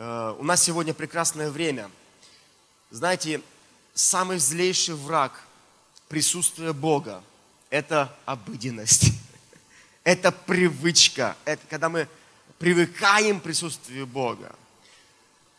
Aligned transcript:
Э, 0.00 0.36
у 0.38 0.44
нас 0.44 0.62
сегодня 0.62 0.94
прекрасное 0.94 1.50
время. 1.50 1.90
Знаете, 2.92 3.42
самый 3.94 4.38
злейший 4.38 4.94
враг 4.94 5.32
присутствия 6.06 6.72
Бога– 6.72 7.22
это 7.70 8.14
обыденность. 8.24 9.10
Это 10.04 10.32
привычка. 10.32 11.36
Это 11.44 11.66
когда 11.68 11.88
мы 11.90 12.08
привыкаем 12.58 13.40
к 13.40 13.42
присутствию 13.42 14.06
Бога. 14.06 14.54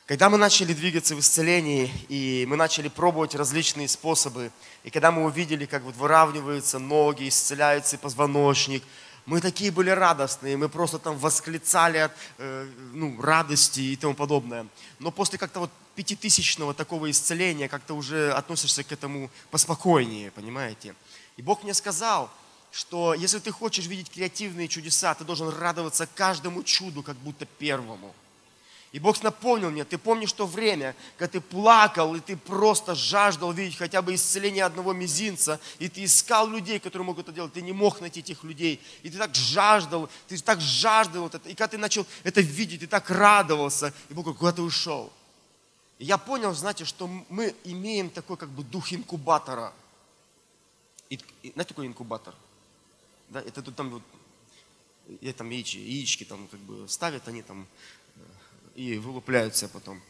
Когда 0.07 0.29
мы 0.29 0.39
начали 0.39 0.73
двигаться 0.73 1.15
в 1.15 1.19
исцелении, 1.19 1.91
и 2.07 2.47
мы 2.49 2.55
начали 2.55 2.87
пробовать 2.87 3.35
различные 3.35 3.87
способы, 3.87 4.51
и 4.83 4.89
когда 4.89 5.11
мы 5.11 5.25
увидели, 5.25 5.65
как 5.65 5.83
вот 5.83 5.95
выравниваются 5.97 6.79
ноги, 6.79 7.27
исцеляется 7.27 7.97
позвоночник– 7.97 8.83
мы 9.29 9.41
такие 9.41 9.69
были 9.69 9.91
радостные, 9.91 10.57
мы 10.57 10.69
просто 10.69 10.97
там 10.97 11.15
восклицали 11.19 11.99
от 11.99 12.11
э, 12.39 12.67
ну, 12.93 13.21
радости 13.21 13.79
и 13.79 13.95
тому 13.95 14.15
подобное. 14.15 14.65
Но 14.97 15.11
после 15.11 15.37
как-то 15.37 15.59
вот 15.59 15.71
пятитысячного 15.93 16.73
такого 16.73 17.11
исцеления 17.11 17.69
как-то 17.69 17.93
уже 17.93 18.31
относишься 18.31 18.83
к 18.83 18.91
этому 18.91 19.29
поспокойнее, 19.51 20.31
понимаете? 20.31 20.95
И 21.37 21.43
Бог 21.43 21.61
мне 21.63 21.75
сказал, 21.75 22.31
что 22.71 23.13
если 23.13 23.37
ты 23.37 23.51
хочешь 23.51 23.85
видеть 23.85 24.09
креативные 24.09 24.67
чудеса, 24.67 25.13
ты 25.13 25.23
должен 25.23 25.49
радоваться 25.49 26.07
каждому 26.07 26.63
чуду, 26.63 27.03
как 27.03 27.15
будто 27.17 27.45
первому. 27.45 28.15
И 28.91 28.97
Бог 28.97 29.21
напомнил 29.21 29.69
мне, 29.69 29.85
ты 29.85 29.99
помнишь 29.99 30.33
то 30.33 30.47
время, 30.47 30.95
когда 31.15 31.33
ты 31.33 31.41
плакал, 31.41 32.15
и 32.15 32.19
ты 32.19 32.35
просто 32.35 32.95
жаждал 32.95 33.51
видеть 33.51 33.77
хотя 33.77 34.01
бы 34.01 34.15
исцеление 34.15 34.63
одного 34.63 34.93
мизинца, 34.93 35.59
и 35.77 35.87
ты 35.89 36.05
искал 36.05 36.47
людей, 36.47 36.79
которые 36.79 37.05
могут 37.05 37.27
это 37.27 37.35
делать, 37.35 37.53
ты 37.53 37.61
не 37.61 37.71
мог 37.71 38.01
найти 38.01 38.21
этих 38.21 38.43
людей, 38.43 38.81
и 39.03 39.11
ты 39.11 39.17
так 39.19 39.35
жаждал, 39.35 40.09
ты 40.27 40.39
так 40.39 40.59
жаждал 40.59 41.27
это, 41.27 41.37
и 41.45 41.53
когда 41.53 41.67
ты 41.67 41.77
начал 41.77 42.05
это 42.23 42.41
видеть, 42.41 42.79
ты 42.79 42.87
так 42.87 43.07
радовался, 43.11 43.93
и 44.09 44.13
Бог 44.13 44.25
говорит, 44.25 44.39
куда 44.39 44.51
ты 44.53 44.61
ушел? 44.63 45.13
И 45.99 46.05
я 46.05 46.17
понял, 46.17 46.53
знаете, 46.53 46.85
что 46.85 47.07
мы 47.29 47.53
имеем 47.65 48.09
такой 48.09 48.37
как 48.37 48.49
бы 48.49 48.63
дух 48.63 48.91
инкубатора. 48.91 49.71
И, 51.09 51.19
и, 51.43 51.51
знаете, 51.51 51.69
такой 51.69 51.85
инкубатор? 51.87 52.33
Да, 53.27 53.41
это 53.41 53.61
тут 53.61 53.75
там 53.75 53.89
вот, 53.89 54.03
я 55.21 55.33
там 55.33 55.49
яички, 55.49 55.77
яички 55.77 56.23
там 56.23 56.47
как 56.47 56.59
бы 56.61 56.87
ставят, 56.87 57.27
они 57.27 57.41
там 57.41 57.67
и 58.79 58.97
вылупляются 58.97 59.67
потом. 59.67 60.01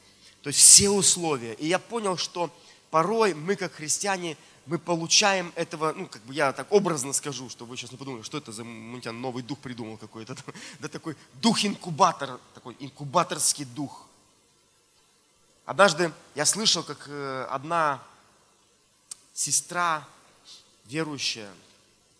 То 0.43 0.49
есть 0.49 0.59
все 0.59 0.89
условия. 0.89 1.53
И 1.53 1.67
я 1.67 1.79
понял, 1.79 2.17
что 2.17 2.51
порой 2.91 3.33
мы, 3.33 3.55
как 3.55 3.73
христиане, 3.73 4.37
мы 4.67 4.77
получаем 4.77 5.51
этого, 5.55 5.91
ну, 5.93 6.05
как 6.05 6.21
бы 6.21 6.35
я 6.35 6.53
так 6.53 6.71
образно 6.71 7.11
скажу, 7.13 7.49
что 7.49 7.65
вы 7.65 7.75
сейчас 7.75 7.91
не 7.91 7.97
подумали, 7.97 8.21
что 8.21 8.37
это 8.37 8.51
за 8.51 8.61
тебя 8.61 9.11
новый 9.11 9.41
дух 9.41 9.57
придумал 9.57 9.97
какой-то. 9.97 10.35
Да 10.79 10.87
такой 10.87 11.17
дух-инкубатор, 11.41 12.39
такой 12.53 12.75
инкубаторский 12.79 13.65
дух. 13.65 14.05
Однажды 15.65 16.13
я 16.35 16.45
слышал, 16.45 16.83
как 16.83 17.07
э, 17.07 17.47
одна 17.49 18.03
сестра 19.33 20.07
верующая, 20.85 21.49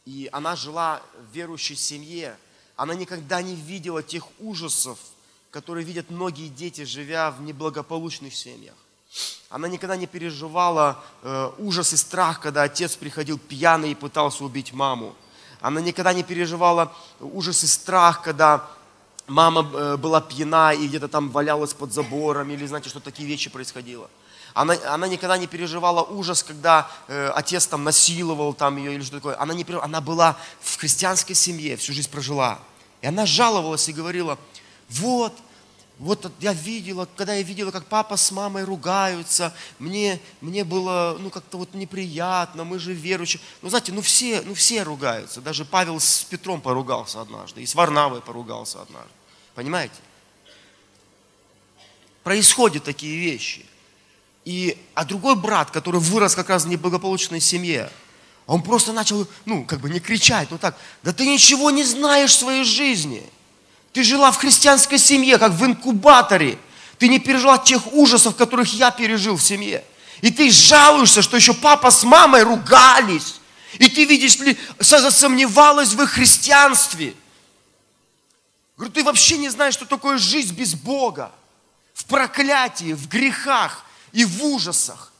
и 0.05 0.29
она 0.31 0.55
жила 0.55 1.03
в 1.13 1.35
верующей 1.35 1.75
семье, 1.75 2.35
она 2.75 2.95
никогда 2.95 3.43
не 3.43 3.55
видела 3.55 4.01
тех 4.01 4.25
ужасов, 4.39 4.97
которые 5.51 5.85
видят 5.85 6.09
многие 6.09 6.47
дети, 6.47 6.83
живя 6.83 7.31
в 7.31 7.41
неблагополучных 7.41 8.35
семьях. 8.35 8.75
Она 9.49 9.67
никогда 9.67 9.95
не 9.95 10.05
переживала 10.05 11.03
э, 11.23 11.51
ужас 11.57 11.93
и 11.93 11.97
страх, 11.97 12.39
когда 12.39 12.63
отец 12.63 12.95
приходил 12.95 13.39
пьяный 13.39 13.91
и 13.91 13.95
пытался 13.95 14.43
убить 14.43 14.73
маму. 14.73 15.15
Она 15.59 15.81
никогда 15.81 16.13
не 16.13 16.23
переживала 16.23 16.93
ужас 17.19 17.63
и 17.63 17.67
страх, 17.67 18.21
когда 18.21 18.67
мама 19.27 19.67
э, 19.73 19.97
была 19.97 20.21
пьяна 20.21 20.73
и 20.73 20.87
где-то 20.87 21.07
там 21.07 21.31
валялась 21.31 21.73
под 21.73 21.91
забором, 21.91 22.51
или 22.51 22.65
знаете, 22.67 22.89
что 22.89 22.99
такие 22.99 23.27
вещи 23.27 23.49
происходило. 23.49 24.09
Она, 24.53 24.75
она 24.87 25.07
никогда 25.07 25.37
не 25.37 25.47
переживала 25.47 26.03
ужас, 26.03 26.43
когда 26.43 26.89
э, 27.07 27.31
отец 27.35 27.65
там 27.65 27.83
насиловал 27.83 28.53
там 28.53 28.77
ее 28.77 28.93
или 28.93 29.01
что 29.01 29.17
такое. 29.17 29.39
Она, 29.39 29.55
не, 29.55 29.65
она 29.81 30.01
была 30.01 30.37
в 30.61 30.77
христианской 30.77 31.33
семье, 31.35 31.77
всю 31.77 31.93
жизнь 31.93 32.09
прожила. 32.09 32.59
И 33.01 33.07
она 33.07 33.25
жаловалась 33.25 33.87
и 33.89 33.93
говорила, 33.93 34.37
вот, 34.89 35.33
вот 35.99 36.31
я 36.39 36.53
видела, 36.53 37.07
когда 37.15 37.35
я 37.35 37.43
видела, 37.43 37.71
как 37.71 37.85
папа 37.85 38.17
с 38.17 38.31
мамой 38.31 38.63
ругаются, 38.63 39.53
мне, 39.77 40.19
мне 40.41 40.63
было, 40.63 41.17
ну, 41.19 41.29
как-то 41.29 41.57
вот 41.57 41.73
неприятно, 41.73 42.63
мы 42.63 42.79
же 42.79 42.93
верующие. 42.93 43.41
Ну, 43.61 43.69
знаете, 43.69 43.91
ну 43.91 44.01
все, 44.01 44.41
ну 44.41 44.53
все 44.53 44.83
ругаются. 44.83 45.41
Даже 45.41 45.65
Павел 45.65 45.99
с 45.99 46.23
Петром 46.23 46.61
поругался 46.61 47.21
однажды, 47.21 47.61
и 47.61 47.65
с 47.65 47.75
Варнавой 47.75 48.21
поругался 48.21 48.81
однажды. 48.81 49.11
Понимаете? 49.55 49.95
Происходят 52.23 52.83
такие 52.83 53.19
вещи. 53.19 53.65
И, 54.45 54.77
а 54.95 55.05
другой 55.05 55.35
брат, 55.35 55.69
который 55.69 55.99
вырос 55.99 56.33
как 56.33 56.49
раз 56.49 56.63
в 56.63 56.69
неблагополучной 56.69 57.41
семье, 57.41 57.91
он 58.47 58.63
просто 58.63 58.93
начал, 58.93 59.27
ну, 59.45 59.63
как 59.65 59.79
бы 59.81 59.89
не 59.89 59.99
кричать, 59.99 60.49
ну 60.49 60.57
так, 60.57 60.75
да 61.03 61.13
ты 61.13 61.27
ничего 61.27 61.69
не 61.69 61.83
знаешь 61.83 62.31
в 62.31 62.39
своей 62.39 62.63
жизни– 62.63 63.21
ты 63.99 64.03
жила 64.05 64.31
в 64.31 64.37
христианской 64.37 64.97
семье, 64.97 65.37
как 65.37 65.51
в 65.51 65.65
инкубаторе. 65.65 66.57
Ты 66.99 67.09
не 67.09 67.19
пережила 67.19 67.57
тех 67.57 67.91
ужасов, 67.91 68.37
которых 68.37 68.73
я 68.73 68.91
пережил 68.91 69.35
в 69.35 69.41
семье. 69.41 69.83
И 70.21 70.31
ты 70.31 70.49
жалуешься, 70.51 71.21
что 71.21 71.35
еще 71.35 71.53
папа 71.53 71.91
с 71.91 72.05
мамой 72.05 72.43
ругались. 72.43 73.41
И 73.73 73.89
ты, 73.89 74.05
видишь 74.05 74.37
ли, 74.37 74.57
засомневалась 74.79 75.89
в 75.89 76.01
их 76.01 76.11
христианстве. 76.11 77.13
Говорю, 78.77 78.93
ты 78.93 79.03
вообще 79.03 79.37
не 79.37 79.49
знаешь, 79.49 79.73
что 79.73 79.85
такое 79.85 80.17
жизнь 80.17 80.55
без 80.55 80.75
Бога. 80.75 81.33
В 81.93 82.05
проклятии, 82.05 82.93
в 82.93 83.09
грехах 83.09 83.83
и 84.13 84.23
в 84.23 84.45
ужасах. 84.45 85.11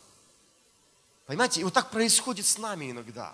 Понимаете, 1.25 1.59
и 1.59 1.63
вот 1.66 1.73
так 1.73 1.91
происходит 1.91 2.45
с 2.45 2.57
нами 2.57 2.91
иногда. 2.91 3.34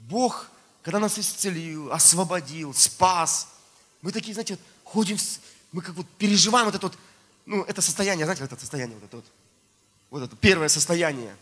Бог, 0.00 0.48
когда 0.82 0.98
нас 0.98 1.18
исцелил, 1.18 1.90
освободил, 1.90 2.74
спас– 2.74 3.48
мы 4.02 4.12
такие, 4.12 4.32
знаете, 4.32 4.58
ходим, 4.84 5.18
мы 5.72 5.82
как 5.82 5.94
вот 5.94 6.06
переживаем 6.18 6.66
вот 6.66 6.74
это 6.74 6.86
вот, 6.86 6.98
ну, 7.46 7.62
это 7.64 7.82
состояние, 7.82 8.24
знаете, 8.24 8.42
вот 8.42 8.52
это 8.52 8.60
состояние, 8.60 8.96
вот 8.96 9.04
это 9.04 9.16
вот, 9.16 9.26
вот 10.10 10.22
это 10.22 10.36
первое 10.36 10.68
состояние. 10.68 11.36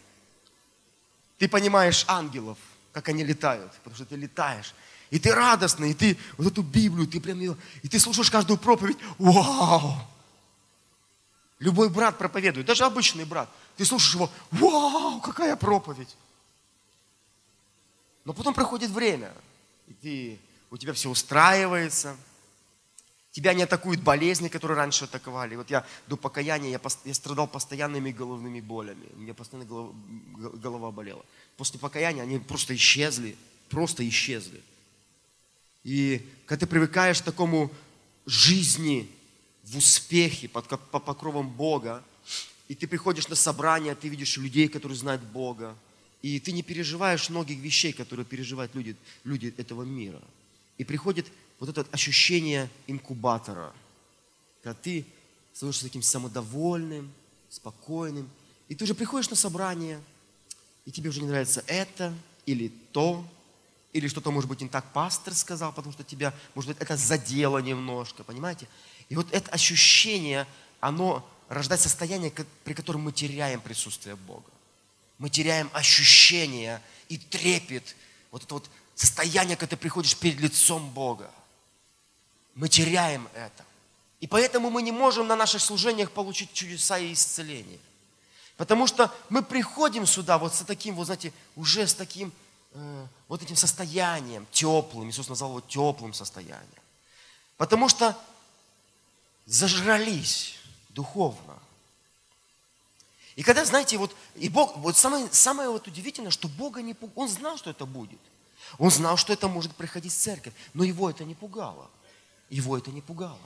Ты 1.38 1.48
понимаешь 1.48 2.04
ангелов, 2.08 2.58
как 2.92 3.08
они 3.08 3.22
летают, 3.22 3.72
потому 3.84 3.94
что 3.94 4.04
ты 4.04 4.16
летаешь. 4.16 4.74
И 5.10 5.18
ты 5.18 5.32
радостный, 5.32 5.92
и 5.92 5.94
ты 5.94 6.18
вот 6.36 6.48
эту 6.48 6.62
Библию, 6.62 7.06
ты 7.06 7.20
прям 7.20 7.38
ее, 7.38 7.56
и 7.82 7.88
ты 7.88 7.98
слушаешь 7.98 8.30
каждую 8.30 8.58
проповедь, 8.58 8.98
вау! 9.18 9.94
Любой 11.60 11.88
брат 11.88 12.18
проповедует, 12.18 12.66
даже 12.66 12.84
обычный 12.84 13.24
брат. 13.24 13.48
Ты 13.76 13.84
слушаешь 13.84 14.14
его, 14.14 14.30
вау, 14.50 15.20
какая 15.20 15.56
проповедь! 15.56 16.14
Но 18.24 18.32
потом 18.32 18.52
проходит 18.52 18.90
время, 18.90 19.32
и 19.86 19.94
ты, 19.94 20.38
у 20.70 20.76
тебя 20.76 20.92
все 20.92 21.08
устраивается– 21.08 22.16
Тебя 23.30 23.52
не 23.54 23.62
атакуют 23.62 24.00
болезни, 24.00 24.48
которые 24.48 24.76
раньше 24.76 25.04
атаковали. 25.04 25.56
Вот 25.56 25.70
я 25.70 25.86
до 26.06 26.16
покаяния, 26.16 26.70
я, 26.70 26.80
я 27.04 27.14
страдал 27.14 27.46
постоянными 27.46 28.10
головными 28.10 28.60
болями. 28.60 29.06
У 29.14 29.18
меня 29.18 29.34
постоянно 29.34 29.68
голова, 29.68 29.94
голова 30.54 30.90
болела. 30.90 31.24
После 31.56 31.78
покаяния 31.78 32.22
они 32.22 32.38
просто 32.38 32.74
исчезли. 32.74 33.36
Просто 33.68 34.08
исчезли. 34.08 34.62
И 35.84 36.26
когда 36.46 36.60
ты 36.60 36.70
привыкаешь 36.70 37.20
к 37.20 37.24
такому 37.24 37.70
жизни 38.26 39.10
в 39.62 39.76
успехе, 39.76 40.48
под, 40.48 40.66
под 40.66 41.04
покровом 41.04 41.50
Бога, 41.50 42.02
и 42.68 42.74
ты 42.74 42.86
приходишь 42.86 43.28
на 43.28 43.36
собрание, 43.36 43.94
ты 43.94 44.08
видишь 44.08 44.36
людей, 44.36 44.68
которые 44.68 44.96
знают 44.96 45.22
Бога, 45.22 45.76
и 46.22 46.40
ты 46.40 46.52
не 46.52 46.62
переживаешь 46.62 47.30
многих 47.30 47.58
вещей, 47.58 47.92
которые 47.92 48.26
переживают 48.26 48.74
люди, 48.74 48.96
люди 49.24 49.54
этого 49.56 49.82
мира. 49.82 50.20
И 50.76 50.84
приходит 50.84 51.26
вот 51.58 51.68
это 51.68 51.86
ощущение 51.90 52.68
инкубатора, 52.86 53.72
когда 54.62 54.78
ты 54.80 55.04
становишься 55.52 55.84
таким 55.84 56.02
самодовольным, 56.02 57.12
спокойным, 57.50 58.30
и 58.68 58.74
ты 58.74 58.84
уже 58.84 58.94
приходишь 58.94 59.30
на 59.30 59.36
собрание, 59.36 60.00
и 60.84 60.92
тебе 60.92 61.10
уже 61.10 61.20
не 61.20 61.26
нравится 61.26 61.64
это 61.66 62.14
или 62.46 62.68
то, 62.92 63.26
или 63.92 64.06
что-то, 64.06 64.30
может 64.30 64.48
быть, 64.48 64.60
не 64.60 64.68
так 64.68 64.92
пастор 64.92 65.34
сказал, 65.34 65.72
потому 65.72 65.92
что 65.92 66.04
тебя, 66.04 66.32
может 66.54 66.70
быть, 66.70 66.78
это 66.80 66.96
задело 66.96 67.58
немножко, 67.58 68.22
понимаете? 68.22 68.68
И 69.08 69.16
вот 69.16 69.26
это 69.32 69.50
ощущение, 69.50 70.46
оно 70.80 71.28
рождает 71.48 71.80
состояние, 71.80 72.32
при 72.64 72.74
котором 72.74 73.02
мы 73.02 73.12
теряем 73.12 73.60
присутствие 73.60 74.16
Бога. 74.16 74.50
Мы 75.16 75.30
теряем 75.30 75.70
ощущение 75.72 76.80
и 77.08 77.16
трепет, 77.16 77.96
вот 78.30 78.44
это 78.44 78.54
вот 78.54 78.70
состояние, 78.94 79.56
когда 79.56 79.74
ты 79.74 79.76
приходишь 79.76 80.16
перед 80.16 80.38
лицом 80.38 80.90
Бога 80.90 81.30
мы 82.58 82.68
теряем 82.68 83.28
это. 83.34 83.64
И 84.20 84.26
поэтому 84.26 84.68
мы 84.68 84.82
не 84.82 84.90
можем 84.90 85.28
на 85.28 85.36
наших 85.36 85.62
служениях 85.62 86.10
получить 86.10 86.52
чудеса 86.52 86.98
и 86.98 87.12
исцеление. 87.12 87.78
Потому 88.56 88.88
что 88.88 89.14
мы 89.28 89.44
приходим 89.44 90.04
сюда 90.06 90.38
вот 90.38 90.52
с 90.52 90.64
таким, 90.64 90.96
вот 90.96 91.04
знаете, 91.04 91.32
уже 91.54 91.86
с 91.86 91.94
таким 91.94 92.32
э, 92.72 93.06
вот 93.28 93.42
этим 93.42 93.54
состоянием 93.54 94.44
теплым. 94.50 95.08
Иисус 95.08 95.28
назвал 95.28 95.50
его 95.50 95.60
теплым 95.60 96.12
состоянием. 96.12 96.82
Потому 97.56 97.88
что 97.88 98.18
зажрались 99.46 100.56
духовно. 100.88 101.56
И 103.36 103.44
когда, 103.44 103.64
знаете, 103.64 103.98
вот, 103.98 104.16
и 104.34 104.48
Бог, 104.48 104.76
вот 104.78 104.96
самое, 104.96 105.28
самое 105.30 105.70
вот 105.70 105.86
удивительное, 105.86 106.32
что 106.32 106.48
Бога 106.48 106.82
не 106.82 106.94
пугал, 106.94 107.22
Он 107.22 107.28
знал, 107.28 107.56
что 107.56 107.70
это 107.70 107.86
будет. 107.86 108.18
Он 108.78 108.90
знал, 108.90 109.16
что 109.16 109.32
это 109.32 109.46
может 109.46 109.76
приходить 109.76 110.12
в 110.12 110.16
церковь, 110.16 110.54
но 110.74 110.82
его 110.82 111.08
это 111.08 111.22
не 111.22 111.36
пугало. 111.36 111.88
Его 112.50 112.78
это 112.78 112.90
не 112.90 113.00
пугало. 113.00 113.38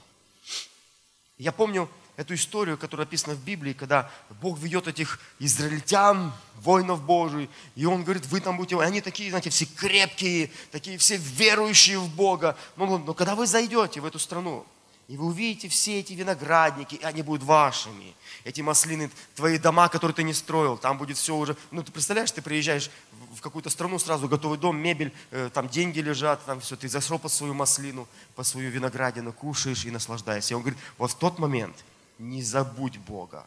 Я 1.37 1.51
помню 1.51 1.89
эту 2.15 2.35
историю, 2.35 2.77
которая 2.77 3.07
описана 3.07 3.35
в 3.35 3.43
Библии, 3.43 3.73
когда 3.73 4.09
Бог 4.41 4.59
ведет 4.59 4.87
этих 4.87 5.19
израильтян, 5.39 6.31
воинов 6.61 7.01
Божий, 7.03 7.49
и 7.75 7.85
Он 7.85 8.03
говорит, 8.03 8.25
вы 8.27 8.39
там 8.39 8.57
будете, 8.57 8.79
они 8.79 9.01
такие, 9.01 9.29
знаете, 9.29 9.49
все 9.49 9.65
крепкие, 9.65 10.51
такие 10.71 10.97
все 10.97 11.17
верующие 11.17 11.99
в 11.99 12.13
Бога. 12.13 12.55
Но, 12.77 12.97
но 12.97 13.13
когда 13.13 13.35
вы 13.35 13.47
зайдете 13.47 13.99
в 13.99 14.05
эту 14.05 14.19
страну, 14.19 14.65
и 15.07 15.17
вы 15.17 15.25
увидите 15.25 15.67
все 15.67 15.99
эти 15.99 16.13
виноградники, 16.13 16.95
и 16.95 17.03
они 17.03 17.21
будут 17.21 17.43
вашими. 17.43 18.15
Эти 18.45 18.61
маслины, 18.61 19.11
твои 19.35 19.57
дома, 19.57 19.89
которые 19.89 20.15
ты 20.15 20.23
не 20.23 20.33
строил, 20.33 20.77
там 20.77 20.97
будет 20.97 21.17
все 21.17 21.35
уже... 21.35 21.57
Ну, 21.71 21.83
ты 21.83 21.91
представляешь, 21.91 22.31
ты 22.31 22.41
приезжаешь 22.41 22.89
в 23.35 23.41
какую-то 23.41 23.69
страну, 23.69 23.99
сразу 23.99 24.27
готовый 24.27 24.57
дом, 24.57 24.77
мебель, 24.77 25.13
э, 25.31 25.49
там 25.53 25.67
деньги 25.67 25.99
лежат, 25.99 26.45
там 26.45 26.61
все, 26.61 26.75
ты 26.75 26.87
зашел 26.87 27.19
под 27.19 27.31
свою 27.31 27.53
маслину, 27.53 28.07
по 28.35 28.43
свою 28.43 28.69
виноградину, 28.69 29.33
кушаешь 29.33 29.85
и 29.85 29.91
наслаждаешься. 29.91 30.53
И 30.53 30.55
он 30.55 30.61
говорит, 30.61 30.79
вот 30.97 31.11
в 31.11 31.15
тот 31.15 31.37
момент 31.37 31.75
не 32.17 32.41
забудь 32.41 32.97
Бога, 32.97 33.45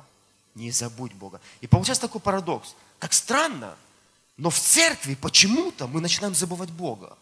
не 0.54 0.70
забудь 0.70 1.12
Бога. 1.12 1.40
И 1.62 1.66
получается 1.66 2.02
такой 2.02 2.20
парадокс. 2.20 2.74
Как 2.98 3.12
странно, 3.12 3.76
но 4.36 4.50
в 4.50 4.58
церкви 4.58 5.14
почему-то 5.14 5.86
мы 5.86 6.00
начинаем 6.00 6.34
забывать 6.34 6.70
Бога. 6.70 7.16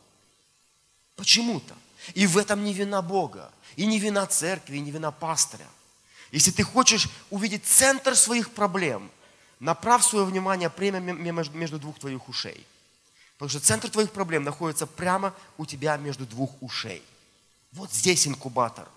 Почему-то. 1.16 1.74
И 2.12 2.26
в 2.26 2.36
этом 2.36 2.64
не 2.64 2.74
вина 2.74 3.00
Бога, 3.00 3.50
и 3.76 3.86
не 3.86 3.98
вина 3.98 4.26
церкви, 4.26 4.76
и 4.76 4.80
не 4.80 4.90
вина 4.90 5.10
пастыря. 5.10 5.66
Если 6.30 6.50
ты 6.50 6.62
хочешь 6.62 7.08
увидеть 7.30 7.64
центр 7.64 8.14
своих 8.16 8.50
проблем, 8.50 9.10
направь 9.60 10.04
свое 10.04 10.24
внимание 10.24 10.68
прямо 10.68 11.00
между 11.00 11.78
двух 11.78 11.98
твоих 11.98 12.28
ушей. 12.28 12.66
Потому 13.34 13.50
что 13.50 13.60
центр 13.60 13.90
твоих 13.90 14.10
проблем 14.12 14.44
находится 14.44 14.86
прямо 14.86 15.34
у 15.58 15.66
тебя 15.66 15.96
между 15.96 16.26
двух 16.26 16.50
ушей. 16.60 17.02
Вот 17.72 17.92
здесь 17.92 18.26
инкубатор. 18.26 18.88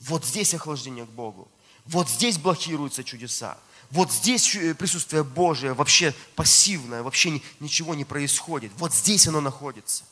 Вот 0.00 0.24
здесь 0.24 0.54
охлаждение 0.54 1.04
к 1.06 1.10
Богу. 1.10 1.48
Вот 1.84 2.08
здесь 2.08 2.38
блокируются 2.38 3.04
чудеса. 3.04 3.58
Вот 3.90 4.10
здесь 4.10 4.54
э, 4.56 4.74
присутствие 4.74 5.22
Божие 5.22 5.74
вообще 5.74 6.14
пассивное, 6.34 7.02
вообще 7.02 7.40
ничего 7.60 7.94
не 7.94 8.04
происходит. 8.04 8.72
Вот 8.76 8.94
здесь 8.94 9.28
оно 9.28 9.40
находится. 9.40 10.04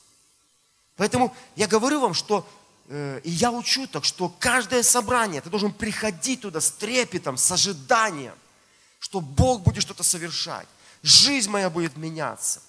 Поэтому 0.97 1.35
я 1.57 1.67
говорю 1.67 2.01
вам, 2.01 2.15
что 2.15 2.47
э, 2.89 3.21
и 3.25 3.31
я 3.31 3.51
учу 3.51 3.87
так, 3.87 4.05
что 4.05 4.33
каждое 4.39 4.83
собрание, 4.83 5.41
ты 5.41 5.51
должен 5.51 5.73
приходить 5.73 6.43
туда 6.43 6.61
с 6.61 6.71
трепетом, 6.71 7.37
с 7.37 7.51
ожиданием, 7.51 8.35
что 8.99 9.21
Бог 9.21 9.63
будет 9.63 9.83
что-то 9.83 10.03
совершать. 10.03 10.69
Жизнь 11.03 11.51
моя 11.51 11.71
будет 11.71 11.97
меняться. 11.97 12.63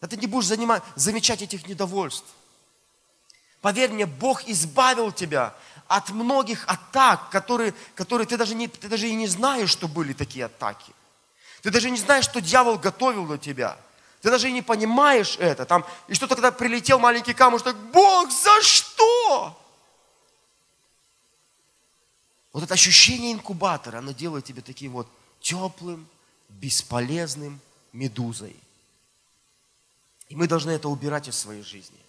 Да 0.00 0.06
ты 0.06 0.16
не 0.16 0.26
будешь 0.26 0.46
занимать, 0.46 0.82
замечать 0.96 1.40
этих 1.40 1.66
недовольств. 1.66 2.26
Поверь 3.62 3.92
мне, 3.92 4.04
Бог 4.04 4.46
избавил 4.46 5.10
тебя 5.10 5.54
от 5.88 6.10
многих 6.10 6.64
атак, 6.66 7.30
которые, 7.30 7.72
которые 7.94 8.26
ты, 8.26 8.36
даже 8.36 8.54
не, 8.54 8.68
ты 8.68 8.88
даже 8.88 9.08
и 9.08 9.14
не 9.14 9.26
знаешь, 9.26 9.70
что 9.70 9.88
были 9.88 10.12
такие 10.12 10.44
атаки. 10.44 10.92
Ты 11.62 11.70
даже 11.70 11.88
не 11.90 11.96
знаешь, 11.96 12.26
что 12.26 12.42
дьявол 12.42 12.78
готовил 12.78 13.26
для 13.26 13.38
тебя. 13.38 13.78
Ты 14.24 14.30
даже 14.30 14.48
и 14.48 14.52
не 14.52 14.62
понимаешь 14.62 15.36
это. 15.38 15.66
Там, 15.66 15.84
и 16.08 16.14
что-то, 16.14 16.34
когда 16.34 16.50
прилетел 16.50 16.98
маленький 16.98 17.34
камушек, 17.34 17.66
так, 17.66 17.76
Бог, 17.92 18.30
за 18.30 18.62
что? 18.62 19.54
Вот 22.54 22.62
это 22.62 22.72
ощущение 22.72 23.34
инкубатора, 23.34 23.98
оно 23.98 24.12
делает 24.12 24.46
тебя 24.46 24.62
таким 24.62 24.92
вот 24.92 25.06
теплым, 25.40 26.08
бесполезным 26.48 27.60
медузой. 27.92 28.56
И 30.30 30.36
мы 30.36 30.48
должны 30.48 30.70
это 30.70 30.88
убирать 30.88 31.28
из 31.28 31.36
своей 31.36 31.62
жизни. 31.62 32.00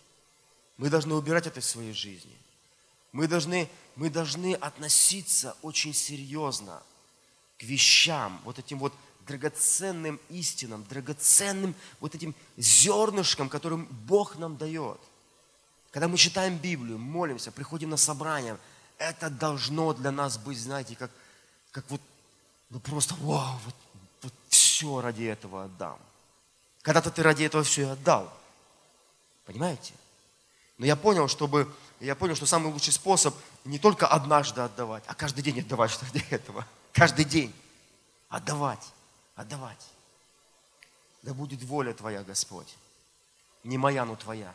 Мы 0.77 0.89
должны 0.89 1.15
убирать 1.15 1.47
это 1.47 1.59
из 1.59 1.67
своей 1.67 1.91
жизни. 1.91 2.37
Мы 3.11 3.27
должны, 3.27 3.69
мы 3.97 4.09
должны 4.09 4.53
относиться 4.53 5.57
очень 5.61 5.93
серьезно 5.93 6.81
к 7.57 7.63
вещам, 7.63 8.39
вот 8.45 8.57
этим 8.57 8.79
вот 8.79 8.93
драгоценным 9.25 10.19
истинам, 10.29 10.83
драгоценным 10.85 11.75
вот 11.99 12.15
этим 12.15 12.35
зернышкам, 12.57 13.49
которым 13.49 13.85
Бог 14.07 14.37
нам 14.37 14.57
дает. 14.57 14.99
Когда 15.91 16.07
мы 16.07 16.17
читаем 16.17 16.57
Библию, 16.57 16.97
молимся, 16.97 17.51
приходим 17.51 17.89
на 17.89 17.97
собрание, 17.97 18.57
это 18.97 19.29
должно 19.29 19.93
для 19.93 20.11
нас 20.11 20.37
быть, 20.37 20.59
знаете, 20.59 20.95
как, 20.95 21.11
как 21.71 21.85
вот, 21.89 22.01
ну 22.69 22.79
просто, 22.79 23.15
вау, 23.15 23.59
вот, 23.65 23.75
вот 24.21 24.33
все 24.49 25.01
ради 25.01 25.23
этого 25.23 25.65
отдам. 25.65 25.97
Когда-то 26.81 27.11
ты 27.11 27.23
ради 27.23 27.43
этого 27.43 27.63
все 27.63 27.81
и 27.81 27.85
отдал. 27.85 28.31
Понимаете? 29.45 29.93
Но 30.77 30.85
я 30.85 30.95
понял, 30.95 31.27
чтобы, 31.27 31.73
я 31.99 32.15
понял, 32.15 32.35
что 32.35 32.45
самый 32.45 32.71
лучший 32.71 32.93
способ 32.93 33.35
не 33.63 33.79
только 33.79 34.07
однажды 34.07 34.61
отдавать, 34.61 35.03
а 35.07 35.15
каждый 35.15 35.41
день 35.41 35.61
отдавать 35.61 35.91
что 35.91 36.05
для 36.11 36.23
этого. 36.29 36.65
Каждый 36.91 37.25
день 37.25 37.53
отдавать 38.29 38.85
отдавать. 39.35 39.85
Да 41.21 41.33
будет 41.33 41.63
воля 41.63 41.93
Твоя, 41.93 42.23
Господь. 42.23 42.75
Не 43.63 43.77
моя, 43.77 44.05
но 44.05 44.15
Твоя. 44.15 44.53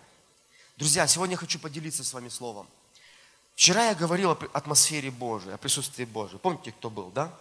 Друзья, 0.76 1.06
сегодня 1.06 1.36
хочу 1.36 1.58
поделиться 1.58 2.04
с 2.04 2.12
вами 2.12 2.28
словом. 2.28 2.66
Вчера 3.54 3.88
я 3.88 3.94
говорил 3.94 4.30
о 4.30 4.38
атмосфере 4.52 5.10
Божией, 5.10 5.52
о 5.52 5.58
присутствии 5.58 6.04
Божьем. 6.04 6.38
Помните, 6.38 6.72
кто 6.72 6.88
был, 6.88 7.10
да? 7.10 7.32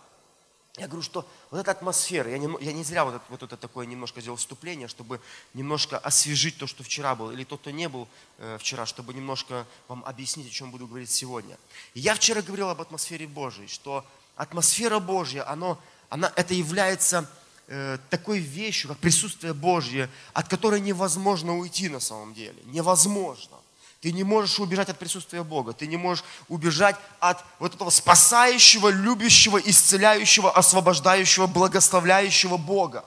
Я 0.78 0.88
говорю, 0.88 1.02
что 1.02 1.28
вот 1.50 1.60
эта 1.60 1.72
атмосфера, 1.72 2.30
я 2.30 2.38
не, 2.38 2.48
я 2.62 2.74
не 2.74 2.84
зря 2.84 3.04
вот 3.04 3.16
это, 3.16 3.24
вот 3.30 3.44
это 3.44 3.58
такое 3.58 3.86
немножко 3.86 4.22
сделал 4.22 4.38
вступление, 4.38 4.88
чтобы 4.88 5.20
немножко 5.54 5.98
освежить 5.98 6.58
то, 6.58 6.68
что 6.68 6.84
вчера 6.84 7.16
было, 7.16 7.32
или 7.32 7.44
тот, 7.44 7.62
кто 7.62 7.72
не 7.72 7.90
был 7.90 8.08
э, 8.38 8.58
вчера, 8.60 8.86
чтобы 8.86 9.14
немножко 9.14 9.66
вам 9.88 10.06
объяснить, 10.06 10.48
о 10.48 10.52
чем 10.52 10.72
буду 10.72 10.88
говорить 10.88 11.12
сегодня. 11.12 11.58
Я 11.96 12.16
вчера 12.16 12.42
говорил 12.42 12.70
об 12.70 12.80
атмосфере 12.80 13.28
Божией, 13.28 13.68
что 13.68 14.06
атмосфера 14.36 15.00
Божья, 15.00 15.50
оно, 15.50 15.82
она, 16.10 16.32
это 16.36 16.54
является 16.54 17.30
э, 17.68 17.98
такой 18.10 18.40
вещью, 18.40 18.90
как 18.90 18.98
присутствие 18.98 19.54
Божье, 19.54 20.10
от 20.34 20.48
которой 20.48 20.82
невозможно 20.82 21.58
уйти 21.58 21.88
на 21.90 22.00
самом 22.00 22.34
деле. 22.34 22.58
Невозможно. 22.66 23.58
Ты 24.02 24.14
не 24.14 24.24
можешь 24.24 24.60
убежать 24.60 24.90
от 24.90 24.98
присутствия 24.98 25.44
Бога. 25.44 25.74
Ты 25.74 25.86
не 25.86 25.98
можешь 25.98 26.24
убежать 26.48 26.96
от 27.20 27.44
вот 27.60 27.76
этого 27.76 27.90
спасающего, 27.90 28.90
любящего, 28.90 29.58
исцеляющего, 29.58 30.52
освобождающего, 30.52 31.48
благословляющего 31.48 32.58
Бога. 32.58 33.04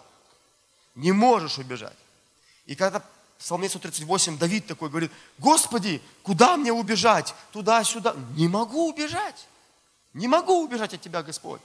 Не 0.94 1.12
можешь 1.12 1.59
убежать. 1.59 1.97
И 2.66 2.75
когда 2.75 3.00
в 3.00 3.04
Псалме 3.38 3.68
138 3.68 4.38
Давид 4.38 4.66
такой 4.66 4.90
говорит, 4.90 5.11
Господи, 5.38 6.02
куда 6.23 6.56
мне 6.59 6.73
убежать? 6.73 7.35
Туда-сюда. 7.52 8.14
Не 8.37 8.47
могу 8.49 8.90
убежать. 8.90 9.49
Не 10.12 10.28
могу 10.28 10.62
убежать 10.62 10.92
от 10.92 11.00
Тебя, 11.00 11.23
Господь. 11.23 11.61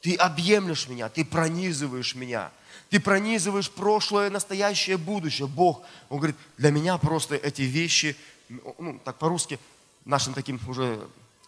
Ты 0.00 0.14
объемлешь 0.14 0.88
меня, 0.88 1.08
ты 1.08 1.24
пронизываешь 1.24 2.14
меня. 2.14 2.50
Ты 2.90 3.00
пронизываешь 3.00 3.70
прошлое, 3.70 4.30
настоящее, 4.30 4.96
будущее. 4.96 5.48
Бог, 5.48 5.82
Он 6.08 6.18
говорит, 6.18 6.36
для 6.56 6.70
меня 6.70 6.98
просто 6.98 7.34
эти 7.34 7.62
вещи, 7.62 8.16
ну, 8.48 9.00
так 9.04 9.16
по-русски, 9.18 9.58
нашим 10.04 10.34
таким 10.34 10.60
уже 10.68 11.00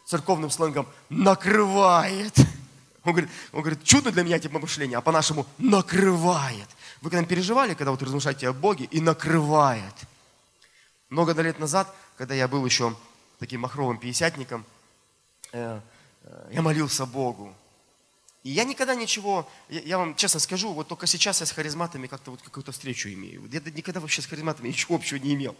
церковным 0.04 0.50
сленгом, 0.50 0.88
накрывает. 1.08 2.34
Он 3.04 3.12
говорит, 3.12 3.30
он 3.52 3.60
говорит, 3.60 3.84
чудо 3.84 4.10
для 4.10 4.22
меня 4.22 4.38
типа 4.38 4.58
мышления, 4.58 4.98
а 4.98 5.00
по-нашему 5.00 5.46
накрывает. 5.58 6.68
Вы 7.00 7.10
когда 7.10 7.24
переживали, 7.24 7.74
когда 7.74 7.92
вот 7.92 8.02
размышляете 8.02 8.48
о 8.48 8.52
Боге, 8.52 8.86
и 8.90 9.00
накрывает. 9.00 9.94
Много 11.08 11.32
лет 11.40 11.58
назад, 11.58 11.94
когда 12.16 12.34
я 12.34 12.48
был 12.48 12.64
еще 12.66 12.94
таким 13.38 13.60
махровым 13.60 13.98
пятидесятником, 13.98 14.64
э, 15.52 15.80
э, 16.24 16.50
я 16.52 16.62
молился 16.62 17.06
Богу. 17.06 17.54
И 18.48 18.50
я 18.50 18.64
никогда 18.64 18.94
ничего, 18.94 19.46
я, 19.68 19.80
я 19.80 19.98
вам 19.98 20.16
честно 20.16 20.40
скажу, 20.40 20.72
вот 20.72 20.88
только 20.88 21.06
сейчас 21.06 21.40
я 21.40 21.46
с 21.46 21.50
харизматами 21.50 22.06
как-то 22.06 22.30
вот 22.30 22.40
какую-то 22.40 22.72
встречу 22.72 23.10
имею. 23.10 23.46
Я 23.52 23.60
никогда 23.60 24.00
вообще 24.00 24.22
с 24.22 24.26
харизматами 24.26 24.68
ничего 24.68 24.94
общего 24.94 25.18
не 25.18 25.34
имел. 25.34 25.54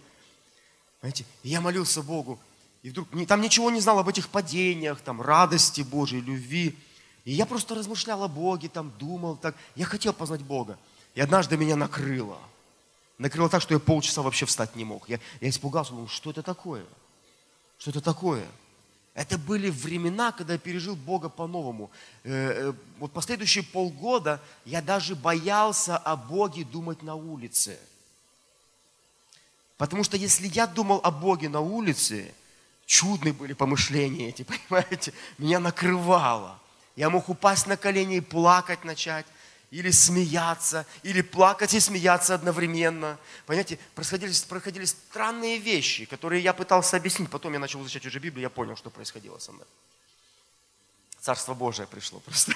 Понимаете? 0.99 1.27
И 1.43 1.51
я 1.51 1.61
молился 1.61 2.03
Богу. 2.03 2.41
И 2.83 2.89
вдруг 2.89 3.09
там 3.27 3.43
ничего 3.43 3.71
не 3.71 3.81
знал 3.83 3.99
об 3.99 4.09
этих 4.09 4.31
падениях, 4.31 5.03
там, 5.03 5.21
радости 5.21 5.83
Божьей, 5.83 6.23
любви. 6.23 6.79
И 7.27 7.33
я 7.33 7.45
просто 7.45 7.75
размышлял 7.75 8.23
о 8.23 8.29
Боге, 8.29 8.71
там, 8.71 8.91
думал 8.99 9.37
так. 9.37 9.55
Я 9.77 9.85
хотел 9.85 10.15
познать 10.15 10.41
Бога. 10.41 10.79
И 11.15 11.21
однажды 11.21 11.59
меня 11.59 11.77
накрыло. 11.77 12.39
Накрыло 13.19 13.51
так, 13.51 13.61
что 13.61 13.75
я 13.75 13.81
полчаса 13.81 14.23
вообще 14.23 14.47
встать 14.47 14.77
не 14.77 14.87
мог. 14.87 15.11
Я, 15.11 15.21
я 15.43 15.51
испугался, 15.51 15.91
думал, 15.91 16.09
что 16.09 16.31
это 16.31 16.43
такое? 16.43 16.87
Что 17.77 17.91
это 17.91 18.01
такое? 18.01 18.47
Это 19.19 19.37
были 19.37 19.69
времена, 19.69 20.31
когда 20.31 20.53
я 20.53 20.61
пережил 20.61 20.95
Бога 20.95 21.29
по-новому. 21.29 21.91
Э, 22.23 22.69
э, 22.69 22.73
вот 23.01 23.11
последующие 23.11 23.65
полгода 23.65 24.41
я 24.65 24.81
даже 24.81 25.17
боялся 25.17 25.97
о 25.97 26.15
Боге 26.15 26.65
думать 26.65 27.03
на 27.03 27.17
улице. 27.17 27.81
Потому 29.77 30.05
что 30.05 30.17
если 30.17 30.47
я 30.47 30.69
думал 30.69 31.01
о 31.03 31.11
Боге 31.11 31.49
на 31.49 31.59
улице, 31.59 32.33
чудные 32.87 33.33
были 33.33 33.55
помышления 33.55 34.29
эти, 34.29 34.45
понимаете? 34.69 35.13
Меня 35.37 35.59
накрывало. 35.59 36.57
Я 36.95 37.11
мог 37.11 37.29
упасть 37.29 37.67
на 37.67 37.77
колени 37.77 38.19
и 38.19 38.21
плакать 38.21 38.85
начать, 38.85 39.27
или 39.71 39.91
смеяться, 39.91 40.87
или 41.03 41.21
плакать 41.21 41.75
и 41.75 41.81
смеяться 41.81 42.35
одновременно. 42.35 43.19
Понимаете, 43.47 43.79
происходили, 43.95 44.33
происходили 44.49 44.85
странные 44.85 45.59
вещи, 45.59 46.07
которые 46.07 46.43
я 46.43 46.53
пытался 46.55 46.97
объяснить. 46.97 47.31
Потом 47.31 47.53
я 47.53 47.59
начал 47.59 47.81
изучать 47.83 48.07
уже 48.07 48.19
Библию, 48.19 48.43
я 48.43 48.51
понял, 48.51 48.77
что 48.77 48.91
происходило 48.91 49.39
со 49.39 49.53
мной. 49.53 49.67
Царство 51.21 51.55
Божие 51.55 51.87
пришло 51.87 52.21
просто. 52.21 52.55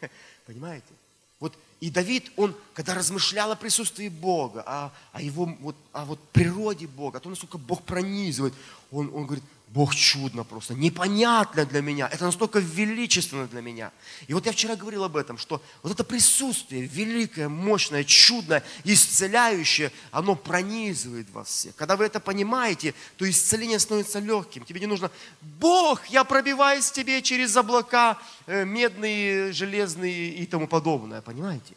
Понимаете? 0.46 0.92
Вот 1.40 1.56
и 1.80 1.90
Давид, 1.90 2.30
он, 2.36 2.54
когда 2.74 2.94
размышлял 2.94 3.50
о 3.50 3.56
присутствии 3.56 4.08
Бога, 4.08 4.62
о, 4.64 4.92
о 5.12 5.20
его 5.20 5.46
вот, 5.58 5.74
о 5.92 6.04
вот 6.04 6.20
природе 6.28 6.86
Бога, 6.86 7.18
о 7.18 7.20
том, 7.20 7.32
насколько 7.32 7.58
Бог 7.58 7.82
пронизывает, 7.82 8.54
он, 8.92 9.10
он 9.12 9.26
говорит, 9.26 9.44
Бог 9.72 9.94
чудно 9.94 10.44
просто, 10.44 10.74
непонятно 10.74 11.64
для 11.64 11.80
меня, 11.80 12.06
это 12.06 12.26
настолько 12.26 12.58
величественно 12.58 13.46
для 13.46 13.62
меня. 13.62 13.90
И 14.26 14.34
вот 14.34 14.44
я 14.44 14.52
вчера 14.52 14.76
говорил 14.76 15.02
об 15.02 15.16
этом, 15.16 15.38
что 15.38 15.62
вот 15.82 15.92
это 15.92 16.04
присутствие 16.04 16.82
великое, 16.82 17.48
мощное, 17.48 18.04
чудное, 18.04 18.62
исцеляющее, 18.84 19.90
оно 20.10 20.36
пронизывает 20.36 21.30
вас 21.30 21.48
всех. 21.48 21.74
Когда 21.74 21.96
вы 21.96 22.04
это 22.04 22.20
понимаете, 22.20 22.92
то 23.16 23.28
исцеление 23.28 23.78
становится 23.78 24.18
легким. 24.18 24.62
Тебе 24.62 24.78
не 24.78 24.86
нужно, 24.86 25.10
Бог, 25.40 26.06
я 26.08 26.24
пробиваюсь 26.24 26.90
тебе 26.90 27.22
через 27.22 27.56
облака 27.56 28.18
э, 28.46 28.66
медные, 28.66 29.52
железные 29.52 30.34
и 30.34 30.44
тому 30.44 30.68
подобное, 30.68 31.22
понимаете? 31.22 31.74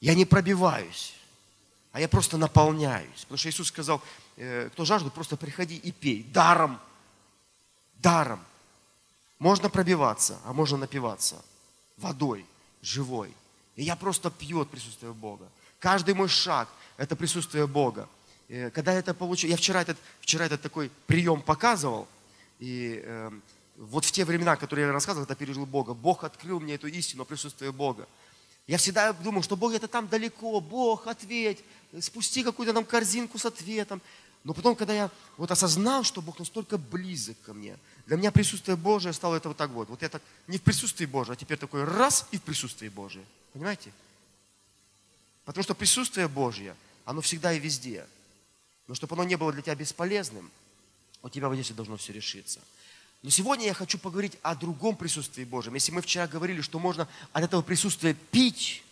Я 0.00 0.14
не 0.14 0.24
пробиваюсь, 0.24 1.14
а 1.96 2.00
я 2.00 2.08
просто 2.08 2.36
наполняюсь. 2.36 3.22
Потому 3.22 3.38
что 3.38 3.48
Иисус 3.48 3.68
сказал, 3.68 4.02
Э, 4.36 4.68
кто 4.72 4.84
жаждет, 4.84 5.12
просто 5.14 5.36
приходи 5.36 5.76
и 5.76 5.92
пей. 5.92 6.22
Даром. 6.24 6.78
Даром. 7.96 8.40
Можно 9.38 9.68
пробиваться, 9.68 10.38
а 10.44 10.52
можно 10.52 10.76
напиваться 10.76 11.42
водой, 11.96 12.44
живой. 12.82 13.34
И 13.76 13.82
я 13.82 13.96
просто 13.96 14.30
пью 14.30 14.60
от 14.60 14.70
присутствия 14.70 15.12
Бога. 15.12 15.48
Каждый 15.78 16.14
мой 16.14 16.28
шаг– 16.28 16.68
это 16.96 17.16
присутствие 17.16 17.66
Бога. 17.66 18.08
И 18.48 18.70
когда 18.74 18.92
я 18.92 18.98
это 18.98 19.14
получил, 19.14 19.50
я 19.50 19.56
вчера 19.56 19.82
этот, 19.82 19.98
вчера 20.20 20.44
этот 20.46 20.62
такой 20.62 20.90
прием 21.06 21.42
показывал, 21.42 22.06
и 22.58 23.02
э, 23.04 23.30
вот 23.76 24.04
в 24.04 24.12
те 24.12 24.24
времена, 24.24 24.56
которые 24.56 24.86
я 24.86 24.92
рассказывал, 24.92 25.26
когда 25.26 25.38
пережил 25.38 25.66
Бога, 25.66 25.94
Бог 25.94 26.24
открыл 26.24 26.60
мне 26.60 26.74
эту 26.74 26.86
истину 26.86 27.22
о 27.22 27.26
присутствии 27.26 27.68
Бога. 27.70 28.06
Я 28.66 28.78
всегда 28.78 29.12
думал, 29.12 29.42
что 29.42 29.56
Бог 29.56 29.72
это 29.74 29.86
там 29.86 30.08
далеко, 30.08 30.60
Бог, 30.60 31.06
ответь, 31.06 31.62
спусти 32.00 32.42
какую-то 32.42 32.74
там 32.74 32.84
корзинку 32.84 33.38
с 33.38 33.46
ответом. 33.46 34.02
Но 34.42 34.54
потом, 34.54 34.76
когда 34.76 34.94
я 34.94 35.10
вот 35.36 35.50
осознал, 35.50 36.04
что 36.04 36.22
Бог 36.22 36.38
настолько 36.38 36.78
близок 36.78 37.36
ко 37.42 37.52
мне, 37.52 37.76
для 38.06 38.16
меня 38.16 38.30
присутствие 38.30 38.76
Божие 38.76 39.12
стало 39.12 39.36
это 39.36 39.48
вот 39.48 39.56
так 39.56 39.70
вот. 39.70 39.88
Вот 39.88 40.02
я 40.02 40.08
так 40.08 40.22
не 40.46 40.58
в 40.58 40.62
присутствии 40.62 41.06
Божьем, 41.06 41.32
а 41.32 41.36
теперь 41.36 41.58
такой 41.58 41.84
раз 41.84 42.26
и 42.30 42.38
в 42.38 42.42
присутствии 42.42 42.88
Божьем. 42.88 43.24
Понимаете? 43.52 43.92
Потому 45.44 45.62
что 45.62 45.74
присутствие 45.74 46.28
Божье, 46.28 46.76
оно 47.04 47.20
всегда 47.20 47.52
и 47.52 47.58
везде. 47.58 48.06
Но 48.88 48.94
чтобы 48.94 49.14
оно 49.14 49.24
не 49.24 49.36
было 49.36 49.52
для 49.52 49.62
тебя 49.62 49.74
бесполезным, 49.74 50.50
у 51.22 51.28
тебя 51.28 51.48
вот 51.48 51.54
здесь 51.54 51.70
должно 51.70 51.96
все 51.96 52.12
решиться. 52.12 52.60
Но 53.26 53.30
сегодня 53.30 53.66
я 53.66 53.74
хочу 53.74 53.98
поговорить 53.98 54.38
о 54.42 54.54
другом 54.54 54.94
присутствии 54.94 55.42
Божьем. 55.42 55.74
Если 55.74 55.90
мы 55.90 56.00
вчера 56.00 56.28
говорили, 56.28 56.60
что 56.60 56.78
можно 56.78 57.08
от 57.32 57.42
этого 57.42 57.60
присутствия 57.60 58.14
пить, 58.14 58.84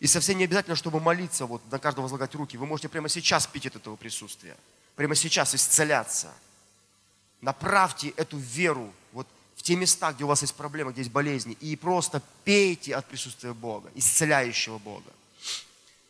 и 0.00 0.06
совсем 0.06 0.38
не 0.38 0.44
обязательно, 0.44 0.74
чтобы 0.74 1.00
молиться, 1.00 1.44
вот 1.44 1.60
на 1.70 1.78
каждого 1.78 2.04
возлагать 2.04 2.34
руки, 2.34 2.56
вы 2.56 2.64
можете 2.64 2.88
прямо 2.88 3.10
сейчас 3.10 3.46
пить 3.46 3.66
от 3.66 3.76
этого 3.76 3.96
присутствия 3.96 4.56
прямо 4.96 5.14
сейчас 5.14 5.54
исцеляться. 5.54 6.32
Направьте 7.42 8.14
эту 8.16 8.38
веру 8.38 8.90
вот 9.12 9.26
в 9.54 9.62
те 9.62 9.76
места, 9.76 10.14
где 10.14 10.24
у 10.24 10.28
вас 10.28 10.40
есть 10.40 10.54
проблемы, 10.54 10.92
где 10.92 11.02
есть 11.02 11.12
болезни, 11.12 11.52
и 11.60 11.76
просто 11.76 12.22
пейте 12.42 12.96
от 12.96 13.06
присутствия 13.06 13.52
Бога, 13.52 13.90
исцеляющего 13.94 14.78
Бога. 14.78 15.12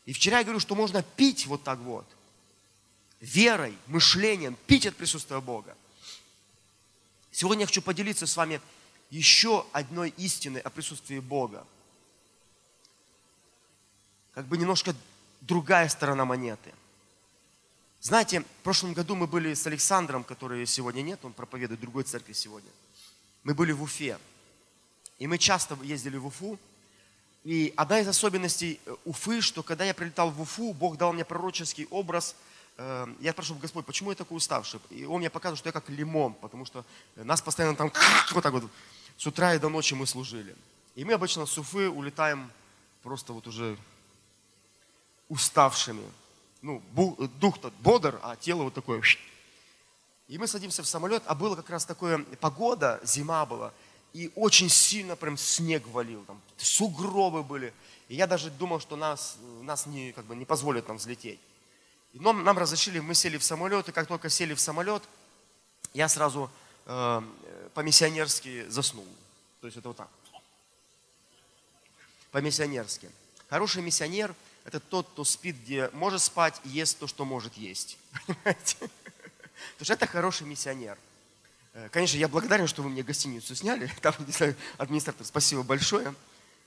И 0.06 0.12
вчера 0.12 0.38
я 0.38 0.44
говорю, 0.44 0.60
что 0.60 0.76
можно 0.76 1.02
пить 1.02 1.48
вот 1.48 1.64
так 1.64 1.80
вот, 1.80 2.06
верой, 3.20 3.76
мышлением, 3.88 4.56
пить 4.68 4.86
от 4.86 4.94
присутствия 4.94 5.40
Бога. 5.40 5.76
Сегодня 7.34 7.62
я 7.62 7.66
хочу 7.66 7.82
поделиться 7.82 8.26
с 8.26 8.36
вами 8.36 8.60
еще 9.10 9.66
одной 9.72 10.14
истиной 10.16 10.60
о 10.60 10.70
присутствии 10.70 11.18
Бога. 11.18 11.66
Как 14.32 14.46
бы 14.46 14.56
немножко 14.56 14.94
другая 15.42 15.88
сторона 15.90 16.24
монеты– 16.24 16.72
знаете, 18.04 18.40
в 18.40 18.62
прошлом 18.62 18.92
году 18.92 19.14
мы 19.14 19.26
были 19.26 19.54
с 19.54 19.66
Александром, 19.66 20.24
который 20.24 20.66
сегодня 20.66 21.00
нет, 21.00 21.20
он 21.24 21.32
проповедует 21.32 21.80
в 21.80 21.82
другой 21.82 22.02
церкви 22.02 22.34
сегодня. 22.34 22.68
Мы 23.44 23.54
были 23.54 23.72
в 23.72 23.82
Уфе. 23.82 24.18
И 25.18 25.26
мы 25.26 25.38
часто 25.38 25.74
ездили 25.82 26.18
в 26.18 26.26
Уфу. 26.26 26.58
И 27.44 27.72
одна 27.78 28.00
из 28.00 28.06
особенностей 28.06 28.78
э, 28.84 28.94
Уфы, 29.06 29.40
что 29.40 29.62
когда 29.62 29.86
я 29.86 29.94
прилетал 29.94 30.30
в 30.30 30.42
Уфу, 30.42 30.74
Бог 30.74 30.98
дал 30.98 31.14
мне 31.14 31.24
пророческий 31.24 31.86
образ. 31.86 32.36
Э, 32.76 33.06
я 33.20 33.32
спрашивал, 33.32 33.60
Господь, 33.60 33.86
почему 33.86 34.10
я 34.10 34.16
такой 34.16 34.36
уставший? 34.36 34.80
И 34.90 35.04
Он 35.04 35.20
мне 35.20 35.30
показывал, 35.30 35.58
что 35.58 35.68
я 35.68 35.72
как 35.72 35.88
лимон, 35.88 36.34
потому 36.34 36.64
что 36.64 36.84
нас 37.16 37.40
постоянно 37.40 37.76
там 37.76 37.92
вот 38.32 38.42
так 38.42 38.52
вот 38.52 38.64
с 39.16 39.26
утра 39.26 39.54
и 39.54 39.58
до 39.58 39.68
ночи 39.68 39.94
мы 39.94 40.06
служили. 40.06 40.54
И 40.94 41.04
мы 41.04 41.12
обычно 41.12 41.46
с 41.46 41.58
Уфы 41.58 41.88
улетаем 41.88 42.50
просто 43.02 43.32
вот 43.32 43.46
уже 43.46 43.76
уставшими 45.28 46.04
ну, 46.62 46.82
дух-то 47.40 47.70
бодр, 47.80 48.18
а 48.22 48.36
тело 48.36 48.64
вот 48.64 48.74
такое. 48.74 49.02
И 50.28 50.38
мы 50.38 50.46
садимся 50.46 50.82
в 50.82 50.86
самолет, 50.86 51.22
а 51.26 51.34
было 51.34 51.54
как 51.56 51.68
раз 51.68 51.84
такое, 51.84 52.18
погода, 52.40 53.00
зима 53.04 53.44
была, 53.44 53.72
и 54.14 54.30
очень 54.34 54.70
сильно 54.70 55.16
прям 55.16 55.36
снег 55.36 55.86
валил, 55.88 56.24
там 56.24 56.40
сугробы 56.56 57.42
были. 57.42 57.74
И 58.08 58.14
я 58.14 58.26
даже 58.26 58.50
думал, 58.50 58.80
что 58.80 58.96
нас, 58.96 59.36
нас 59.62 59.86
не, 59.86 60.12
как 60.12 60.24
бы, 60.24 60.34
не 60.34 60.44
позволят 60.44 60.88
нам 60.88 60.96
взлететь. 60.96 61.38
Нам, 62.14 62.44
нам 62.44 62.56
разрешили, 62.58 63.00
мы 63.00 63.14
сели 63.14 63.38
в 63.38 63.44
самолет, 63.44 63.88
и 63.88 63.92
как 63.92 64.06
только 64.06 64.28
сели 64.28 64.54
в 64.54 64.60
самолет, 64.60 65.02
я 65.92 66.08
сразу 66.08 66.50
э, 66.86 67.22
по-миссионерски 67.74 68.68
заснул. 68.68 69.06
То 69.60 69.66
есть 69.66 69.76
это 69.76 69.88
вот 69.88 69.96
так. 69.96 70.08
По-миссионерски. 72.30 73.10
Хороший 73.48 73.82
миссионер– 73.82 74.34
это 74.64 74.80
тот, 74.80 75.08
кто 75.08 75.24
спит, 75.24 75.56
где 75.62 75.90
может 75.92 76.22
спать, 76.22 76.60
ест 76.64 76.98
то, 76.98 77.06
что 77.06 77.24
может 77.24 77.54
есть. 77.54 77.98
Понимаете? 78.26 78.76
Потому 78.78 79.84
что 79.84 79.92
это 79.92 80.06
хороший 80.06 80.46
миссионер. 80.46 80.96
Э, 81.72 81.88
конечно, 81.90 82.16
я 82.16 82.28
благодарен, 82.28 82.68
что 82.68 82.82
вы 82.82 82.90
мне 82.90 83.02
гостиницу 83.02 83.54
сняли. 83.56 83.90
Там, 84.02 84.14
не 84.20 84.32
знаю, 84.32 84.54
администратор, 84.78 85.26
спасибо 85.26 85.64
большое. 85.64 86.14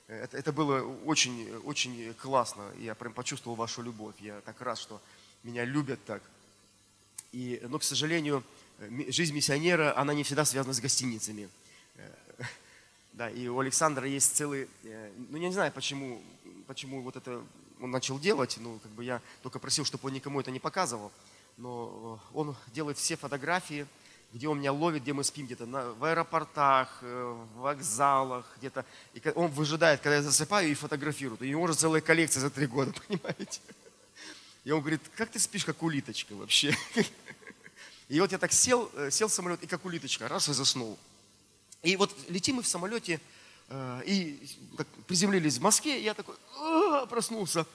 Э, 0.08 0.24
это, 0.24 0.36
это 0.36 0.52
было 0.52 0.82
очень, 1.04 1.50
очень 1.64 2.12
классно. 2.14 2.64
Я 2.78 2.94
прям 2.94 3.14
почувствовал 3.14 3.56
вашу 3.56 3.82
любовь. 3.82 4.14
Я 4.20 4.40
так 4.42 4.60
рад, 4.60 4.78
что 4.78 5.00
меня 5.42 5.64
любят 5.64 5.98
так. 6.04 6.22
И, 7.32 7.60
но, 7.68 7.78
к 7.78 7.84
сожалению, 7.84 8.42
жизнь 9.08 9.34
миссионера, 9.34 9.96
она 9.96 10.14
не 10.14 10.22
всегда 10.22 10.44
связана 10.44 10.74
с 10.74 10.80
гостиницами. 10.80 11.48
Э, 11.96 12.12
да, 13.12 13.30
и 13.30 13.48
у 13.48 13.58
Александра 13.58 14.06
есть 14.06 14.36
целый, 14.36 14.68
ну, 14.82 15.36
я 15.38 15.48
не 15.48 15.52
знаю, 15.52 15.72
почему, 15.72 16.22
почему 16.66 17.02
вот 17.02 17.16
это 17.16 17.42
он 17.80 17.90
начал 17.90 18.18
делать, 18.18 18.56
ну, 18.60 18.78
как 18.82 18.90
бы 18.92 19.04
я 19.04 19.20
только 19.42 19.58
просил, 19.58 19.84
чтобы 19.84 20.08
он 20.08 20.14
никому 20.14 20.40
это 20.40 20.50
не 20.50 20.60
показывал, 20.60 21.12
но 21.56 22.20
э, 22.32 22.36
он 22.36 22.56
делает 22.72 22.98
все 22.98 23.16
фотографии, 23.16 23.86
где 24.32 24.48
он 24.48 24.58
меня 24.58 24.72
ловит, 24.72 25.02
где 25.02 25.12
мы 25.12 25.24
спим, 25.24 25.46
где-то 25.46 25.66
на, 25.66 25.92
в 25.94 26.04
аэропортах, 26.04 26.98
э, 27.02 27.36
в 27.54 27.60
вокзалах, 27.60 28.46
где-то. 28.58 28.84
И 29.14 29.22
он 29.34 29.50
выжидает, 29.50 30.00
когда 30.00 30.16
я 30.16 30.22
засыпаю 30.22 30.70
и 30.70 30.74
фотографирует. 30.74 31.42
И 31.42 31.46
у 31.46 31.48
него 31.48 31.62
уже 31.62 31.74
целая 31.74 32.00
коллекция 32.00 32.40
за 32.40 32.50
три 32.50 32.66
года, 32.66 32.92
понимаете? 33.08 33.60
И 34.68 34.70
он 34.70 34.80
говорит, 34.80 35.00
как 35.16 35.30
ты 35.30 35.38
спишь, 35.38 35.64
как 35.64 35.82
улиточка 35.82 36.34
вообще? 36.34 36.76
И 38.08 38.20
вот 38.20 38.32
я 38.32 38.38
так 38.38 38.52
сел, 38.52 38.90
э, 38.94 39.10
сел 39.10 39.28
в 39.28 39.32
самолет 39.32 39.62
и 39.62 39.66
как 39.66 39.84
улиточка, 39.84 40.28
раз 40.28 40.48
и 40.48 40.52
заснул. 40.52 40.98
И 41.82 41.96
вот 41.96 42.14
летим 42.28 42.56
мы 42.56 42.62
в 42.62 42.68
самолете, 42.68 43.20
Э, 43.70 44.00
и 44.06 44.40
приземлились 45.06 45.58
в 45.58 45.62
Москве, 45.62 46.00
и 46.00 46.04
я 46.04 46.14
такой 46.14 46.36
«А, 46.58 47.06
проснулся. 47.06 47.66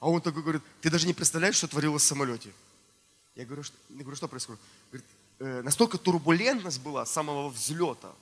А 0.00 0.08
он 0.08 0.20
такой 0.20 0.42
говорит, 0.42 0.62
ты 0.80 0.90
даже 0.90 1.06
не 1.06 1.12
представляешь, 1.12 1.56
что 1.56 1.68
творилось 1.68 2.02
в 2.02 2.06
самолете. 2.06 2.50
Я 3.36 3.44
говорю, 3.44 3.62
что, 3.62 3.76
я 3.90 4.00
говорю, 4.00 4.16
что 4.16 4.28
происходит? 4.28 4.60
Говорит, 4.90 5.06
э, 5.40 5.62
настолько 5.62 5.98
турбулентность 5.98 6.80
была 6.80 7.04
с 7.04 7.12
самого 7.12 7.50
взлета. 7.50 8.12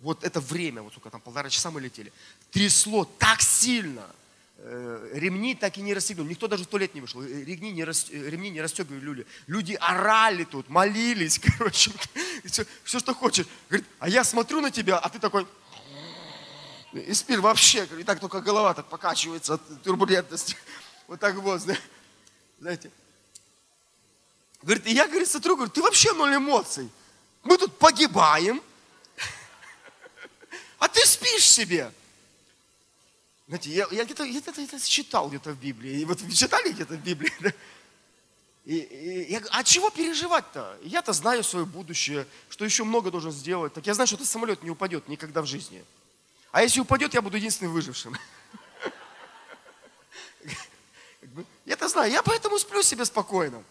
Вот 0.00 0.24
это 0.24 0.40
время, 0.40 0.82
вот 0.82 0.92
сколько 0.92 1.10
там, 1.10 1.20
полтора 1.20 1.48
часа 1.48 1.70
мы 1.70 1.80
летели. 1.80 2.12
Трясло 2.50 3.04
так 3.04 3.40
сильно. 3.40 4.06
Э, 4.56 5.10
ремни 5.14 5.54
так 5.54 5.76
и 5.78 5.82
не 5.82 5.94
расстегнули. 5.94 6.30
Никто 6.30 6.46
даже 6.46 6.64
в 6.64 6.68
туалет 6.68 6.94
не 6.94 7.00
вышел. 7.00 7.22
Ремни 7.22 7.72
не, 7.72 7.84
рас, 7.84 8.08
ремни 8.10 8.50
не 8.50 8.60
расстегивали 8.60 9.00
люди. 9.00 9.26
Люди 9.46 9.76
орали 9.80 10.44
тут, 10.44 10.68
молились, 10.68 11.38
короче. 11.58 11.90
Все, 12.44 12.64
все, 12.84 12.98
что 12.98 13.14
хочешь. 13.14 13.46
Говорит, 13.68 13.86
а 13.98 14.08
я 14.08 14.22
смотрю 14.24 14.60
на 14.60 14.70
тебя, 14.70 14.98
а 14.98 15.08
ты 15.08 15.18
такой... 15.18 15.46
И 16.92 17.12
спит 17.12 17.40
вообще, 17.40 17.88
и 17.98 18.04
так 18.04 18.20
только 18.20 18.40
голова 18.40 18.72
так 18.72 18.86
покачивается 18.86 19.54
от 19.54 19.82
турбулентности. 19.82 20.56
Вот 21.06 21.20
так 21.20 21.34
вот, 21.34 21.60
знаете. 22.60 22.90
Говорит, 24.62 24.86
и 24.86 24.94
я, 24.94 25.06
говорит, 25.06 25.28
смотрю, 25.28 25.56
говорю, 25.56 25.70
ты 25.70 25.82
вообще 25.82 26.14
ноль 26.14 26.36
эмоций. 26.36 26.88
Мы 27.42 27.58
тут 27.58 27.76
погибаем, 27.76 28.62
а 30.78 30.88
ты 30.88 31.04
спишь 31.04 31.46
себе. 31.46 31.92
Знаете, 33.46 33.70
я, 33.70 33.86
я 33.90 34.04
где-то, 34.04 34.26
где 34.26 34.38
это 34.38 34.88
читал 34.88 35.28
где-то 35.28 35.52
в 35.52 35.58
Библии. 35.58 36.04
Вот 36.04 36.18
читали 36.32 36.72
где-то 36.72 36.94
в 36.94 37.02
Библии? 37.02 37.32
Да? 37.40 37.52
И, 38.64 38.78
и, 38.78 39.32
я, 39.32 39.42
а 39.50 39.62
чего 39.62 39.90
переживать-то? 39.90 40.78
Я-то 40.82 41.12
знаю 41.12 41.44
свое 41.44 41.66
будущее, 41.66 42.26
что 42.48 42.64
еще 42.64 42.84
много 42.84 43.10
должен 43.10 43.30
сделать. 43.30 43.74
Так 43.74 43.86
я 43.86 43.92
знаю, 43.92 44.06
что 44.06 44.16
этот 44.16 44.26
самолет 44.26 44.62
не 44.62 44.70
упадет 44.70 45.06
никогда 45.06 45.42
в 45.42 45.46
жизни. 45.46 45.84
А 46.50 46.62
если 46.62 46.80
упадет, 46.80 47.12
я 47.12 47.20
буду 47.20 47.36
единственным 47.36 47.74
выжившим. 47.74 48.16
Я-то 51.66 51.88
знаю, 51.88 52.10
я 52.10 52.22
поэтому 52.22 52.58
сплю 52.58 52.82
себе 52.82 53.04
спокойно. 53.04 53.62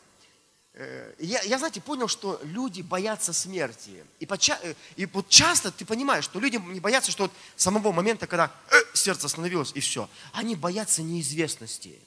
Э, 0.76 1.14
я, 1.20 1.42
я, 1.44 1.58
знаете, 1.60 1.82
понял, 1.82 2.08
что 2.08 2.40
люди 2.44 2.82
боятся 2.82 3.32
смерти. 3.32 4.06
И, 4.20 4.26
подча, 4.26 4.60
э, 4.64 4.74
и 4.96 5.06
вот 5.06 5.30
часто 5.30 5.72
ты 5.72 5.86
понимаешь, 5.86 6.26
что 6.26 6.40
люди 6.40 6.58
не 6.58 6.80
боятся, 6.80 7.12
что 7.12 7.24
вот 7.24 7.32
самого 7.56 7.92
момента, 7.92 8.26
когда 8.26 8.52
э, 8.72 8.76
сердце 8.94 9.28
остановилось, 9.28 9.72
и 9.76 9.80
все. 9.80 10.10
Они 10.32 10.56
боятся 10.56 11.04
неизвестности. 11.04 12.00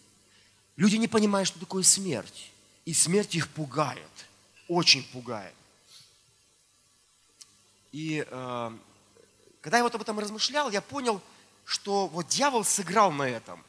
Люди 0.76 0.96
не 0.96 1.08
понимают, 1.08 1.48
что 1.48 1.60
такое 1.60 1.82
смерть. 1.82 2.50
И 2.84 2.92
смерть 2.94 3.34
их 3.34 3.48
пугает. 3.48 4.26
Очень 4.68 5.04
пугает. 5.12 5.54
И 7.92 8.26
э, 8.28 8.70
когда 9.60 9.78
я 9.78 9.82
вот 9.84 9.94
об 9.94 10.02
этом 10.02 10.18
размышлял, 10.18 10.70
я 10.70 10.80
понял, 10.80 11.20
что 11.64 12.08
вот 12.08 12.28
дьявол 12.28 12.64
сыграл 12.64 13.12
на 13.12 13.28
этом. 13.28 13.64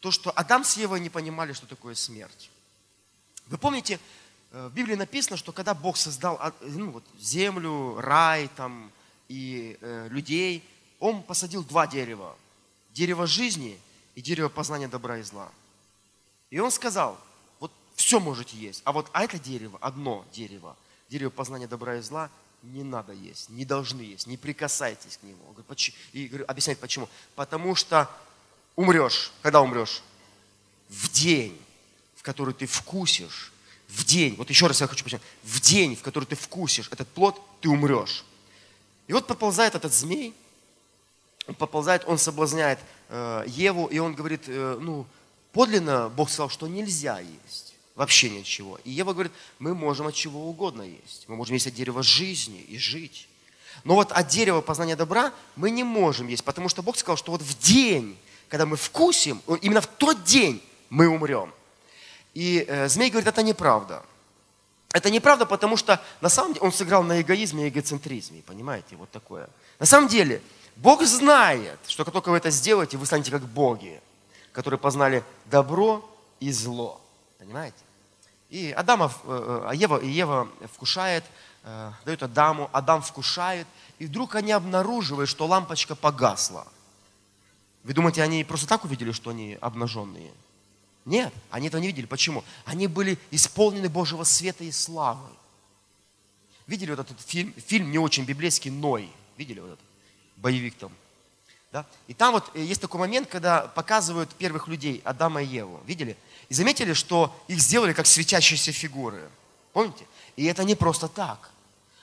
То, 0.00 0.10
что 0.10 0.30
Адам 0.32 0.64
с 0.64 0.76
Евой 0.76 1.00
не 1.00 1.10
понимали, 1.10 1.52
что 1.52 1.66
такое 1.66 1.94
смерть. 1.94 2.51
Вы 3.52 3.58
помните, 3.58 4.00
э, 4.52 4.68
в 4.68 4.72
Библии 4.72 4.94
написано, 4.94 5.36
что 5.36 5.52
когда 5.52 5.74
Бог 5.74 5.98
создал 5.98 6.38
а, 6.40 6.54
ну, 6.62 6.90
вот, 6.90 7.04
землю, 7.20 8.00
рай 8.00 8.48
там, 8.56 8.90
и 9.28 9.76
э, 9.82 10.08
людей, 10.08 10.66
Он 10.98 11.22
посадил 11.22 11.62
два 11.62 11.86
дерева. 11.86 12.34
Дерево 12.94 13.26
жизни 13.26 13.78
и 14.14 14.22
дерево 14.22 14.48
познания 14.48 14.88
добра 14.88 15.18
и 15.18 15.22
зла. 15.22 15.52
И 16.48 16.60
Он 16.60 16.70
сказал, 16.70 17.20
вот 17.60 17.70
все 17.94 18.20
можете 18.20 18.56
есть, 18.56 18.80
а 18.86 18.92
вот 18.92 19.10
а 19.12 19.22
это 19.22 19.38
дерево, 19.38 19.76
одно 19.82 20.24
дерево, 20.32 20.74
дерево 21.10 21.28
познания 21.28 21.66
добра 21.66 21.96
и 21.96 22.00
зла, 22.00 22.30
не 22.62 22.82
надо 22.82 23.12
есть, 23.12 23.50
не 23.50 23.66
должны 23.66 24.00
есть, 24.00 24.26
не 24.26 24.38
прикасайтесь 24.38 25.18
к 25.18 25.24
нему. 25.24 25.54
И 26.14 26.42
объясняет 26.48 26.78
почему. 26.78 27.06
Потому 27.34 27.74
что 27.74 28.10
умрешь. 28.76 29.30
Когда 29.42 29.60
умрешь? 29.60 30.02
В 30.88 31.10
день 31.10 31.60
который 32.22 32.54
ты 32.54 32.66
вкусишь, 32.66 33.52
в 33.88 34.04
день, 34.04 34.36
вот 34.36 34.48
еще 34.48 34.66
раз 34.66 34.80
я 34.80 34.86
хочу 34.86 35.04
подчеркнуть, 35.04 35.30
в 35.42 35.60
день, 35.60 35.96
в 35.96 36.02
который 36.02 36.24
ты 36.24 36.34
вкусишь 36.34 36.88
этот 36.90 37.08
плод, 37.08 37.40
ты 37.60 37.68
умрешь. 37.68 38.24
И 39.06 39.12
вот 39.12 39.26
подползает 39.26 39.74
этот 39.74 39.92
змей, 39.92 40.34
он 41.46 41.54
подползает, 41.54 42.04
он 42.06 42.16
соблазняет 42.16 42.78
э, 43.08 43.44
Еву, 43.48 43.86
и 43.86 43.98
он 43.98 44.14
говорит, 44.14 44.44
э, 44.46 44.78
ну, 44.80 45.04
подлинно 45.52 46.08
Бог 46.08 46.30
сказал, 46.30 46.48
что 46.48 46.68
нельзя 46.68 47.18
есть 47.20 47.72
вообще 47.94 48.30
ничего. 48.30 48.78
И 48.84 48.90
Ева 48.90 49.12
говорит, 49.12 49.32
мы 49.58 49.74
можем 49.74 50.06
от 50.06 50.14
чего 50.14 50.48
угодно 50.48 50.82
есть. 50.82 51.24
Мы 51.28 51.36
можем 51.36 51.54
есть 51.54 51.66
от 51.66 51.74
дерева 51.74 52.02
жизни 52.02 52.60
и 52.60 52.78
жить. 52.78 53.28
Но 53.84 53.94
вот 53.94 54.12
от 54.12 54.28
дерева 54.28 54.60
познания 54.60 54.96
добра 54.96 55.32
мы 55.56 55.70
не 55.70 55.84
можем 55.84 56.28
есть, 56.28 56.44
потому 56.44 56.68
что 56.68 56.82
Бог 56.82 56.96
сказал, 56.96 57.16
что 57.16 57.32
вот 57.32 57.42
в 57.42 57.58
день, 57.58 58.16
когда 58.48 58.66
мы 58.66 58.76
вкусим, 58.76 59.42
именно 59.60 59.80
в 59.80 59.86
тот 59.86 60.24
день 60.24 60.62
мы 60.88 61.08
умрем. 61.08 61.52
И 62.34 62.64
э, 62.66 62.88
змей 62.88 63.10
говорит, 63.10 63.28
это 63.28 63.42
неправда. 63.42 64.02
Это 64.92 65.10
неправда, 65.10 65.46
потому 65.46 65.76
что 65.76 66.00
на 66.20 66.28
самом 66.28 66.54
деле 66.54 66.66
он 66.66 66.72
сыграл 66.72 67.02
на 67.02 67.20
эгоизме 67.20 67.66
и 67.66 67.68
эгоцентризме, 67.68 68.42
понимаете, 68.42 68.96
вот 68.96 69.10
такое. 69.10 69.48
На 69.78 69.86
самом 69.86 70.08
деле, 70.08 70.42
Бог 70.76 71.02
знает, 71.02 71.78
что 71.86 72.04
как 72.04 72.12
только 72.12 72.30
вы 72.30 72.36
это 72.36 72.50
сделаете, 72.50 72.98
вы 72.98 73.06
станете 73.06 73.30
как 73.30 73.42
боги, 73.42 74.00
которые 74.52 74.78
познали 74.78 75.24
добро 75.46 76.08
и 76.40 76.52
зло, 76.52 77.00
понимаете? 77.38 77.78
И 78.50 78.70
Адама, 78.72 79.10
э, 79.24 79.70
э, 79.72 79.76
Ева, 79.76 80.00
Ева 80.00 80.48
вкушает, 80.74 81.24
дает 82.04 82.20
Адаму, 82.24 82.68
Адам 82.72 83.02
вкушает, 83.02 83.68
и 84.00 84.06
вдруг 84.06 84.34
они 84.34 84.50
обнаруживают, 84.50 85.30
что 85.30 85.46
лампочка 85.46 85.94
погасла. 85.94 86.66
Вы 87.84 87.94
думаете, 87.94 88.22
они 88.22 88.42
просто 88.42 88.66
так 88.66 88.84
увидели, 88.84 89.12
что 89.12 89.30
они 89.30 89.56
обнаженные? 89.60 90.32
Нет, 91.04 91.32
они 91.50 91.68
этого 91.68 91.80
не 91.80 91.88
видели. 91.88 92.06
Почему? 92.06 92.44
Они 92.64 92.86
были 92.86 93.18
исполнены 93.30 93.88
Божьего 93.88 94.24
света 94.24 94.64
и 94.64 94.70
славы. 94.70 95.28
Видели 96.66 96.90
вот 96.90 97.00
этот 97.00 97.20
фильм? 97.20 97.52
Фильм 97.66 97.90
не 97.90 97.98
очень 97.98 98.24
библейский, 98.24 98.70
Ной. 98.70 99.10
Видели 99.36 99.60
вот 99.60 99.72
этот? 99.72 99.84
Боевик 100.36 100.76
там. 100.76 100.92
Да? 101.72 101.86
И 102.06 102.14
там 102.14 102.32
вот 102.32 102.50
э, 102.54 102.62
есть 102.62 102.80
такой 102.80 103.00
момент, 103.00 103.28
когда 103.28 103.62
показывают 103.62 104.32
первых 104.34 104.68
людей, 104.68 105.00
Адама 105.04 105.42
и 105.42 105.46
Еву. 105.46 105.80
Видели? 105.86 106.16
И 106.48 106.54
заметили, 106.54 106.92
что 106.92 107.34
их 107.48 107.60
сделали 107.60 107.94
как 107.94 108.06
светящиеся 108.06 108.72
фигуры. 108.72 109.28
Помните? 109.72 110.06
И 110.36 110.44
это 110.44 110.64
не 110.64 110.74
просто 110.74 111.08
так. 111.08 111.50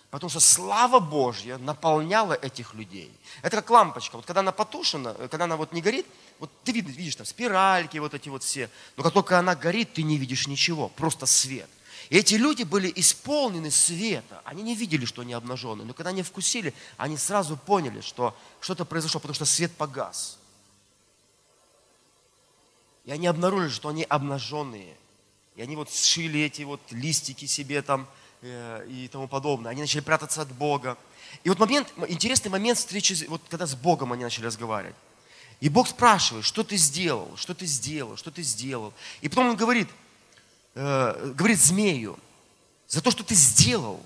Потому 0.10 0.30
что 0.30 0.40
слава 0.40 1.00
Божья 1.00 1.58
наполняла 1.60 2.34
этих 2.34 2.74
людей. 2.74 3.12
Это 3.44 3.58
как 3.58 3.70
лампочка. 3.70 4.16
Вот 4.16 4.26
когда 4.26 4.40
она 4.40 4.52
потушена, 4.52 5.16
э, 5.18 5.28
когда 5.28 5.46
она 5.46 5.56
вот 5.56 5.72
не 5.72 5.82
горит, 5.82 6.06
вот 6.40 6.50
ты 6.64 6.72
видишь, 6.72 6.96
видишь 6.96 7.16
там 7.16 7.28
спиральки 7.28 7.98
вот 8.00 8.16
эти 8.16 8.28
вот 8.30 8.44
все. 8.44 8.70
Но 8.98 9.04
как 9.04 9.14
только 9.14 9.38
она 9.38 9.56
горит, 9.56 9.94
ты 9.94 10.02
не 10.02 10.18
видишь 10.18 10.48
ничего, 10.48 10.90
просто 10.90 11.28
свет. 11.28 11.70
И 12.10 12.18
эти 12.18 12.34
люди 12.34 12.64
были 12.64 12.92
исполнены 12.96 13.70
света. 13.70 14.42
Они 14.46 14.64
не 14.64 14.76
видели, 14.76 15.06
что 15.06 15.22
они 15.22 15.34
обнажены. 15.34 15.86
Но 15.86 15.94
когда 15.94 16.10
они 16.10 16.24
вкусили, 16.24 16.74
они 16.98 17.16
сразу 17.16 17.56
поняли, 17.56 18.02
что 18.02 18.36
что-то 18.62 18.86
произошло, 18.86 19.20
потому 19.20 19.36
что 19.36 19.46
свет 19.46 19.72
погас. 19.78 20.40
И 23.06 23.12
они 23.12 23.28
обнаружили, 23.28 23.70
что 23.70 23.90
они 23.90 24.04
обнаженные. 24.04 24.98
И 25.56 25.62
они 25.62 25.76
вот 25.76 25.92
сшили 25.92 26.42
эти 26.42 26.64
вот 26.64 26.82
листики 26.90 27.46
себе 27.46 27.84
там, 27.84 28.08
и 28.42 29.10
тому 29.12 29.28
подобное. 29.28 29.72
Они 29.72 29.82
начали 29.82 30.00
прятаться 30.00 30.42
от 30.42 30.52
Бога. 30.52 30.98
И 31.44 31.50
вот 31.50 31.60
момент, 31.60 31.94
интересный 32.08 32.50
момент 32.50 32.78
встречи, 32.78 33.26
вот 33.28 33.42
когда 33.50 33.66
с 33.66 33.76
Богом 33.76 34.14
они 34.14 34.24
начали 34.24 34.46
разговаривать. 34.46 34.96
И 35.60 35.68
Бог 35.68 35.88
спрашивает, 35.88 36.46
что 36.46 36.64
ты 36.64 36.78
сделал, 36.78 37.36
что 37.36 37.54
ты 37.54 37.66
сделал, 37.66 38.16
что 38.16 38.32
ты 38.32 38.44
сделал. 38.44 38.94
И 39.22 39.28
потом 39.28 39.50
он 39.50 39.56
говорит, 39.56 39.90
э, 40.76 41.34
говорит 41.36 41.60
змею, 41.60 42.18
за 42.88 43.02
то, 43.02 43.12
что 43.12 43.24
ты 43.24 43.36
сделал, 43.36 44.04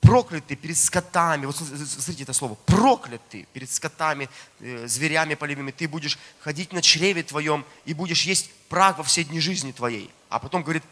проклятый 0.00 0.56
перед 0.56 0.76
скотами. 0.76 1.46
Вот 1.46 1.56
смотрите 1.56 2.22
это 2.22 2.32
слово. 2.32 2.54
Проклятый 2.66 3.46
перед 3.52 3.70
скотами, 3.70 4.28
э, 4.60 4.86
зверями 4.86 5.34
полевыми. 5.34 5.70
Ты 5.70 5.88
будешь 5.88 6.18
ходить 6.40 6.72
на 6.72 6.82
чреве 6.82 7.22
твоем 7.22 7.64
и 7.84 7.94
будешь 7.94 8.22
есть 8.22 8.50
прах 8.68 8.98
во 8.98 9.04
все 9.04 9.24
дни 9.24 9.40
жизни 9.40 9.72
твоей. 9.72 10.10
А 10.28 10.38
потом 10.38 10.62
говорит, 10.62 10.82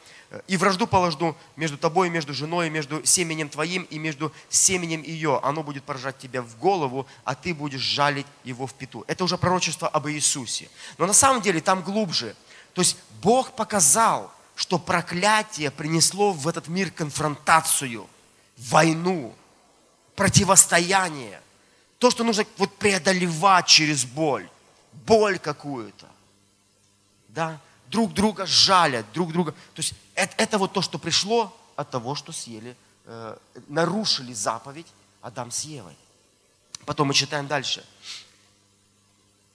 и 0.46 0.56
вражду 0.56 0.86
положу 0.86 1.36
между 1.56 1.76
тобой, 1.76 2.08
между 2.08 2.32
женой, 2.32 2.70
между 2.70 3.04
семенем 3.04 3.48
твоим 3.48 3.82
и 3.84 3.98
между 3.98 4.32
семенем 4.48 5.02
ее. 5.02 5.40
Оно 5.42 5.62
будет 5.64 5.82
поражать 5.82 6.18
тебя 6.18 6.40
в 6.42 6.56
голову, 6.58 7.06
а 7.24 7.34
ты 7.34 7.52
будешь 7.52 7.80
жалить 7.80 8.26
его 8.44 8.66
в 8.66 8.74
пету. 8.74 9.04
Это 9.08 9.24
уже 9.24 9.36
пророчество 9.36 9.88
об 9.88 10.08
Иисусе. 10.08 10.68
Но 10.98 11.06
на 11.06 11.12
самом 11.12 11.42
деле 11.42 11.60
там 11.60 11.82
глубже. 11.82 12.36
То 12.74 12.82
есть 12.82 12.96
Бог 13.22 13.56
показал, 13.56 14.32
что 14.54 14.78
проклятие 14.78 15.70
принесло 15.72 16.32
в 16.32 16.46
этот 16.46 16.68
мир 16.68 16.92
конфронтацию, 16.92 18.06
войну, 18.56 19.34
противостояние. 20.14 21.40
То, 21.98 22.10
что 22.10 22.22
нужно 22.22 22.44
вот 22.56 22.76
преодолевать 22.76 23.66
через 23.66 24.04
боль. 24.04 24.48
Боль 24.92 25.38
какую-то. 25.38 26.06
Да? 27.28 27.60
Друг 27.90 28.12
друга 28.14 28.46
жалят, 28.46 29.04
друг 29.12 29.32
друга. 29.32 29.52
То 29.52 29.80
есть 29.80 29.94
это, 30.14 30.34
это 30.38 30.58
вот 30.58 30.72
то, 30.72 30.80
что 30.80 30.98
пришло 30.98 31.54
от 31.76 31.90
того, 31.90 32.14
что 32.14 32.32
съели, 32.32 32.76
э, 33.04 33.36
нарушили 33.68 34.32
заповедь 34.32 34.86
Адам 35.20 35.50
с 35.50 35.64
Евой. 35.64 35.96
Потом 36.86 37.08
мы 37.08 37.14
читаем 37.14 37.46
дальше. 37.46 37.84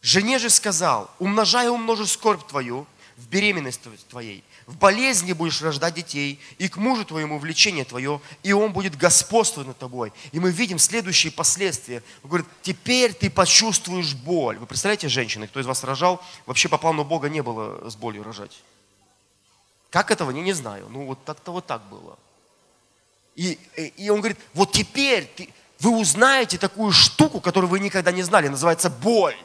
Жене 0.02 0.38
же 0.38 0.50
сказал, 0.50 1.10
умножай 1.18 1.70
умножи 1.70 2.06
скорбь 2.06 2.46
твою 2.48 2.86
в 3.18 3.28
беременность 3.28 3.82
твоей, 4.10 4.44
в 4.66 4.78
болезни 4.78 5.34
будешь 5.34 5.62
рождать 5.62 5.94
детей, 5.94 6.40
и 6.58 6.68
к 6.68 6.78
мужу 6.78 7.06
твоему 7.06 7.40
влечение 7.40 7.86
твое, 7.86 8.20
и 8.44 8.52
он 8.52 8.74
будет 8.74 8.98
господствовать 8.98 9.68
над 9.68 9.78
тобой. 9.78 10.12
И 10.32 10.40
мы 10.40 10.52
видим 10.52 10.80
следующие 10.80 11.32
последствия. 11.32 12.04
Он 12.24 12.30
говорит, 12.30 12.48
теперь 12.62 13.14
ты 13.14 13.30
почувствуешь 13.30 14.14
боль. 14.16 14.58
Вы 14.58 14.66
представляете, 14.66 15.08
женщины, 15.08 15.48
кто 15.48 15.60
из 15.60 15.66
вас 15.66 15.84
рожал, 15.84 16.22
вообще 16.46 16.68
по 16.68 16.78
плану 16.78 17.06
Бога 17.06 17.30
не 17.30 17.42
было 17.42 17.90
с 17.90 17.96
болью 17.96 18.24
рожать. 18.24 18.62
Как 19.90 20.12
этого, 20.12 20.32
не, 20.32 20.42
не 20.42 20.54
знаю. 20.54 20.88
Ну, 20.90 21.06
вот 21.06 21.24
так-то 21.24 21.52
вот 21.52 21.66
так 21.66 21.88
было. 21.88 22.20
И, 23.36 23.58
и 23.98 24.10
он 24.10 24.20
говорит, 24.20 24.40
вот 24.54 24.74
теперь 24.74 25.26
ты, 25.26 25.50
вы 25.80 25.98
узнаете 25.98 26.58
такую 26.58 26.92
штуку, 26.92 27.40
которую 27.40 27.70
вы 27.70 27.80
никогда 27.80 28.12
не 28.12 28.24
знали, 28.24 28.50
называется 28.50 28.90
боль. 28.90 29.38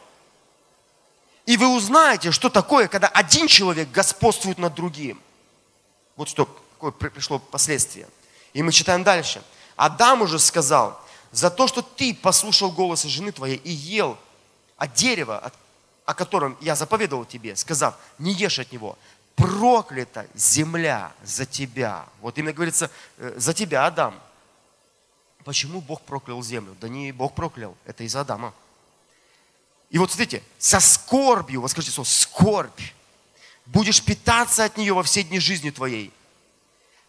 И 1.51 1.57
вы 1.57 1.67
узнаете, 1.67 2.31
что 2.31 2.49
такое, 2.49 2.87
когда 2.87 3.09
один 3.09 3.49
человек 3.49 3.91
господствует 3.91 4.59
над 4.59 4.73
другим. 4.73 5.21
Вот 6.15 6.29
что 6.29 6.47
какое 6.47 6.93
пришло 6.93 7.41
последствие. 7.41 8.07
И 8.53 8.63
мы 8.63 8.71
читаем 8.71 9.03
дальше. 9.03 9.43
Адам 9.75 10.23
уже 10.23 10.39
сказал, 10.39 11.05
за 11.33 11.51
то, 11.51 11.67
что 11.67 11.83
ты 11.83 12.15
послушал 12.15 12.71
голоса 12.71 13.09
жены 13.09 13.33
твоей 13.33 13.57
и 13.57 13.71
ел 13.73 14.17
от 14.77 14.95
дерева, 14.95 15.51
о 16.05 16.15
котором 16.15 16.57
я 16.61 16.77
заповедовал 16.77 17.25
тебе, 17.25 17.57
сказав, 17.57 17.97
не 18.21 18.33
ешь 18.33 18.61
от 18.61 18.71
него, 18.71 18.97
проклята 19.35 20.29
земля 20.37 21.13
за 21.25 21.47
тебя. 21.47 22.07
Вот 22.21 22.39
именно 22.39 22.53
говорится, 22.53 22.93
э, 23.19 23.35
за 23.37 23.55
тебя, 23.55 23.87
Адам. 23.87 24.15
Почему 25.45 25.81
Бог 25.81 26.03
проклял 26.03 26.41
землю? 26.45 26.77
Да 26.81 26.89
не 26.89 27.11
Бог 27.11 27.35
проклял, 27.35 27.77
это 27.87 28.05
из 28.05 28.15
Адама. 28.15 28.55
И 29.91 29.99
вот 29.99 30.11
смотрите, 30.11 30.43
со 30.59 30.81
скорбью, 30.81 31.61
вот 31.61 31.71
скажите 31.71 31.93
слово, 31.93 32.07
скорбь, 32.07 32.81
будешь 33.67 34.03
питаться 34.03 34.65
от 34.65 34.77
нее 34.77 34.95
во 34.95 35.03
все 35.03 35.23
дни 35.23 35.41
жизни 35.41 35.71
твоей. 35.71 36.13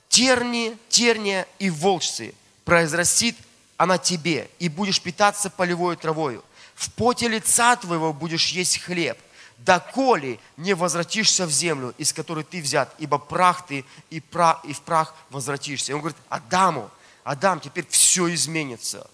Терни, 0.10 0.78
терния 0.90 1.48
и 1.60 1.70
волчцы 1.70 2.34
произрастит 2.66 3.38
она 3.78 3.98
тебе, 3.98 4.48
и 4.60 4.70
будешь 4.70 5.02
питаться 5.02 5.50
полевой 5.50 5.96
травою. 5.96 6.44
В 6.76 6.92
поте 6.92 7.28
лица 7.28 7.76
твоего 7.76 8.14
будешь 8.14 8.50
есть 8.50 8.80
хлеб, 8.80 9.18
доколе 9.58 10.40
не 10.58 10.74
возвратишься 10.74 11.48
в 11.48 11.52
землю, 11.52 11.94
из 11.98 12.14
которой 12.14 12.44
ты 12.44 12.62
взят, 12.62 12.94
ибо 13.00 13.18
прах 13.18 13.66
ты, 13.66 13.84
и, 14.12 14.20
прах, 14.20 14.64
и 14.66 14.74
в 14.74 14.82
прах 14.82 15.16
возвратишься. 15.32 15.92
И 15.92 15.96
он 15.96 16.02
говорит, 16.02 16.20
Адаму, 16.30 16.92
Адам, 17.24 17.60
теперь 17.60 17.88
все 17.88 18.32
изменится. 18.34 19.10